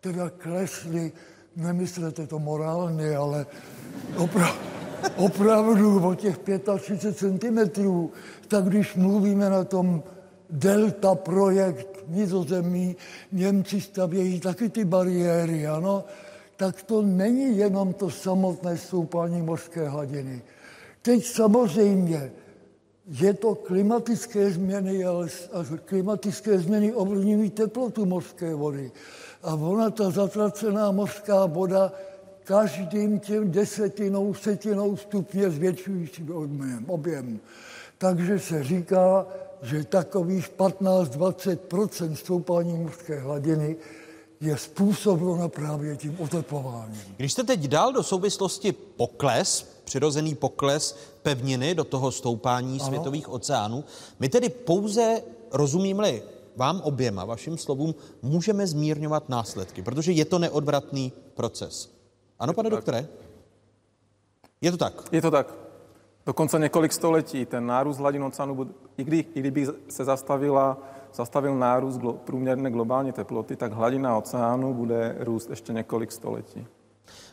[0.00, 1.12] teda klesli,
[1.56, 3.46] nemyslete to morálně, ale
[4.16, 4.60] opravdu,
[5.16, 6.38] opravdu o těch
[6.78, 7.82] 35 cm,
[8.48, 10.02] tak když mluvíme na tom
[10.50, 12.96] Delta projekt nizozemí,
[13.32, 16.04] Němci stavějí taky ty bariéry, ano,
[16.56, 20.42] tak to není jenom to samotné stoupání mořské hladiny.
[21.06, 22.32] Teď samozřejmě
[23.06, 25.28] je to klimatické změny, ale
[25.84, 28.90] klimatické změny ovlivňují teplotu mořské vody.
[29.42, 31.92] A ona, ta zatracená mořská voda,
[32.44, 36.26] každým tím desetinou, setinou stupně zvětšující
[36.86, 37.40] objem.
[37.98, 39.26] Takže se říká,
[39.62, 43.76] že takových 15-20 stoupání mořské hladiny
[44.40, 47.00] je způsobeno právě tím oteplováním.
[47.16, 52.86] Když jste teď dal do souvislosti pokles, přirozený pokles pevniny do toho stoupání ano.
[52.86, 53.84] světových oceánů,
[54.20, 55.22] my tedy pouze
[55.52, 56.12] rozumíme
[56.56, 61.90] vám oběma, vašim slovům, můžeme zmírňovat následky, protože je to neodvratný proces.
[62.38, 63.08] Ano, pane doktore?
[64.60, 65.04] Je to tak?
[65.12, 65.54] Je to tak.
[66.26, 70.78] Dokonce několik století ten nárůst hladin oceánu, i, kdy, i kdyby se zastavila,
[71.16, 76.66] zastavil nárůst glo, průměrné globální teploty, tak hladina oceánu bude růst ještě několik století.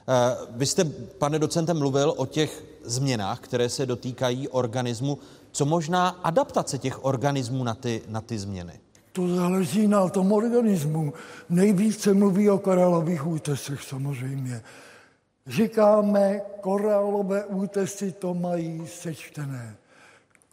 [0.07, 0.83] Eh, vy jste,
[1.17, 5.17] pane docente, mluvil o těch změnách, které se dotýkají organismu.
[5.51, 8.79] Co možná adaptace těch organismů na ty, na ty změny?
[9.11, 11.13] To záleží na tom organismu.
[11.49, 14.61] Nejvíce mluví o korálových útesech samozřejmě.
[15.47, 19.75] Říkáme, korálové útesy to mají sečtené.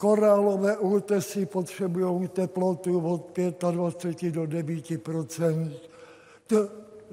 [0.01, 3.39] Korálové útesy potřebují teplotu od
[3.71, 5.73] 25 do 9%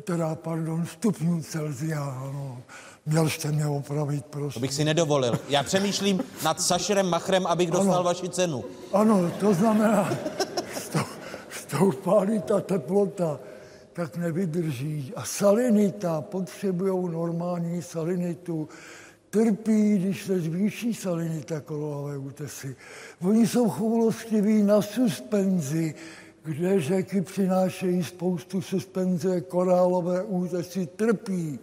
[0.03, 2.61] teda, pardon, stupňů Celzia, ano.
[3.05, 4.53] Měl jste mě opravit, prosím.
[4.53, 5.39] To bych si nedovolil.
[5.49, 8.03] Já přemýšlím nad Sašerem Machrem, abych dostal ano.
[8.03, 8.63] vaši cenu.
[8.93, 10.09] Ano, to znamená,
[11.49, 13.39] stoupá ta teplota,
[13.93, 15.13] tak nevydrží.
[15.15, 18.69] A salinita, potřebují normální salinitu,
[19.29, 22.75] trpí, když se zvýší salinita kolové útesy.
[23.21, 25.95] Oni jsou choulostiví na suspenzi,
[26.43, 31.59] kde řeky přinášejí spoustu suspenze, korálové útesy trpí.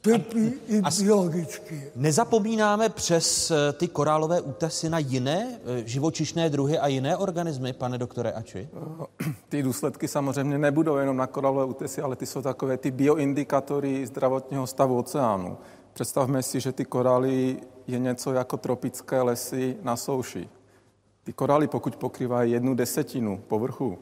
[0.00, 1.90] Trpí a, i a biologicky.
[1.96, 7.98] Nezapomínáme přes eh, ty korálové útesy na jiné eh, živočišné druhy a jiné organismy, pane
[7.98, 8.68] doktore Ači?
[9.20, 14.06] Eh, ty důsledky samozřejmě nebudou jenom na korálové útesy, ale ty jsou takové ty bioindikatory
[14.06, 15.58] zdravotního stavu oceánu.
[15.96, 17.56] Představme si, že ty korály
[17.86, 20.48] je něco jako tropické lesy na souši.
[21.24, 23.98] Ty korály, pokud pokrývají jednu desetinu povrchu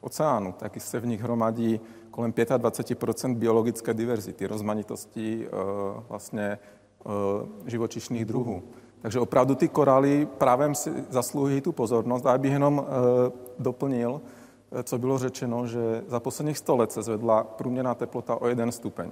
[0.00, 1.80] oceánu, tak se v nich hromadí
[2.10, 6.58] kolem 25 biologické diverzity, rozmanitosti uh, vlastně
[7.04, 7.12] uh,
[7.66, 8.62] živočišných druhů.
[9.00, 12.26] Takže opravdu ty korály právě si zasluhují tu pozornost.
[12.26, 12.84] A bych jenom uh,
[13.58, 14.20] doplnil,
[14.82, 19.10] co bylo řečeno, že za posledních 100 let se zvedla průměrná teplota o jeden stupeň.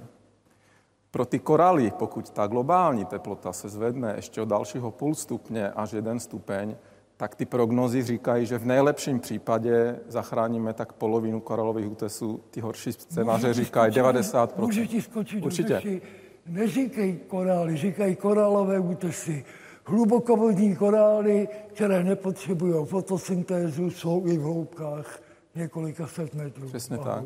[1.11, 5.93] Pro ty korály, pokud ta globální teplota se zvedne ještě o dalšího půl stupně až
[5.93, 6.75] jeden stupeň,
[7.17, 12.43] tak ty prognozy říkají, že v nejlepším případě zachráníme tak polovinu koralových útesů.
[12.51, 14.49] Ty horší scénáře říkají 90%.
[14.57, 15.73] Můžu ti skočit Určitě.
[15.73, 16.01] Řeči.
[16.45, 19.45] Neříkej korály, říkají korálové útesy.
[19.85, 25.19] Hlubokovodní korály, které nepotřebují fotosyntézu, jsou i v hloubkách
[25.55, 26.67] několika set metrů.
[26.67, 27.23] Přesně tak.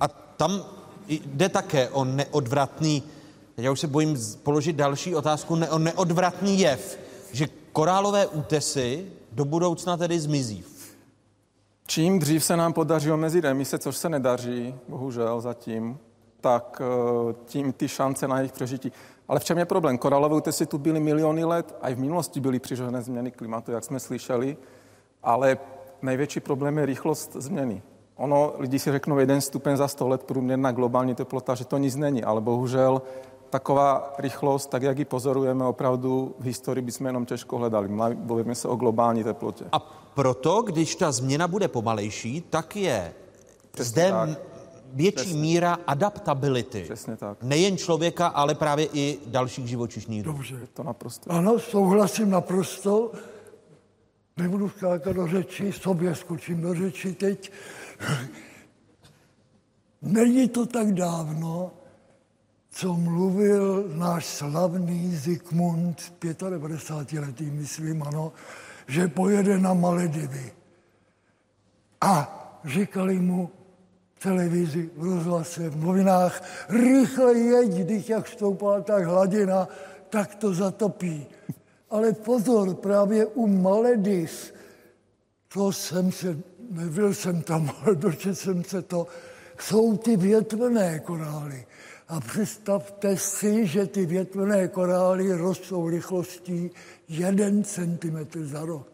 [0.00, 0.50] A tam
[1.08, 3.02] jde také o neodvratný,
[3.56, 6.98] já už se bojím položit další otázku, ne, o neodvratný jev,
[7.32, 10.64] že korálové útesy do budoucna tedy zmizí.
[11.86, 15.98] Čím dřív se nám podaří omezit emise, což se nedaří, bohužel zatím,
[16.40, 18.92] tak eh, tím ty šance na jejich přežití.
[19.28, 19.98] Ale v čem je problém?
[19.98, 23.84] Korálové útesy tu byly miliony let, a i v minulosti byly přirozené změny klimatu, jak
[23.84, 24.56] jsme slyšeli,
[25.22, 25.58] ale
[26.02, 27.82] největší problém je rychlost změny.
[28.16, 31.96] Ono, lidi si řeknou jeden stupen za 100 let průměrná globální teplota, že to nic
[31.96, 33.02] není, ale bohužel
[33.50, 37.88] taková rychlost, tak jak ji pozorujeme opravdu v historii, bychom jenom těžko hledali.
[38.14, 39.64] Mluvíme se o globální teplotě.
[39.72, 39.78] A
[40.14, 43.14] proto, když ta změna bude pomalejší, tak je
[43.70, 44.28] Přesně zde tak.
[44.92, 45.40] větší Přesně.
[45.40, 46.82] míra adaptability.
[46.82, 47.38] Přesně tak.
[47.42, 50.36] Nejen člověka, ale právě i dalších živočišných druhů.
[50.38, 50.54] Dobře.
[50.60, 51.32] Je to naprosto.
[51.32, 53.12] Ano, souhlasím naprosto.
[54.36, 57.52] Nebudu skákat do řeči, sobě skočím do řeči teď.
[60.02, 61.72] Není to tak dávno,
[62.70, 68.32] co mluvil náš slavný Zikmund, 95 letý, myslím, ano,
[68.88, 70.52] že pojede na Maledivy.
[72.00, 73.50] A říkali mu,
[74.24, 76.42] televizi, v rozhlase, v novinách.
[76.68, 79.68] Rychle jeď, když jak stoupala tak hladina,
[80.08, 81.26] tak to zatopí.
[81.90, 84.54] Ale pozor, právě u Maledis,
[85.48, 86.38] to jsem se,
[86.70, 89.06] nebyl jsem tam, ale dočetl jsem se to,
[89.58, 91.66] jsou ty větvené korály.
[92.08, 96.70] A představte si, že ty větvené korály rostou rychlostí
[97.08, 98.88] 1 cm za rok.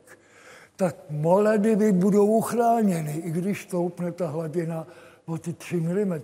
[0.76, 4.86] Tak Maledivy budou uchráněny, i když stoupne ta hladina
[5.26, 6.20] o ty 3 mm.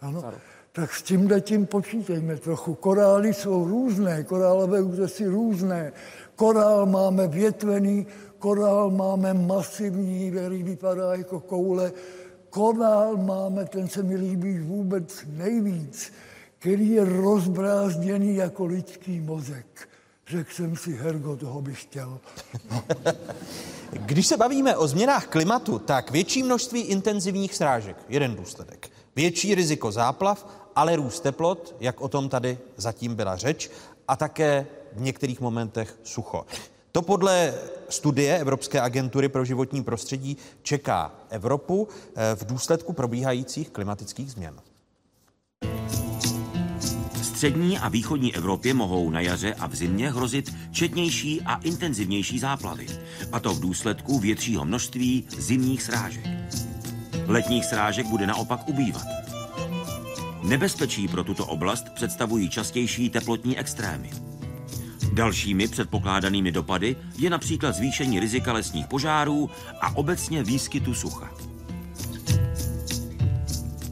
[0.00, 0.24] Ano?
[0.72, 2.74] Tak s tím tím počítejme trochu.
[2.74, 5.92] Korály jsou různé, korálové útesy různé.
[6.36, 8.06] Korál máme větvený,
[8.42, 11.92] korál máme masivní, který vypadá jako koule.
[12.50, 16.12] Korál máme, ten se mi líbí vůbec nejvíc,
[16.58, 19.88] který je rozbrázděný jako lidský mozek.
[20.28, 22.18] Řekl jsem si, Hergo, toho bych chtěl.
[23.90, 28.90] Když se bavíme o změnách klimatu, tak větší množství intenzivních srážek, jeden důsledek.
[29.16, 30.46] Větší riziko záplav,
[30.76, 33.70] ale růst teplot, jak o tom tady zatím byla řeč,
[34.08, 36.44] a také v některých momentech sucho.
[36.92, 37.54] To podle
[37.88, 44.54] studie Evropské agentury pro životní prostředí čeká Evropu eh, v důsledku probíhajících klimatických změn.
[47.12, 52.38] V střední a východní Evropě mohou na jaře a v zimě hrozit četnější a intenzivnější
[52.38, 52.86] záplavy,
[53.32, 56.24] a to v důsledku většího množství zimních srážek.
[57.26, 59.06] Letních srážek bude naopak ubývat.
[60.42, 64.31] Nebezpečí pro tuto oblast představují častější teplotní extrémy.
[65.12, 71.30] Dalšími předpokládanými dopady je například zvýšení rizika lesních požárů a obecně výskytu sucha.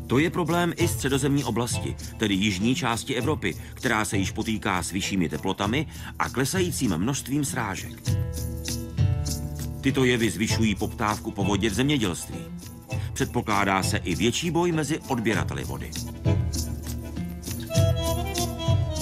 [0.07, 4.91] To je problém i středozemní oblasti, tedy jižní části Evropy, která se již potýká s
[4.91, 5.87] vyššími teplotami
[6.19, 8.03] a klesajícím množstvím srážek.
[9.81, 12.39] Tyto jevy zvyšují poptávku po vodě v zemědělství.
[13.13, 15.91] Předpokládá se i větší boj mezi odběrateli vody.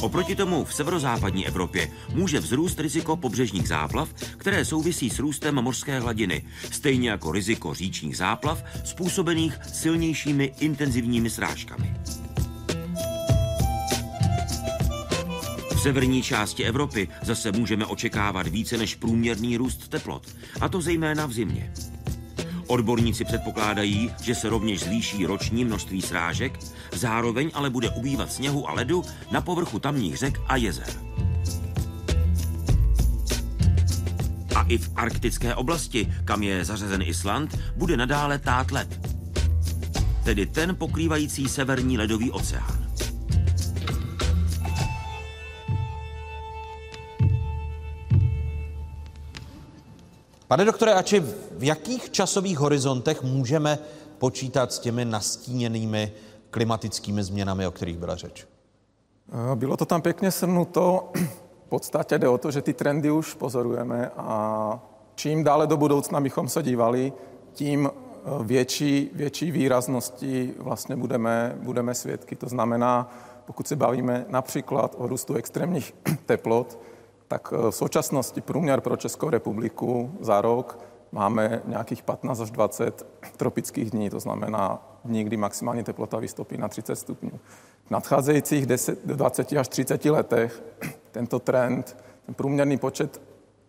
[0.02, 6.00] Oproti tomu v severozápadní Evropě může vzrůst riziko pobřežních záplav, které souvisí s růstem mořské
[6.00, 11.94] hladiny, stejně jako riziko říčních záplav způsobených silnějšími intenzivními srážkami.
[15.74, 20.26] V severní části Evropy zase můžeme očekávat více než průměrný růst teplot,
[20.60, 21.72] a to zejména v zimě.
[22.69, 26.59] Odborníci předpokládají, že se rovněž zvýší roční množství srážek,
[26.93, 30.89] zároveň ale bude ubývat sněhu a ledu na povrchu tamních řek a jezer.
[34.57, 39.01] A i v arktické oblasti, kam je zařazen Island, bude nadále tát led.
[40.24, 42.88] Tedy ten pokrývající severní ledový oceán.
[50.48, 51.20] Pane doktore Ači,
[51.58, 53.78] v jakých časových horizontech můžeme
[54.18, 56.12] počítat s těmi nastíněnými
[56.50, 58.46] klimatickými změnami, o kterých byla řeč?
[59.54, 61.12] Bylo to tam pěkně shrnuto.
[61.66, 64.80] V podstatě jde o to, že ty trendy už pozorujeme a
[65.14, 67.12] čím dále do budoucna bychom se dívali,
[67.52, 72.36] tím eh, větší, větší výraznosti vlastně budeme, budeme svědky.
[72.36, 73.10] To znamená,
[73.44, 75.94] pokud se bavíme například o růstu extrémních
[76.26, 76.78] teplot,
[77.28, 80.78] tak eh, v současnosti průměr pro Českou republiku za rok
[81.12, 83.06] máme nějakých 15 až 20
[83.36, 87.40] tropických dní, to znamená dní, kdy maximální teplota vystoupí na 30 stupňů.
[87.86, 90.62] V nadcházejících 10, 20 až 30 letech
[91.10, 91.96] tento trend,
[92.26, 93.20] ten průměrný počet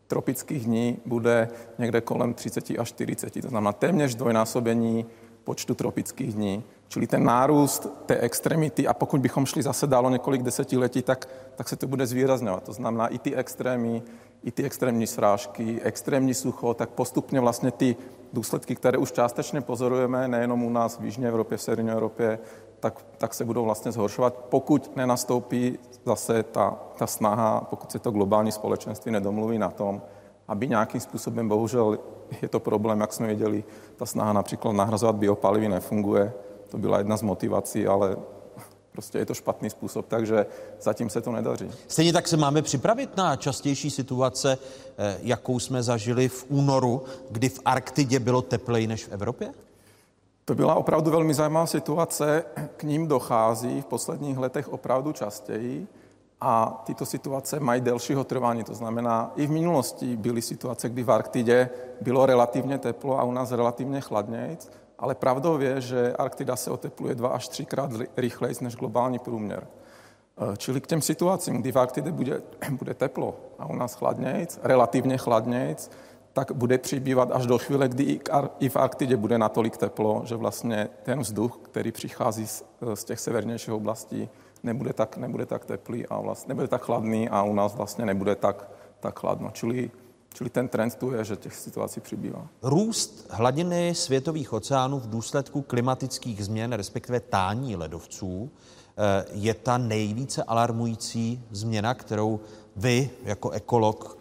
[0.08, 5.06] tropických dní bude někde kolem 30 až 40, to znamená téměř dvojnásobení
[5.50, 6.64] počtu tropických dní.
[6.88, 11.70] Čili ten nárůst té extremity, a pokud bychom šli zase dálo několik desetiletí, tak, tak
[11.70, 12.64] se to bude zvýrazňovat.
[12.64, 14.02] To znamená i ty extrémy,
[14.44, 17.96] i ty extrémní srážky, extrémní sucho, tak postupně vlastně ty
[18.34, 22.40] důsledky, které už částečně pozorujeme, nejenom u nás v Jižní Evropě, v Severní Evropě,
[22.80, 28.12] tak, tak se budou vlastně zhoršovat, pokud nenastoupí zase ta, ta snaha, pokud se to
[28.12, 30.02] globální společenství nedomluví na tom,
[30.50, 32.00] aby nějakým způsobem, bohužel
[32.42, 33.64] je to problém, jak jsme viděli,
[33.96, 36.34] ta snaha například nahrazovat biopalivy nefunguje,
[36.70, 38.18] to byla jedna z motivací, ale
[38.92, 40.46] prostě je to špatný způsob, takže
[40.82, 41.72] zatím se to nedaří.
[41.88, 44.58] Stejně tak se máme připravit na častější situace,
[44.98, 49.52] eh, jakou jsme zažili v únoru, kdy v Arktidě bylo tepleji než v Evropě?
[50.46, 52.44] To byla opravdu velmi zajímavá situace.
[52.78, 55.88] K ním dochází v posledních letech opravdu častěji
[56.42, 58.64] a tyto situace mají delšího trvání.
[58.64, 61.70] To znamená, i v minulosti byly situace, kdy v Arktidě
[62.02, 64.58] bylo relativně teplo a u nás relativně chladněji
[65.00, 69.68] ale pravdou je, že Arktida se otepluje dva až třikrát rychleji než globální průměr.
[70.54, 72.42] E, čili k těm situacím, kdy v Arktidě bude,
[72.72, 75.92] bude teplo a u nás chladnějc, relativně chladnějc,
[76.34, 78.20] tak bude přibývat až do chvíle, kdy
[78.60, 82.64] i v Arktidě bude natolik teplo, že vlastně ten vzduch, který přichází z,
[82.94, 84.30] z těch severnějších oblastí,
[84.64, 88.36] nebude tak, nebude tak teplý a vlastně nebude tak chladný a u nás vlastně nebude
[88.36, 89.52] tak, tak chladno.
[89.54, 89.92] Čili,
[90.34, 92.48] čili ten trend tu je, že těch situací přibývá.
[92.64, 98.50] Růst hladiny světových oceánů v důsledku klimatických změn, respektive tání ledovců,
[98.98, 102.40] eh, je ta nejvíce alarmující změna, kterou
[102.76, 104.20] vy jako ekolog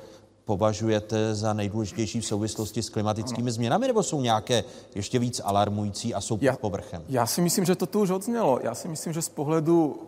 [0.49, 6.21] považujete za nejdůležitější v souvislosti s klimatickými změnami, nebo jsou nějaké ještě víc alarmující a
[6.21, 7.03] jsou pod povrchem?
[7.09, 8.59] Já si myslím, že to tu už odznělo.
[8.63, 10.01] Já si myslím, že z pohledu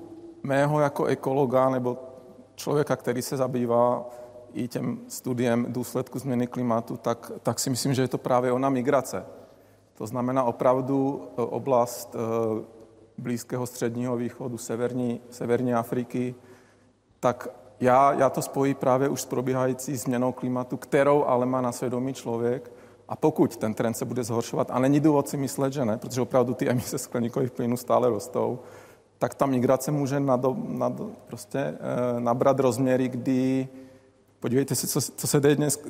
[0.43, 1.99] mého jako ekologa nebo
[2.55, 4.09] člověka, který se zabývá
[4.53, 8.71] i těm studiem důsledku změny klimatu, tak, tak si myslím, že je to právě ona
[8.71, 9.25] migrace.
[9.95, 12.65] To znamená opravdu eh, oblast eh,
[13.19, 16.35] Blízkého středního východu, severní, severní Afriky,
[17.21, 17.49] tak
[17.81, 22.15] já, já to spojí právě už s probíhající změnou klimatu, kterou ale má na svědomí
[22.15, 22.73] člověk.
[23.09, 26.21] A pokud ten trend se bude zhoršovat, a není důvod si myslet, že ne, protože
[26.21, 28.59] opravdu ty emise skleníkových plynů stále rostou,
[29.21, 31.77] tak ta migrace může nado, nado, prostě, e,
[32.21, 33.69] nabrat rozměry, kdy
[34.41, 35.83] Podívejte se, co, co se děje, dnes,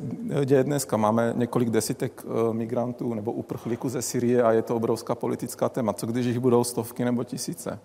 [0.44, 0.97] děje dneska.
[0.97, 5.93] Máme několik desítek e, migrantů nebo uprchlíků ze Syrie a je to obrovská politická téma.
[5.93, 7.78] Co když jich budou stovky nebo tisíce?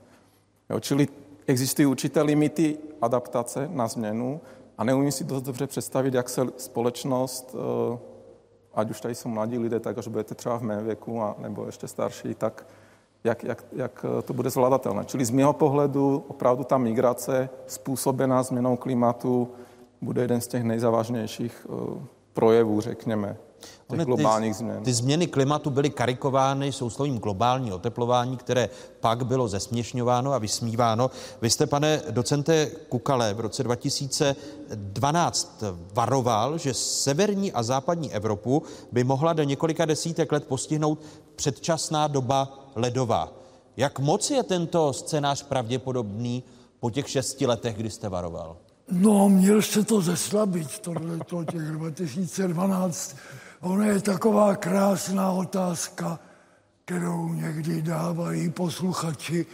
[0.69, 1.07] Jo, čili
[1.47, 4.41] existují určité limity adaptace na změnu
[4.77, 7.97] a neumím si dost dobře představit, jak se společnost, eh,
[8.73, 11.65] ať už tady jsou mladí lidé, tak až budete třeba v mém věku a, nebo
[11.65, 12.67] ještě starší, tak
[13.25, 15.05] jak, jak, jak to bude zvladatelné.
[15.05, 19.49] Čili z mého pohledu opravdu ta migrace způsobená změnou klimatu
[20.01, 21.99] bude jeden z těch nejzávažnějších eh,
[22.33, 23.37] projevů, řekněme,
[23.87, 24.83] Ony globálních ty, změn.
[24.83, 28.69] Ty změny klimatu byly karikovány souslovím globální oteplování, které
[28.99, 31.11] pak bylo zesměšňováno a vysmíváno.
[31.41, 35.63] Vy jste, pane docente Kukale, v roce 2012
[35.93, 40.99] varoval, že severní a západní Evropu by mohla do několika desítek let postihnout
[41.35, 43.33] předčasná doba ledová.
[43.77, 46.43] Jak moc je tento scénář pravděpodobný
[46.79, 48.57] po těch šesti letech, kdy jste varoval?
[48.91, 51.19] No, měl se to zeslabit, tohle
[51.51, 53.15] těch 2012.
[53.61, 56.19] Ono je taková krásná otázka,
[56.85, 59.45] kterou někdy dávají posluchači.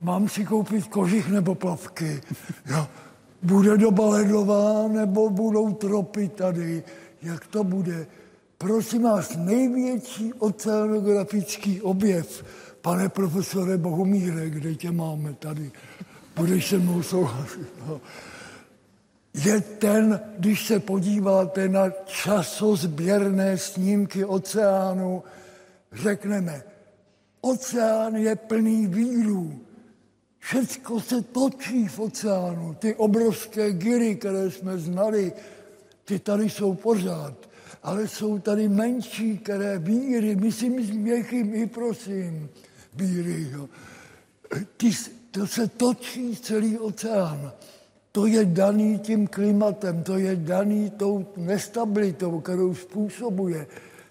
[0.00, 2.22] Mám si koupit kožich nebo plavky?
[2.66, 2.88] Jo.
[3.42, 6.82] Bude doba ledová nebo budou tropy tady?
[7.22, 8.06] Jak to bude?
[8.58, 12.44] Prosím vás, největší oceanografický objev,
[12.80, 15.70] pane profesore Bohumíre, kde tě máme tady?
[16.36, 17.68] Budeš se mnou souhlasit.
[17.86, 18.00] No
[19.34, 25.22] je ten, když se podíváte na časozběrné snímky oceánu,
[25.92, 26.62] řekneme,
[27.40, 29.60] oceán je plný vírů.
[30.38, 32.74] Všecko se točí v oceánu.
[32.74, 35.32] Ty obrovské giry, které jsme znali,
[36.04, 37.48] ty tady jsou pořád.
[37.82, 42.48] Ale jsou tady menší, které víry, myslím s měkkým i prosím,
[42.94, 43.48] víry.
[43.50, 43.68] Jo.
[44.76, 44.90] Ty,
[45.30, 47.52] to se točí celý oceán.
[48.12, 53.66] To je daný tím klimatem, to je daný tou nestabilitou, kterou způsobuje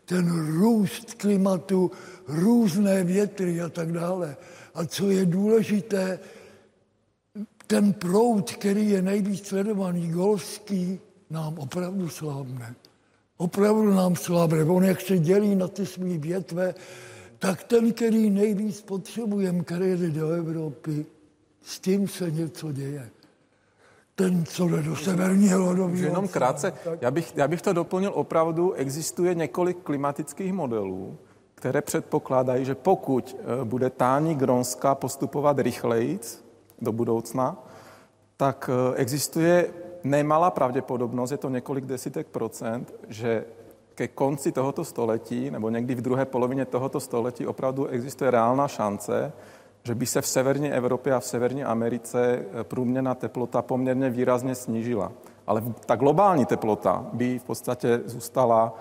[0.05, 0.25] ten
[0.59, 1.91] růst klimatu,
[2.27, 4.37] různé větry a tak dále.
[4.73, 6.19] A co je důležité,
[7.67, 10.99] ten proud, který je nejvíc sledovaný, golský,
[11.29, 12.75] nám opravdu slábne.
[13.37, 14.63] Opravdu nám slábne.
[14.63, 16.75] On jak se dělí na ty své větve,
[17.39, 21.05] tak ten, který nejvíc potřebujeme, který jde do Evropy,
[21.63, 23.09] s tím se něco děje
[24.21, 26.05] ten, co jde do severního ledového.
[26.05, 31.17] Jenom krátce, já bych, já bych to doplnil, opravdu existuje několik klimatických modelů,
[31.55, 36.19] které předpokládají, že pokud eh, bude tání Gronska postupovat rychleji
[36.81, 37.57] do budoucna,
[38.37, 39.73] tak eh, existuje
[40.03, 43.45] nemalá pravděpodobnost, je to několik desítek procent, že
[43.95, 49.33] ke konci tohoto století, nebo někdy v druhé polovině tohoto století opravdu existuje reálná šance,
[49.83, 54.55] že by se v severní Evropě a v severní Americe eh, průměrná teplota poměrně výrazně
[54.55, 55.11] snížila.
[55.47, 58.73] Ale ta globální teplota by v podstatě zůstala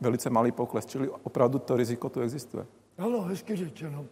[0.00, 2.66] velice malý pokles, čili opravdu to riziko tu existuje.
[2.98, 4.04] Ano, hezky řečeno.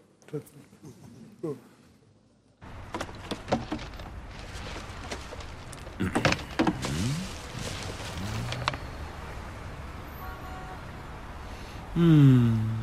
[11.95, 12.82] Hmm.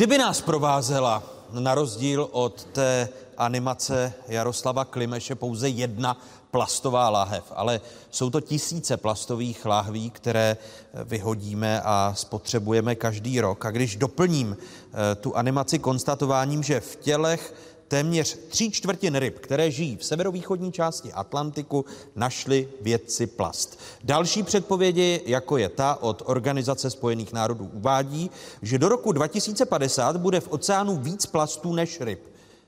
[0.00, 1.22] Kdyby nás provázela
[1.52, 6.20] na rozdíl od té animace Jaroslava Klimeše pouze jedna
[6.50, 10.56] plastová láhev, ale jsou to tisíce plastových láhví, které
[11.04, 13.64] vyhodíme a spotřebujeme každý rok.
[13.64, 17.54] A když doplním eh, tu animaci konstatováním, že v tělech
[17.90, 21.84] téměř tří čtvrtin ryb, které žijí v severovýchodní části Atlantiku,
[22.16, 23.78] našli vědci plast.
[24.04, 28.30] Další předpovědi, jako je ta od Organizace spojených národů, uvádí,
[28.62, 32.20] že do roku 2050 bude v oceánu víc plastů než ryb.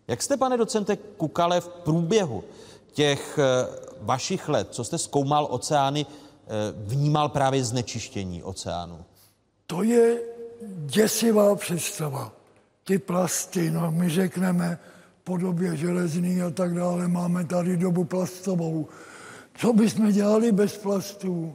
[0.09, 2.45] Jak jste, pane docente Kukale, v průběhu
[2.93, 3.67] těch eh,
[4.01, 9.05] vašich let, co jste zkoumal oceány, eh, vnímal právě znečištění oceánu?
[9.67, 10.21] To je
[10.87, 12.33] děsivá představa.
[12.85, 14.79] Ty plasty, no my řekneme,
[15.25, 17.09] podobě železný a tak dále.
[17.09, 18.89] Máme tady dobu plastovou.
[19.55, 21.55] Co bychom dělali bez plastů?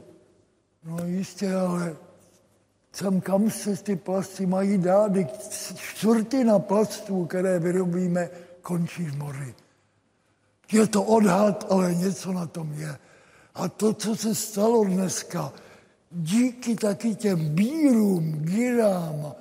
[0.84, 1.96] No jistě, ale
[2.92, 5.12] sem kam se ty plasty mají dát?
[5.76, 8.30] Čtvrtina plastů, které vyrobíme,
[8.62, 9.54] končí v moři.
[10.72, 12.98] Je to odhad, ale něco na tom je.
[13.54, 15.52] A to, co se stalo dneska,
[16.10, 19.34] díky taky těm bírům, girám,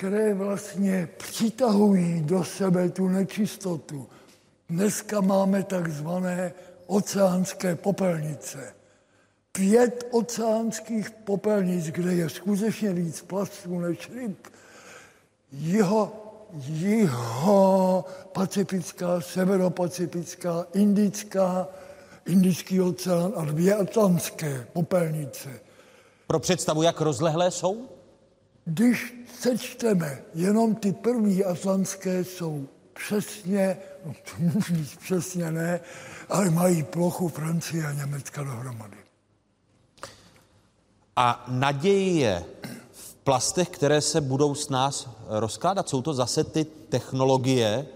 [0.00, 4.08] které vlastně přitahují do sebe tu nečistotu.
[4.68, 6.52] Dneska máme takzvané
[6.86, 8.74] oceánské popelnice.
[9.52, 14.48] Pět oceánských popelnic, kde je skutečně víc plastů než ryb.
[15.52, 16.12] Jeho,
[16.68, 21.68] jeho pacifická, severopacifická, indická,
[22.26, 25.60] Indický oceán a dvě atlantské popelnice.
[26.26, 27.88] Pro představu, jak rozlehlé jsou?
[28.64, 34.12] Když sečteme, jenom ty první atlantské jsou přesně, no
[35.00, 35.80] přesně ne,
[36.28, 38.96] ale mají plochu Francie a Německa dohromady.
[41.16, 42.44] A naděje je
[42.92, 45.88] v plastech, které se budou s nás rozkládat.
[45.88, 47.86] Jsou to zase ty technologie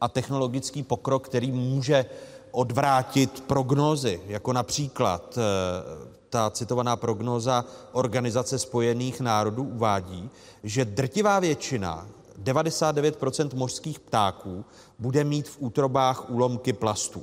[0.00, 2.06] a technologický pokrok, který může
[2.50, 10.30] odvrátit prognózy, jako například eh, ta citovaná prognóza Organizace spojených národů uvádí,
[10.62, 12.06] že drtivá většina,
[12.42, 14.64] 99% mořských ptáků,
[14.98, 17.22] bude mít v útrobách úlomky plastů.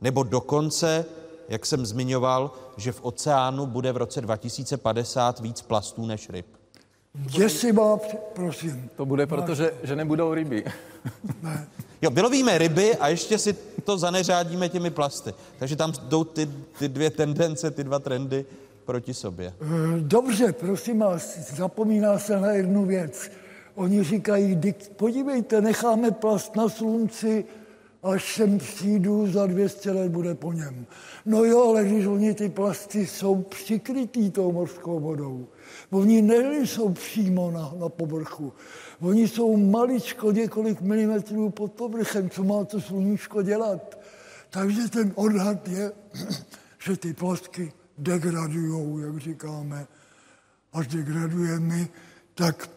[0.00, 1.04] Nebo dokonce,
[1.48, 6.46] jak jsem zmiňoval, že v oceánu bude v roce 2050 víc plastů než ryb.
[7.14, 7.98] Děsivá,
[8.32, 8.90] prosím.
[8.96, 10.64] To bude proto, že, že nebudou ryby.
[11.42, 11.66] Ne.
[12.02, 15.34] Jo, vylovíme ryby a ještě si to zaneřádíme těmi plasty.
[15.58, 16.48] Takže tam jdou ty,
[16.78, 18.44] ty dvě tendence, ty dva trendy
[18.84, 19.54] proti sobě.
[19.60, 19.66] Eh,
[20.00, 23.30] dobře, prosím vás, zapomíná se na jednu věc.
[23.74, 24.60] Oni říkají,
[24.96, 27.44] podívejte, necháme plast na slunci,
[28.02, 30.86] až sem přijdu, za 200 let bude po něm.
[31.26, 35.46] No jo, ale když oni ty plasty jsou přikrytý tou mořskou vodou,
[35.90, 38.52] oni nejsou přímo na, na povrchu.
[39.00, 43.98] Oni jsou maličko několik milimetrů pod povrchem, co má to sluníčko dělat.
[44.50, 45.92] Takže ten odhad je,
[46.84, 49.86] že ty plastky degradují, jak říkáme.
[50.72, 51.88] Až degradujeme,
[52.34, 52.70] tak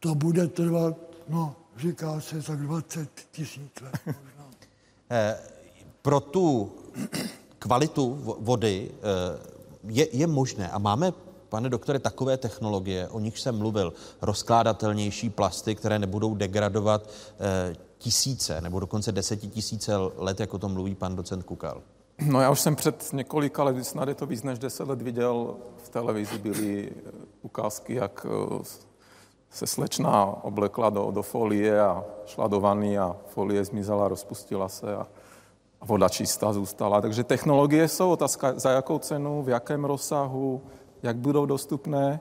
[0.00, 0.96] to bude trvat,
[1.28, 4.48] no, říká se, tak 20 tisíc let možná.
[5.10, 5.38] Eh,
[6.02, 6.72] pro tu
[7.58, 9.58] kvalitu vody eh,
[9.88, 11.12] je, je možné a máme
[11.48, 13.92] Pane doktore, takové technologie, o nich jsem mluvil,
[14.22, 17.08] rozkládatelnější plasty, které nebudou degradovat
[17.40, 21.82] e, tisíce nebo dokonce desetitisíce let, jako to mluví pan docent Kukal.
[22.26, 25.56] No já už jsem před několika lety, snad je to víc než deset let, viděl
[25.76, 27.10] v televizi byly eh,
[27.42, 28.64] ukázky, jak eh,
[29.50, 34.96] se slečna oblekla do, do folie a šla do vany a folie zmizela, rozpustila se
[34.96, 35.06] a
[35.84, 37.00] voda čistá zůstala.
[37.00, 40.62] Takže technologie jsou otázka, za jakou cenu, v jakém rozsahu,
[41.02, 42.20] jak budou dostupné.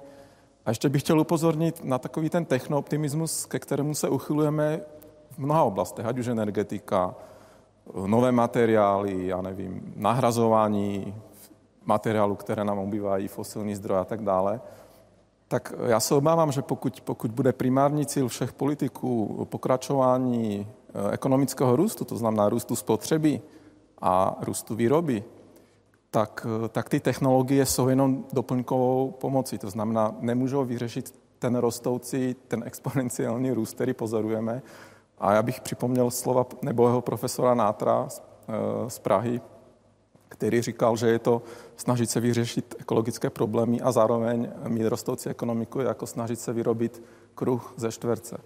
[0.66, 4.82] A ještě bych chtěl upozornit na takový ten technooptimismus, ke kterému se uchylujeme
[5.32, 7.16] v mnoha oblastech, ať už energetika,
[8.08, 11.16] nové materiály, já nevím, nahrazování
[11.86, 14.62] materiálu, které nám obývají, fosilní zdroje a tak dále,
[15.48, 21.76] tak já se obávám, že pokud, pokud bude primární cíl všech politiků pokračování eh, ekonomického
[21.76, 23.42] růstu, to znamená růstu spotřeby
[24.02, 25.24] a růstu výroby,
[26.18, 29.58] tak, tak ty technologie jsou jenom doplňkovou pomocí.
[29.58, 34.62] To znamená, nemůžou vyřešit ten rostoucí, ten exponenciální růst, který pozorujeme.
[35.18, 39.42] A já bych připomněl slova nebohého profesora Nátra z, eh, z Prahy,
[40.30, 41.42] který říkal, že je to
[41.78, 47.04] snažit se vyřešit ekologické problémy a zároveň mít rostoucí ekonomiku jako snažit se vyrobit
[47.36, 48.38] kruh ze čtverce.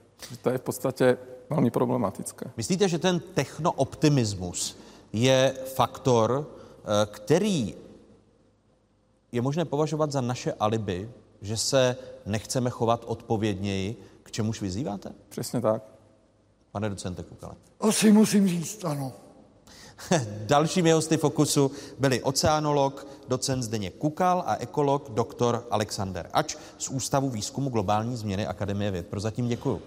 [0.42, 1.18] To je v podstatě
[1.50, 2.52] velmi problematické.
[2.58, 4.78] Myslíte, že ten technooptimismus
[5.14, 6.61] je faktor, eh,
[7.06, 7.76] který
[9.32, 15.12] je možné považovat za naše alibi, že se nechceme chovat odpovědněji, k čemuž vyzýváte?
[15.30, 15.84] Přesně tak.
[16.72, 17.54] Pane docente Kukale.
[17.80, 19.14] Asi musím říct ano.
[20.46, 27.30] Dalšími hosty Fokusu byli oceanolog, docent Zdeněk Kukal a ekolog doktor Alexander Ač z Ústavu
[27.30, 29.08] výzkumu globální změny Akademie věd.
[29.08, 29.82] Prozatím děkuju.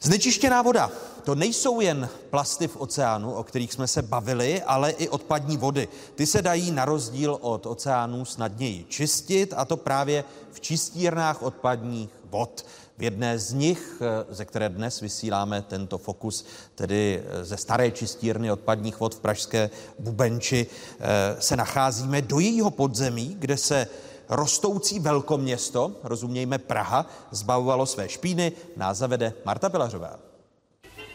[0.00, 0.90] Znečištěná voda.
[1.24, 5.88] To nejsou jen plasty v oceánu, o kterých jsme se bavili, ale i odpadní vody.
[6.14, 12.10] Ty se dají na rozdíl od oceánů snadněji čistit, a to právě v čistírnách odpadních
[12.30, 12.66] vod.
[12.98, 16.44] V jedné z nich, eh, ze které dnes vysíláme tento fokus,
[16.74, 20.66] tedy eh, ze staré čistírny odpadních vod v Pražské Bubenči,
[21.00, 23.86] eh, se nacházíme do jejího podzemí, kde se
[24.28, 30.18] rostoucí velkoměsto, rozumějme Praha, zbavovalo své špíny, nás zavede Marta Pilařová.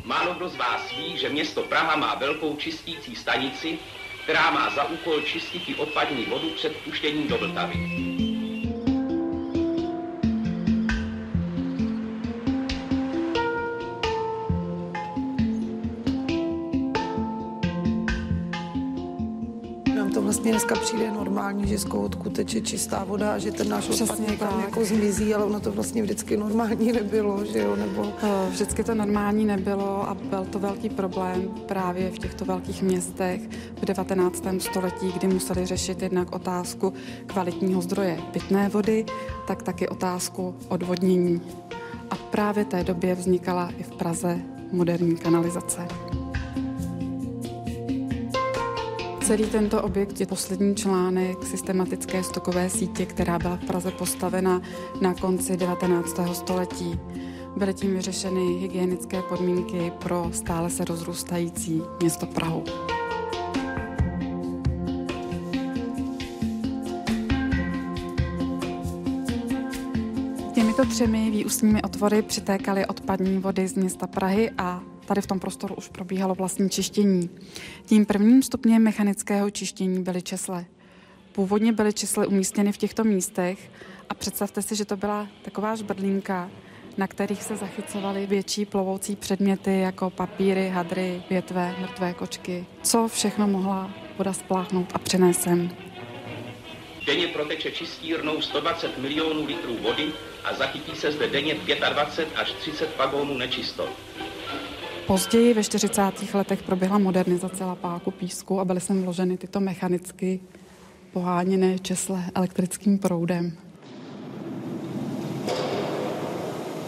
[0.03, 3.79] Málo kdo z vás ví, že město Praha má velkou čistící stanici,
[4.23, 8.42] která má za úkol čistit odpadní vodu před puštěním do Vltavy.
[20.43, 24.19] Vlastně dneska přijde normální, že z kohoutku teče čistá voda a že ten náš odpad
[24.19, 28.13] někam jako zmizí, ale ono to vlastně vždycky normální nebylo, že jo, nebo...
[28.23, 33.41] Eh, vždycky to normální nebylo a byl to velký problém právě v těchto velkých městech
[33.81, 34.43] v 19.
[34.59, 36.93] století, kdy museli řešit jednak otázku
[37.27, 39.05] kvalitního zdroje pitné vody,
[39.47, 41.41] tak taky otázku odvodnění.
[42.09, 44.39] A právě té době vznikala i v Praze
[44.71, 45.87] moderní kanalizace.
[49.23, 54.61] Celý tento objekt je poslední článek systematické stokové sítě, která byla v Praze postavena
[55.01, 56.19] na konci 19.
[56.33, 56.99] století.
[57.57, 62.63] Byly tím vyřešeny hygienické podmínky pro stále se rozrůstající město Prahu.
[70.53, 75.75] Těmito třemi výustními otvory přitékaly odpadní vody z města Prahy a tady v tom prostoru
[75.75, 77.29] už probíhalo vlastní čištění.
[77.85, 80.65] Tím prvním stupněm mechanického čištění byly česle.
[81.31, 83.71] Původně byly česle umístěny v těchto místech
[84.09, 86.49] a představte si, že to byla taková žbrdlínka,
[86.97, 92.65] na kterých se zachycovaly větší plovoucí předměty jako papíry, hadry, větve, mrtvé kočky.
[92.83, 95.69] Co všechno mohla voda spláchnout a přenesem.
[97.05, 100.11] Denně proteče čistírnou 120 milionů litrů vody
[100.43, 101.55] a zachytí se zde denně
[101.93, 103.89] 25 až 30 vagónů nečistot.
[105.07, 106.01] Později ve 40.
[106.33, 110.39] letech proběhla modernizace lapáku písku a byly sem vloženy tyto mechanicky
[111.13, 113.51] poháněné česle elektrickým proudem.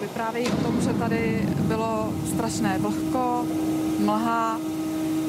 [0.02, 3.46] Vyprávějí o tom, že tady bylo strašné vlhko,
[4.00, 4.60] mlha,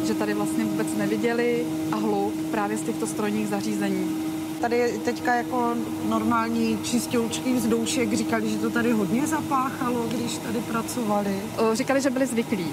[0.07, 4.26] že tady vlastně vůbec neviděli a hluk právě z těchto strojních zařízení.
[4.61, 5.75] Tady je teďka jako
[6.09, 8.13] normální čistoučky vzdušek.
[8.13, 11.41] Říkali, že to tady hodně zapáchalo, když tady pracovali.
[11.73, 12.67] Říkali, že byli zvyklí.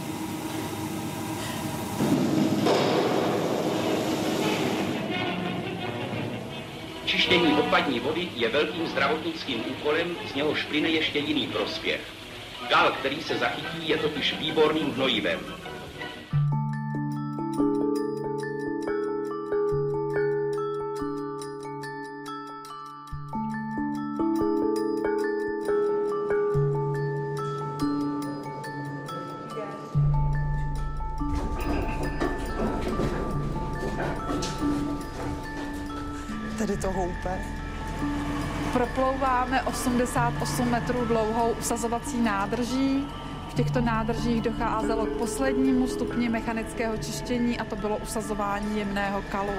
[7.05, 12.01] Čištění odpadní vody je velkým zdravotnickým úkolem, z něhož plyne ještě jiný prospěch.
[12.69, 15.39] Kal, který se zachytí, je totiž výborným hnojivem.
[39.43, 43.07] Proplouváme 88 metrů dlouhou usazovací nádrží.
[43.49, 49.53] V těchto nádržích docházelo k poslednímu stupni mechanického čištění a to bylo usazování jemného kalu.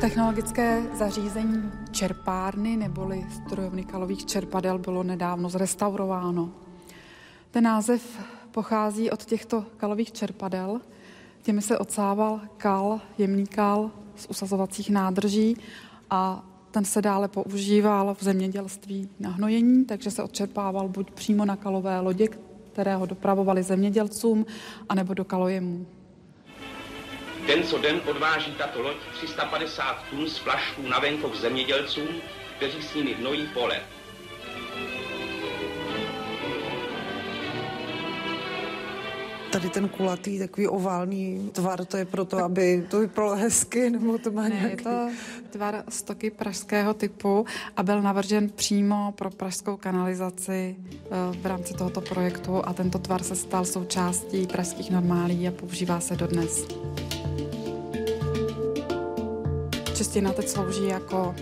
[0.00, 6.50] Technologické zařízení čerpárny neboli strojovny kalových čerpadel bylo nedávno zrestaurováno.
[7.50, 10.80] Ten název pochází od těchto kalových čerpadel.
[11.42, 15.56] Těmi se odsával kal, jemný kal z usazovacích nádrží
[16.10, 21.56] a ten se dále používal v zemědělství na hnojení, takže se odčerpával buď přímo na
[21.56, 22.28] kalové lodě,
[22.72, 24.46] které ho dopravovali zemědělcům,
[24.88, 25.86] anebo do kalojemů.
[27.46, 32.08] Den co den odváží tato loď 350 tun z flašků na venkov zemědělcům,
[32.56, 33.80] kteří s nimi hnojí pole.
[39.52, 44.30] Tady ten kulatý, takový oválný tvar, to je proto, aby to vypadalo hezky, nebo to
[44.30, 44.70] má Ne, nějaký...
[44.70, 45.08] je to
[45.50, 47.46] tvar stoky pražského typu
[47.76, 51.08] a byl navržen přímo pro pražskou kanalizaci eh,
[51.40, 56.16] v rámci tohoto projektu a tento tvar se stal součástí pražských normálí a používá se
[56.16, 56.66] dodnes.
[59.96, 61.34] Čistina teď slouží jako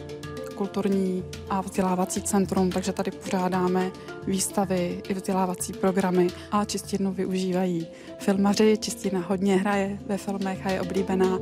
[0.57, 3.91] kulturní a vzdělávací centrum, takže tady pořádáme
[4.27, 7.87] výstavy i vzdělávací programy a čistírnu využívají
[8.19, 8.79] filmaři.
[8.81, 11.39] Čistina hodně hraje ve filmech a je oblíbená.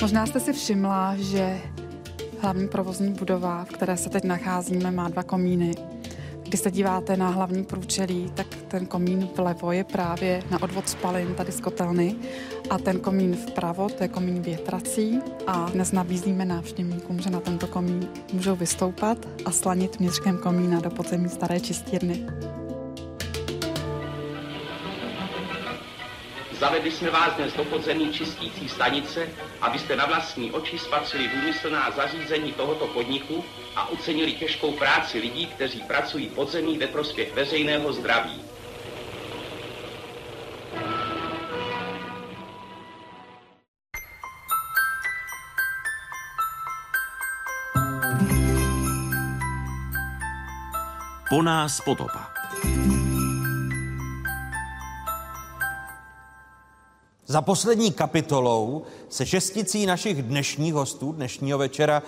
[0.00, 1.60] Možná jste si všimla, že
[2.40, 5.74] hlavní provozní budova, v které se teď nacházíme, má dva komíny.
[6.42, 11.34] Když se díváte na hlavní průčelí, tak ten komín vlevo je právě na odvod spalin
[11.34, 12.16] tady z kotelny
[12.70, 17.66] a ten komín vpravo, to je komín větrací a dnes nabízíme návštěvníkům, že na tento
[17.66, 22.26] komín můžou vystoupat a slanit měřkem komína do podzemí staré čistírny.
[26.60, 29.28] Zavedli jsme vás dnes do podzemní čistící stanice,
[29.60, 33.44] abyste na vlastní oči spatřili důmyslná zařízení tohoto podniku
[33.76, 38.47] a ocenili těžkou práci lidí, kteří pracují podzemí ve prospěch veřejného zdraví.
[51.28, 52.30] Po nás potopa.
[57.26, 62.02] Za poslední kapitolou se šesticí našich dnešních hostů dnešního večera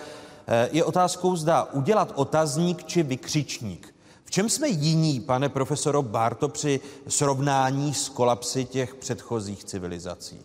[0.47, 3.95] eh, je otázkou zda udělat otazník či vykřičník.
[4.25, 10.39] V čem jsme jiní, pane profesoro Barto, při srovnání s kolapsy těch předchozích civilizací?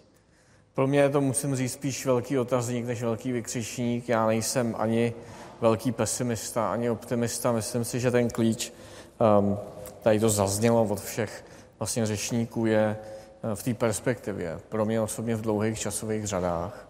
[0.74, 4.08] Pro mě je to, musím říct, spíš velký otazník než velký vykřičník.
[4.08, 5.14] Já nejsem ani
[5.60, 7.52] velký pesimista, ani optimista.
[7.52, 8.72] Myslím si, že ten klíč,
[9.38, 9.58] um,
[10.02, 11.44] tady to zaznělo od všech
[11.78, 12.96] vlastně řečníků, je
[13.42, 14.58] uh, v té perspektivě.
[14.68, 16.88] Pro mě osobně v dlouhých časových řadách,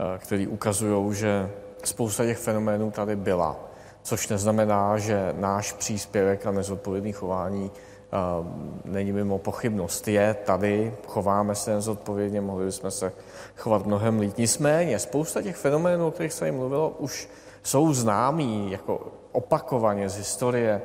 [0.00, 1.50] uh, který ukazují, že
[1.84, 3.56] spousta těch fenoménů tady byla.
[4.02, 8.46] Což neznamená, že náš příspěvek a nezodpovědný chování uh,
[8.84, 10.08] není mimo pochybnost.
[10.08, 13.12] Je tady, chováme se nezodpovědně, mohli bychom se
[13.56, 14.38] chovat mnohem líp.
[14.38, 17.28] Nicméně spousta těch fenoménů, o kterých se jim mluvilo, už
[17.66, 20.82] jsou známí jako opakovaně z historie.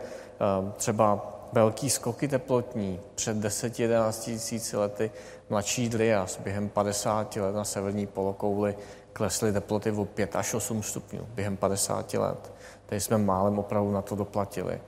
[0.60, 5.12] Um, třeba velký skoky teplotní před 10-11 tisíci lety
[5.49, 8.76] mladší Drias během 50 let na severní polokouli
[9.14, 12.53] klesly teploty o 5 až 8 stupňů během 50 let.
[12.86, 14.82] Tady jsme málem opravdu na to doplatili.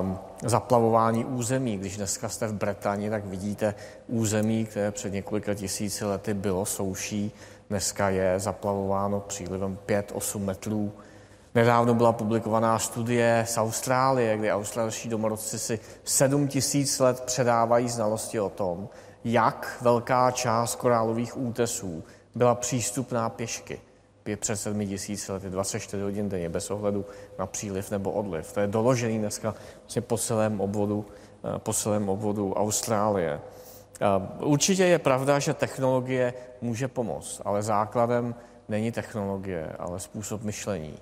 [0.00, 1.78] Um, zaplavování území.
[1.78, 3.74] Když dneska jste v Bretani, tak vidíte
[4.08, 7.32] území, které před několika tisíci lety bylo souší.
[7.70, 10.92] Dneska je zaplavováno přílivem 5-8 metrů.
[11.54, 18.40] Nedávno byla publikovaná studie z Austrálie, kde australští domorodci si 7 tisíc let předávají znalosti
[18.40, 18.88] o tom,
[19.24, 22.04] jak velká část korálových útesů
[22.34, 23.80] byla přístupná pěšky
[24.26, 27.04] je před 7 tisíci lety, 24 hodin denně, bez ohledu
[27.38, 28.52] na příliv nebo odliv.
[28.52, 31.06] To je doložený dneska vlastně po celém obvodu,
[31.44, 33.40] eh, po celém obvodu Austrálie.
[34.40, 38.34] Určitě je pravda, že technologie může pomoct, ale základem
[38.68, 40.98] není technologie, ale způsob myšlení.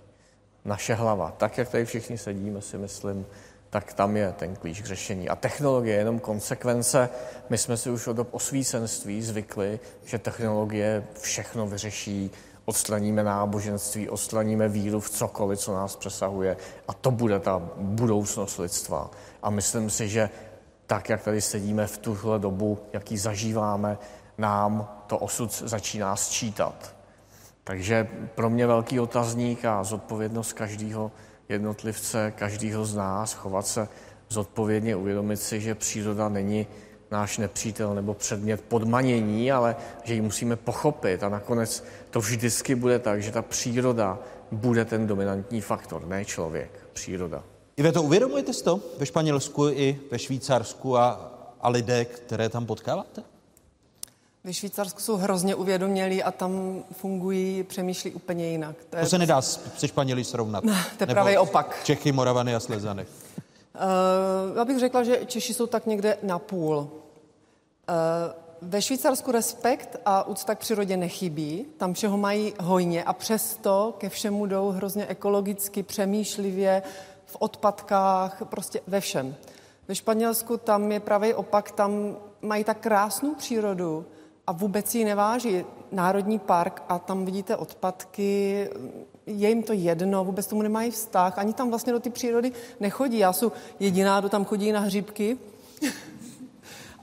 [0.64, 3.26] Naše hlava, tak jak tady všichni sedíme, si myslím,
[3.70, 5.28] tak tam je ten klíč k řešení.
[5.28, 7.08] A technologie je jenom konsekvence.
[7.50, 12.30] My jsme si už od dob osvícenství zvykli, že technologie všechno vyřeší,
[12.64, 16.56] odstraníme náboženství, odstraníme víru v cokoliv, co nás přesahuje
[16.88, 19.10] a to bude ta budoucnost lidstva.
[19.42, 20.30] A myslím si, že
[20.86, 23.98] tak, jak tady sedíme v tuhle dobu, jaký zažíváme,
[24.38, 26.94] nám to osud začíná sčítat.
[27.64, 31.12] Takže pro mě velký otazník a zodpovědnost každého
[31.48, 33.88] jednotlivce, každého z nás, chovat se
[34.28, 36.66] zodpovědně, uvědomit si, že příroda není
[37.10, 42.98] náš nepřítel nebo předmět podmanění, ale že ji musíme pochopit a nakonec to vždycky bude
[42.98, 44.18] tak, že ta příroda
[44.52, 47.44] bude ten dominantní faktor, ne člověk, příroda.
[47.76, 52.48] I vy to uvědomujete si to ve Španělsku i ve Švýcarsku a, a lidé, které
[52.48, 53.22] tam potkáváte?
[54.44, 58.76] Ve Švýcarsku jsou hrozně uvědomělí a tam fungují, přemýšlí úplně jinak.
[58.90, 60.64] To, je to se nedá se Španělí srovnat.
[60.64, 61.84] Ne, to je právě opak.
[61.84, 63.06] Čechy, Moravany a Slezany.
[63.06, 66.76] Uh, já bych řekla, že Češi jsou tak někde na půl.
[66.76, 66.88] Uh,
[68.62, 74.08] ve Švýcarsku respekt a úcta k přírodě nechybí, tam všeho mají hojně a přesto ke
[74.08, 76.82] všemu jdou hrozně ekologicky, přemýšlivě,
[77.26, 79.36] v odpadkách, prostě ve všem.
[79.88, 84.06] Ve Španělsku tam je pravý opak, tam mají tak krásnou přírodu
[84.46, 85.64] a vůbec si ji neváží.
[85.92, 88.68] Národní park a tam vidíte odpadky,
[89.26, 93.18] je jim to jedno, vůbec tomu nemají vztah, ani tam vlastně do ty přírody nechodí.
[93.18, 93.50] Já jsem
[93.80, 95.38] jediná, kdo tam chodí na hříbky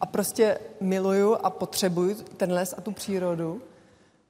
[0.02, 3.62] a prostě miluju a potřebuju ten les a tu přírodu.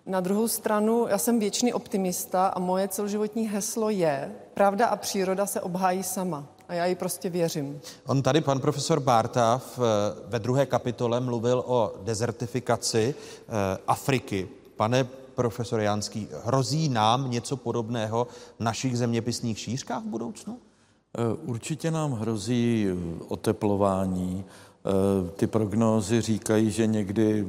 [0.05, 5.45] Na druhou stranu, já jsem věčný optimista a moje celoživotní heslo je, pravda a příroda
[5.45, 6.47] se obhájí sama.
[6.69, 7.81] A já ji prostě věřím.
[8.05, 9.79] On tady, pan profesor Bárta, v,
[10.27, 14.47] ve druhé kapitole mluvil o dezertifikaci eh, Afriky.
[14.75, 15.03] Pane
[15.35, 18.27] profesor Janský, hrozí nám něco podobného
[18.57, 20.57] v našich zeměpisných šířkách v budoucnu?
[21.17, 24.45] Eh, určitě nám hrozí eh, oteplování.
[25.35, 27.47] Ty prognózy říkají, že někdy,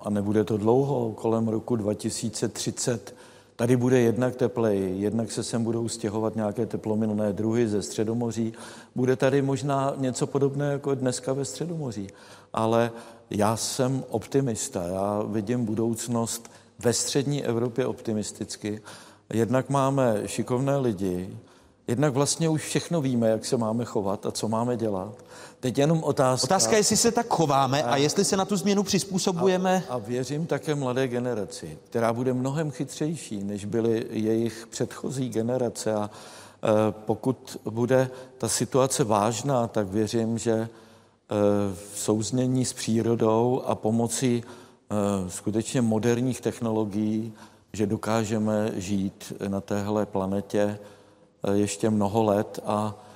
[0.00, 3.14] a nebude to dlouho, kolem roku 2030,
[3.58, 8.52] tady bude jednak tepleji, jednak se sem budou stěhovat nějaké teplomilné druhy ze Středomoří.
[8.94, 12.08] Bude tady možná něco podobného jako dneska ve Středomoří.
[12.52, 12.90] Ale
[13.30, 18.80] já jsem optimista, já vidím budoucnost ve střední Evropě optimisticky.
[19.32, 21.36] Jednak máme šikovné lidi,
[21.88, 25.14] jednak vlastně už všechno víme, jak se máme chovat a co máme dělat.
[25.60, 26.44] Teď jenom otázka...
[26.44, 29.84] Otázka je, jestli se tak chováme a, a jestli se na tu změnu přizpůsobujeme.
[29.88, 35.94] A, a věřím také mladé generaci, která bude mnohem chytřejší, než byly jejich předchozí generace.
[35.94, 40.68] A e, pokud bude ta situace vážná, tak věřím, že e,
[41.92, 47.32] v souznění s přírodou a pomocí e, skutečně moderních technologií,
[47.72, 50.78] že dokážeme žít na téhle planetě
[51.42, 53.07] e, ještě mnoho let a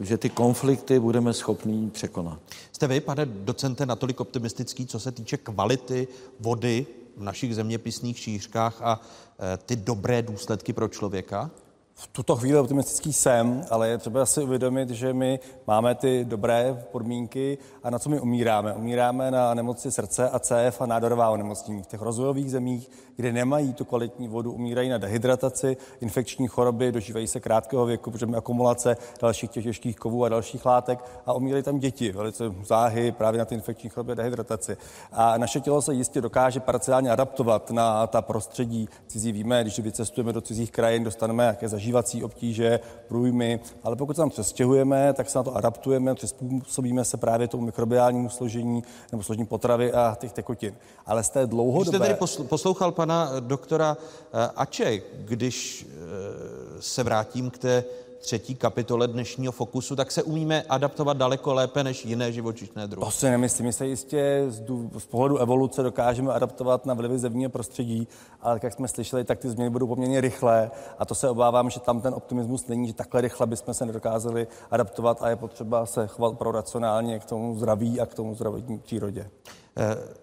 [0.00, 2.38] že ty konflikty budeme schopní překonat.
[2.72, 6.08] Jste vy, pane docente, natolik optimistický, co se týče kvality
[6.40, 6.86] vody
[7.16, 11.50] v našich zeměpisných šířkách a eh, ty dobré důsledky pro člověka?
[11.98, 16.84] V tuto chvíli optimistický jsem, ale je třeba si uvědomit, že my máme ty dobré
[16.92, 18.74] podmínky a na co my umíráme.
[18.74, 21.82] Umíráme na nemoci srdce a CF a nádorová onemocnění.
[21.82, 27.26] V těch rozvojových zemích, kde nemají tu kvalitní vodu, umírají na dehydrataci, infekční choroby, dožívají
[27.26, 31.78] se krátkého věku, protože akumulace dalších těch těžkých kovů a dalších látek a umírají tam
[31.78, 34.76] děti, velice záhy právě na ty infekční choroby a dehydrataci.
[35.12, 39.32] A naše tělo se jistě dokáže parciálně adaptovat na ta prostředí cizí.
[39.32, 44.22] Víme, když vycestujeme do cizích krajin, dostaneme nějaké zažívání zažívací obtíže, průjmy, ale pokud se
[44.22, 48.82] tam přestěhujeme, tak se na to adaptujeme, přizpůsobíme se právě tomu mikrobiálnímu složení
[49.12, 50.74] nebo složení potravy a těch tekutin.
[51.06, 51.98] Ale z té dlouhodobé...
[51.98, 57.84] Když jste tedy poslouchal pana doktora eh, Ače, když eh, se vrátím k té
[58.26, 63.04] třetí kapitole dnešního fokusu, tak se umíme adaptovat daleko lépe než jiné živočišné druhy.
[63.04, 63.66] To si nemyslím.
[63.66, 64.62] My se jistě z,
[64.98, 68.08] z pohledu evoluce dokážeme adaptovat na vlivy zemního prostředí,
[68.40, 71.80] ale jak jsme slyšeli, tak ty změny budou poměrně rychlé a to se obávám, že
[71.80, 76.06] tam ten optimismus není, že takhle rychle bychom se nedokázali adaptovat a je potřeba se
[76.06, 79.20] chovat pro racionálně k tomu zdraví a k tomu zdravotní přírodě.
[79.20, 79.28] E,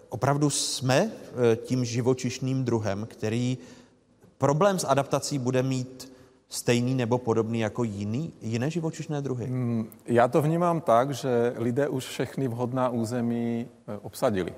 [0.08, 1.10] opravdu jsme
[1.52, 3.58] eh, tím živočišným druhem, který
[4.38, 6.13] problém s adaptací bude mít
[6.48, 9.46] stejný nebo podobný jako jiný, jiné živočišné druhy?
[9.46, 14.54] Mm, já to vnímám tak, že lidé už všechny vhodná území e, obsadili.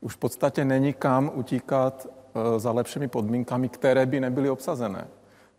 [0.00, 5.06] Už v podstatě není kam utíkat e, za lepšími podmínkami, které by nebyly obsazené.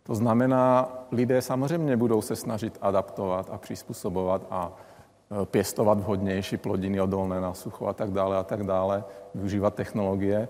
[0.02, 4.72] To znamená, lidé samozřejmě budou se snažit adaptovat a přizpůsobovat a
[5.42, 10.48] e, pěstovat vhodnější plodiny odolné na sucho a tak dále a tak dále, využívat technologie.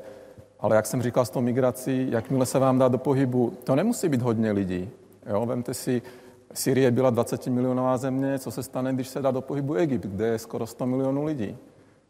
[0.60, 4.08] Ale jak jsem říkal s tou migrací, jakmile se vám dá do pohybu, to nemusí
[4.08, 4.90] být hodně lidí.
[5.26, 5.46] Jo?
[5.46, 6.02] Vemte si,
[6.54, 10.26] Syrie byla 20 milionová země, co se stane, když se dá do pohybu Egypt, kde
[10.26, 11.56] je skoro 100 milionů lidí.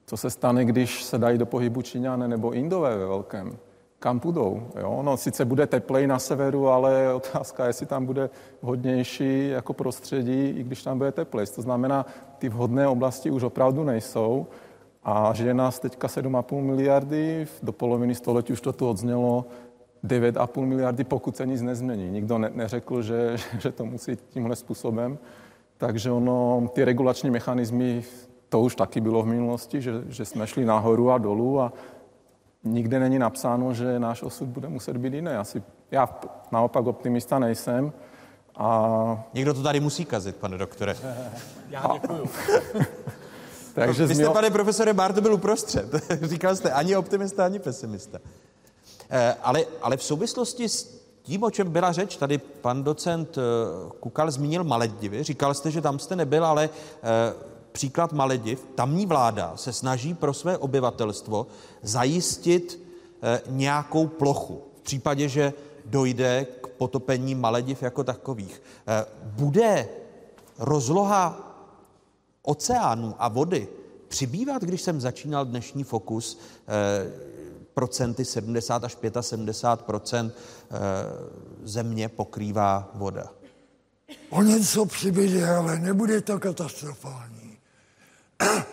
[0.07, 3.57] Co se stane, když se dají do pohybu Číňané nebo Indové ve velkém?
[3.99, 4.63] Kam půjdou?
[4.81, 5.01] Jo?
[5.03, 8.31] No, sice bude teplej na severu, ale otázka, jestli tam bude
[8.63, 11.47] vhodnější jako prostředí, i když tam bude teplej.
[11.47, 12.07] To znamená,
[12.39, 14.47] ty vhodné oblasti už opravdu nejsou.
[15.03, 19.45] A že je nás teďka 7,5 miliardy, do poloviny století už to tu odznělo
[20.05, 22.11] 9,5 miliardy, pokud se nic nezmění.
[22.11, 25.19] Nikdo ne, neřekl, že, že to musí tímhle způsobem.
[25.77, 28.05] Takže ono, ty regulační mechanismy,
[28.49, 31.73] to už taky bylo v minulosti, že, že jsme šli nahoru a dolů a
[32.65, 35.31] nikde není napsáno, že náš osud bude muset být jiný.
[35.31, 36.09] Asi, já
[36.53, 37.93] naopak optimista nejsem.
[38.57, 39.25] A...
[39.35, 40.95] Někdo to tady musí kazit, pane doktore.
[41.71, 42.31] Já děkuju.
[43.75, 44.33] Takže Vy jste, měl...
[44.33, 45.87] pane profesore Bárto, byl uprostřed.
[46.23, 48.19] Říkal jste ani optimista, ani pesimista.
[49.11, 53.41] Eh, ale, ale v souvislosti s tím, o čem byla řeč, tady pan docent eh,
[54.01, 55.23] Kukal zmínil Maledivy.
[55.23, 56.71] Říkal jste, že tam jste nebyl, ale
[57.03, 57.35] eh,
[57.73, 61.47] příklad Malediv, tamní vláda se snaží pro své obyvatelstvo
[61.83, 62.81] zajistit
[63.47, 64.63] nějakou plochu.
[64.79, 65.53] V případě, že
[65.85, 68.63] dojde k potopení Malediv jako takových.
[69.23, 69.89] Bude
[70.59, 71.50] rozloha
[72.43, 73.69] oceánů a vody
[74.09, 76.39] přibývat, když jsem začínal dnešní fokus,
[76.69, 77.31] eh,
[77.75, 80.33] procenty 70 až 75
[80.71, 80.77] eh,
[81.63, 83.31] země pokrývá voda?
[84.31, 87.59] O něco přibyde, ale nebude to katastrofální.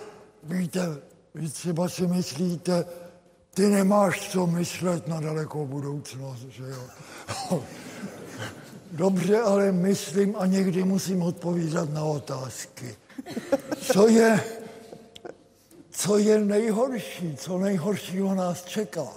[0.43, 0.97] Víte,
[1.35, 2.85] vy třeba si myslíte,
[3.53, 6.83] ty nemáš co myslet na dalekou budoucnost, že jo?
[8.91, 12.95] Dobře, ale myslím a někdy musím odpovídat na otázky.
[13.81, 14.43] Co je,
[15.91, 19.07] co je nejhorší, co nejhoršího nás čeká?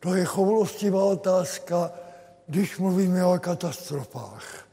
[0.00, 1.92] To je choulostivá otázka,
[2.46, 4.66] když mluvíme o katastrofách.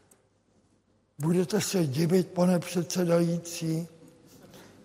[1.19, 3.87] Budete se divit, pane předsedající?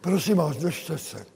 [0.01, 1.27] Prosím vás, držte se.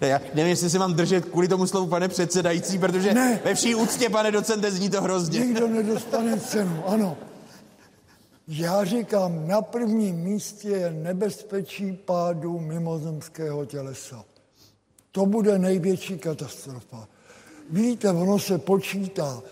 [0.00, 3.40] Já nevím, jestli se mám držet kvůli tomu slovu pane předsedající, protože ne.
[3.44, 5.40] ve vší úctě, pane docente, zní to hrozně.
[5.40, 7.16] Nikdo nedostane cenu, ano.
[8.50, 14.24] Já říkám, na prvním místě je nebezpečí pádu mimozemského tělesa.
[15.12, 17.08] To bude největší katastrofa.
[17.70, 19.42] Víte, ono se počítá.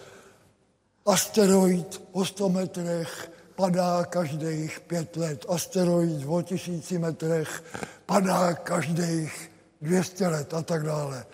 [1.07, 5.45] Asteroid o 100 metrech padá každých pět let.
[5.49, 7.65] Asteroid o tisíci metrech
[8.07, 9.51] padá každých
[9.81, 11.27] 200 let a tak dále.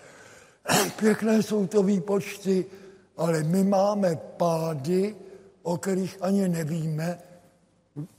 [0.99, 2.67] Pěkné jsou to výpočty,
[3.17, 5.17] ale my máme pády,
[5.63, 7.32] o kterých ani nevíme.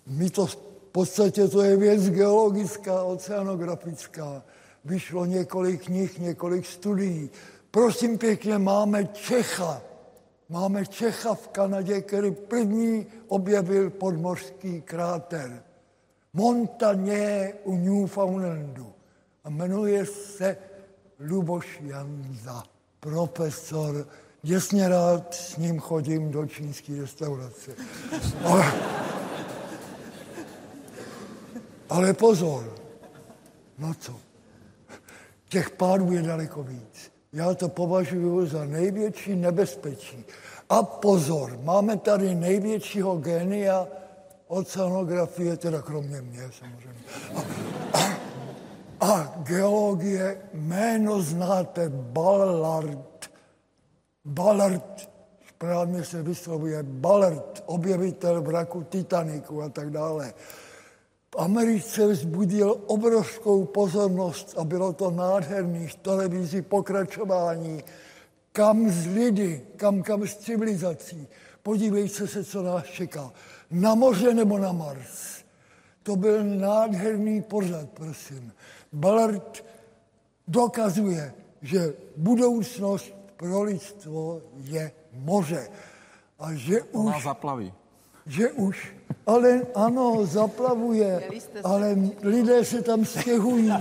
[0.07, 0.55] My to v
[0.91, 4.43] podstatě to je věc geologická, oceanografická.
[4.85, 7.29] Vyšlo několik knih, několik studií.
[7.71, 9.81] Prosím pěkně, máme Čecha.
[10.49, 15.63] Máme Čecha v Kanadě, který první objevil podmořský kráter.
[16.33, 18.93] Montaně u Newfoundlandu
[19.43, 20.57] a jmenuje se
[21.19, 22.63] Luboš Janza,
[22.99, 24.07] profesor.
[24.41, 27.71] Děsně rád s ním chodím do čínské restaurace.
[31.89, 32.73] Ale, pozor,
[33.77, 34.15] no co,
[35.49, 37.11] těch pádů je daleko víc.
[37.33, 40.25] Já to považuji za největší nebezpečí.
[40.69, 43.87] A pozor, máme tady největšího génia
[44.47, 47.03] oceanografie, teda kromě mě samozřejmě.
[47.35, 47.41] A,
[47.99, 53.29] a, a geologie, jméno znáte, Ballard.
[54.25, 55.09] Ballard,
[55.49, 60.33] správně se vyslovuje, Ballard, objevitel vraku Titaniku a tak dále.
[61.33, 67.83] V Americe vzbudil obrovskou pozornost a bylo to nádherných televizí pokračování,
[68.51, 71.27] kam z lidi, kam, kam z civilizací.
[71.63, 73.31] Podívejte se, co nás čeká.
[73.71, 75.41] Na moře nebo na Mars.
[76.03, 78.53] To byl nádherný pořad, prosím.
[78.93, 79.65] Ballard
[80.47, 85.69] dokazuje, že budoucnost pro lidstvo je moře.
[86.39, 87.13] A že to už...
[87.13, 87.73] nás zaplaví.
[88.27, 88.95] Že už,
[89.27, 91.23] ale ano, zaplavuje,
[91.63, 93.73] ale lidé se tam stěhují.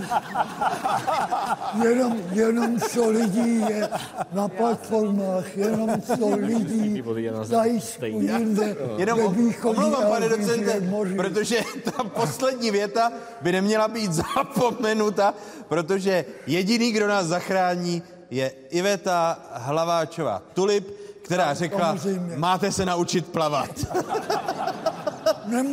[1.83, 3.89] Jenom, jenom co lidí je
[4.33, 7.03] na platformách, jenom co lidí
[7.51, 10.83] Tajsku, jinde, Jenom ve om- východní omlouvám, pane docente,
[11.17, 13.13] protože ta poslední věta
[13.43, 15.35] by neměla být zapomenuta,
[15.69, 20.43] protože jediný, kdo nás zachrání, je Iveta Hlaváčová.
[20.55, 21.97] Tulip, která řekla,
[22.37, 23.71] máte se naučit plavat.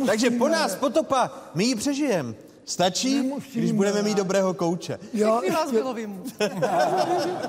[0.06, 2.34] Takže po nás potopa, my ji přežijem.
[2.64, 4.98] Stačí, když budeme mít dobrého kouče.
[5.12, 5.82] Já ještě...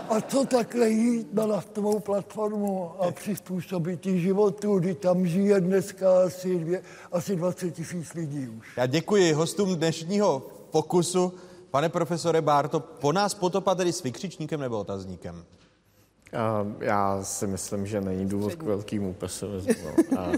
[0.09, 6.23] A co takhle jít na naftovou platformu a přizpůsobit jí životu, kdy tam žije dneska
[6.25, 8.67] asi, dvě, asi 20 tisíc lidí už.
[8.77, 11.33] Já děkuji hostům dnešního pokusu.
[11.71, 15.45] Pane profesore Bárto, po nás potopa tedy s vykřičníkem nebo otazníkem?
[16.33, 19.89] A Já si myslím, že není důvod k velkému pesimismu.
[20.17, 20.31] A,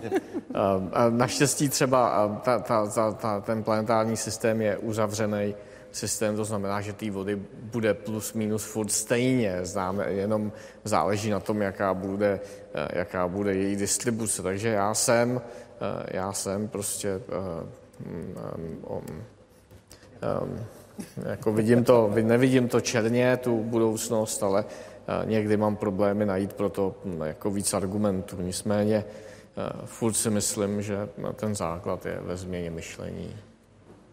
[0.53, 5.55] a, a naštěstí třeba a ta, ta, ta, ta, ten planetární systém je uzavřený
[5.91, 10.51] systém, to znamená, že té vody bude plus minus furt stejně, známe, jenom
[10.83, 12.39] záleží na tom, jaká bude,
[12.73, 14.41] eh, jaká bude její distribuce.
[14.41, 17.65] Takže já jsem, eh, já jsem prostě eh,
[18.09, 18.35] mm,
[18.89, 19.23] um,
[20.41, 20.59] um,
[21.29, 24.92] jako vidím to, nevidím to černě, tu budoucnost, ale eh,
[25.25, 28.41] někdy mám problémy najít pro to hm, jako víc argumentů.
[28.41, 33.35] Nicméně eh, furt si myslím, že ten základ je ve změně myšlení.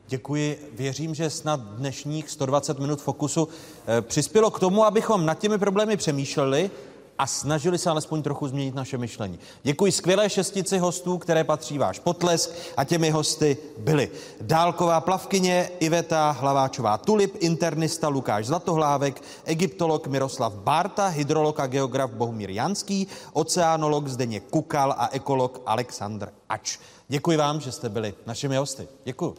[0.08, 0.70] Děkuji.
[0.72, 3.48] Věřím, že snad dnešních 120 minut fokusu
[3.86, 6.70] eh, přispělo k tomu, abychom nad těmi problémy přemýšleli
[7.20, 9.38] a snažili se alespoň trochu změnit naše myšlení.
[9.62, 14.10] Děkuji skvělé šestici hostů, které patří váš potlesk a těmi hosty byly
[14.40, 22.50] dálková plavkyně Iveta Hlaváčová Tulip, internista Lukáš Zlatohlávek, egyptolog Miroslav Bárta, hydrolog a geograf Bohumír
[22.50, 26.78] Janský, oceánolog Zdeněk Kukal a ekolog Aleksandr Ač.
[27.08, 28.88] Děkuji vám, že jste byli našimi hosty.
[29.04, 29.34] Děkuji.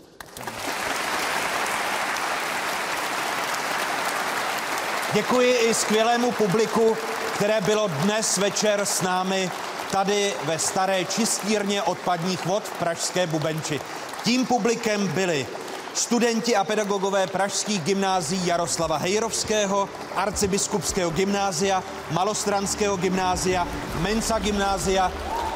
[5.14, 6.96] Děkuji i skvělému publiku,
[7.42, 9.52] které bylo dnes večer s námi
[9.92, 13.82] tady ve staré čistírně odpadních vod v Pražské Bubenči.
[14.24, 15.48] Tím publikem byli
[15.94, 23.68] studenti a pedagogové pražských gymnází Jaroslava Hejrovského, arcibiskupského gymnázia, malostranského gymnázia,
[24.00, 25.12] Mensa gymnázia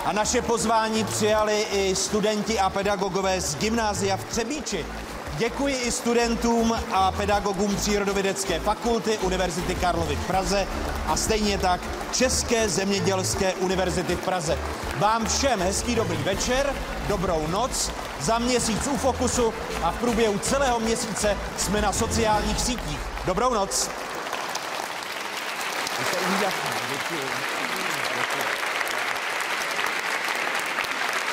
[0.05, 4.85] a naše pozvání přijali i studenti a pedagogové z gymnázia v Třebíči.
[5.37, 10.67] Děkuji i studentům a pedagogům Přírodovědecké fakulty Univerzity Karlovy v Praze
[11.07, 11.81] a stejně tak
[12.11, 14.57] České zemědělské univerzity v Praze.
[14.97, 16.73] Vám všem hezký dobrý večer,
[17.07, 17.91] dobrou noc,
[18.21, 19.53] za měsíc u Fokusu
[19.83, 22.99] a v průběhu celého měsíce jsme na sociálních sítích.
[23.25, 23.89] Dobrou noc.
[26.39, 27.64] Děkuji.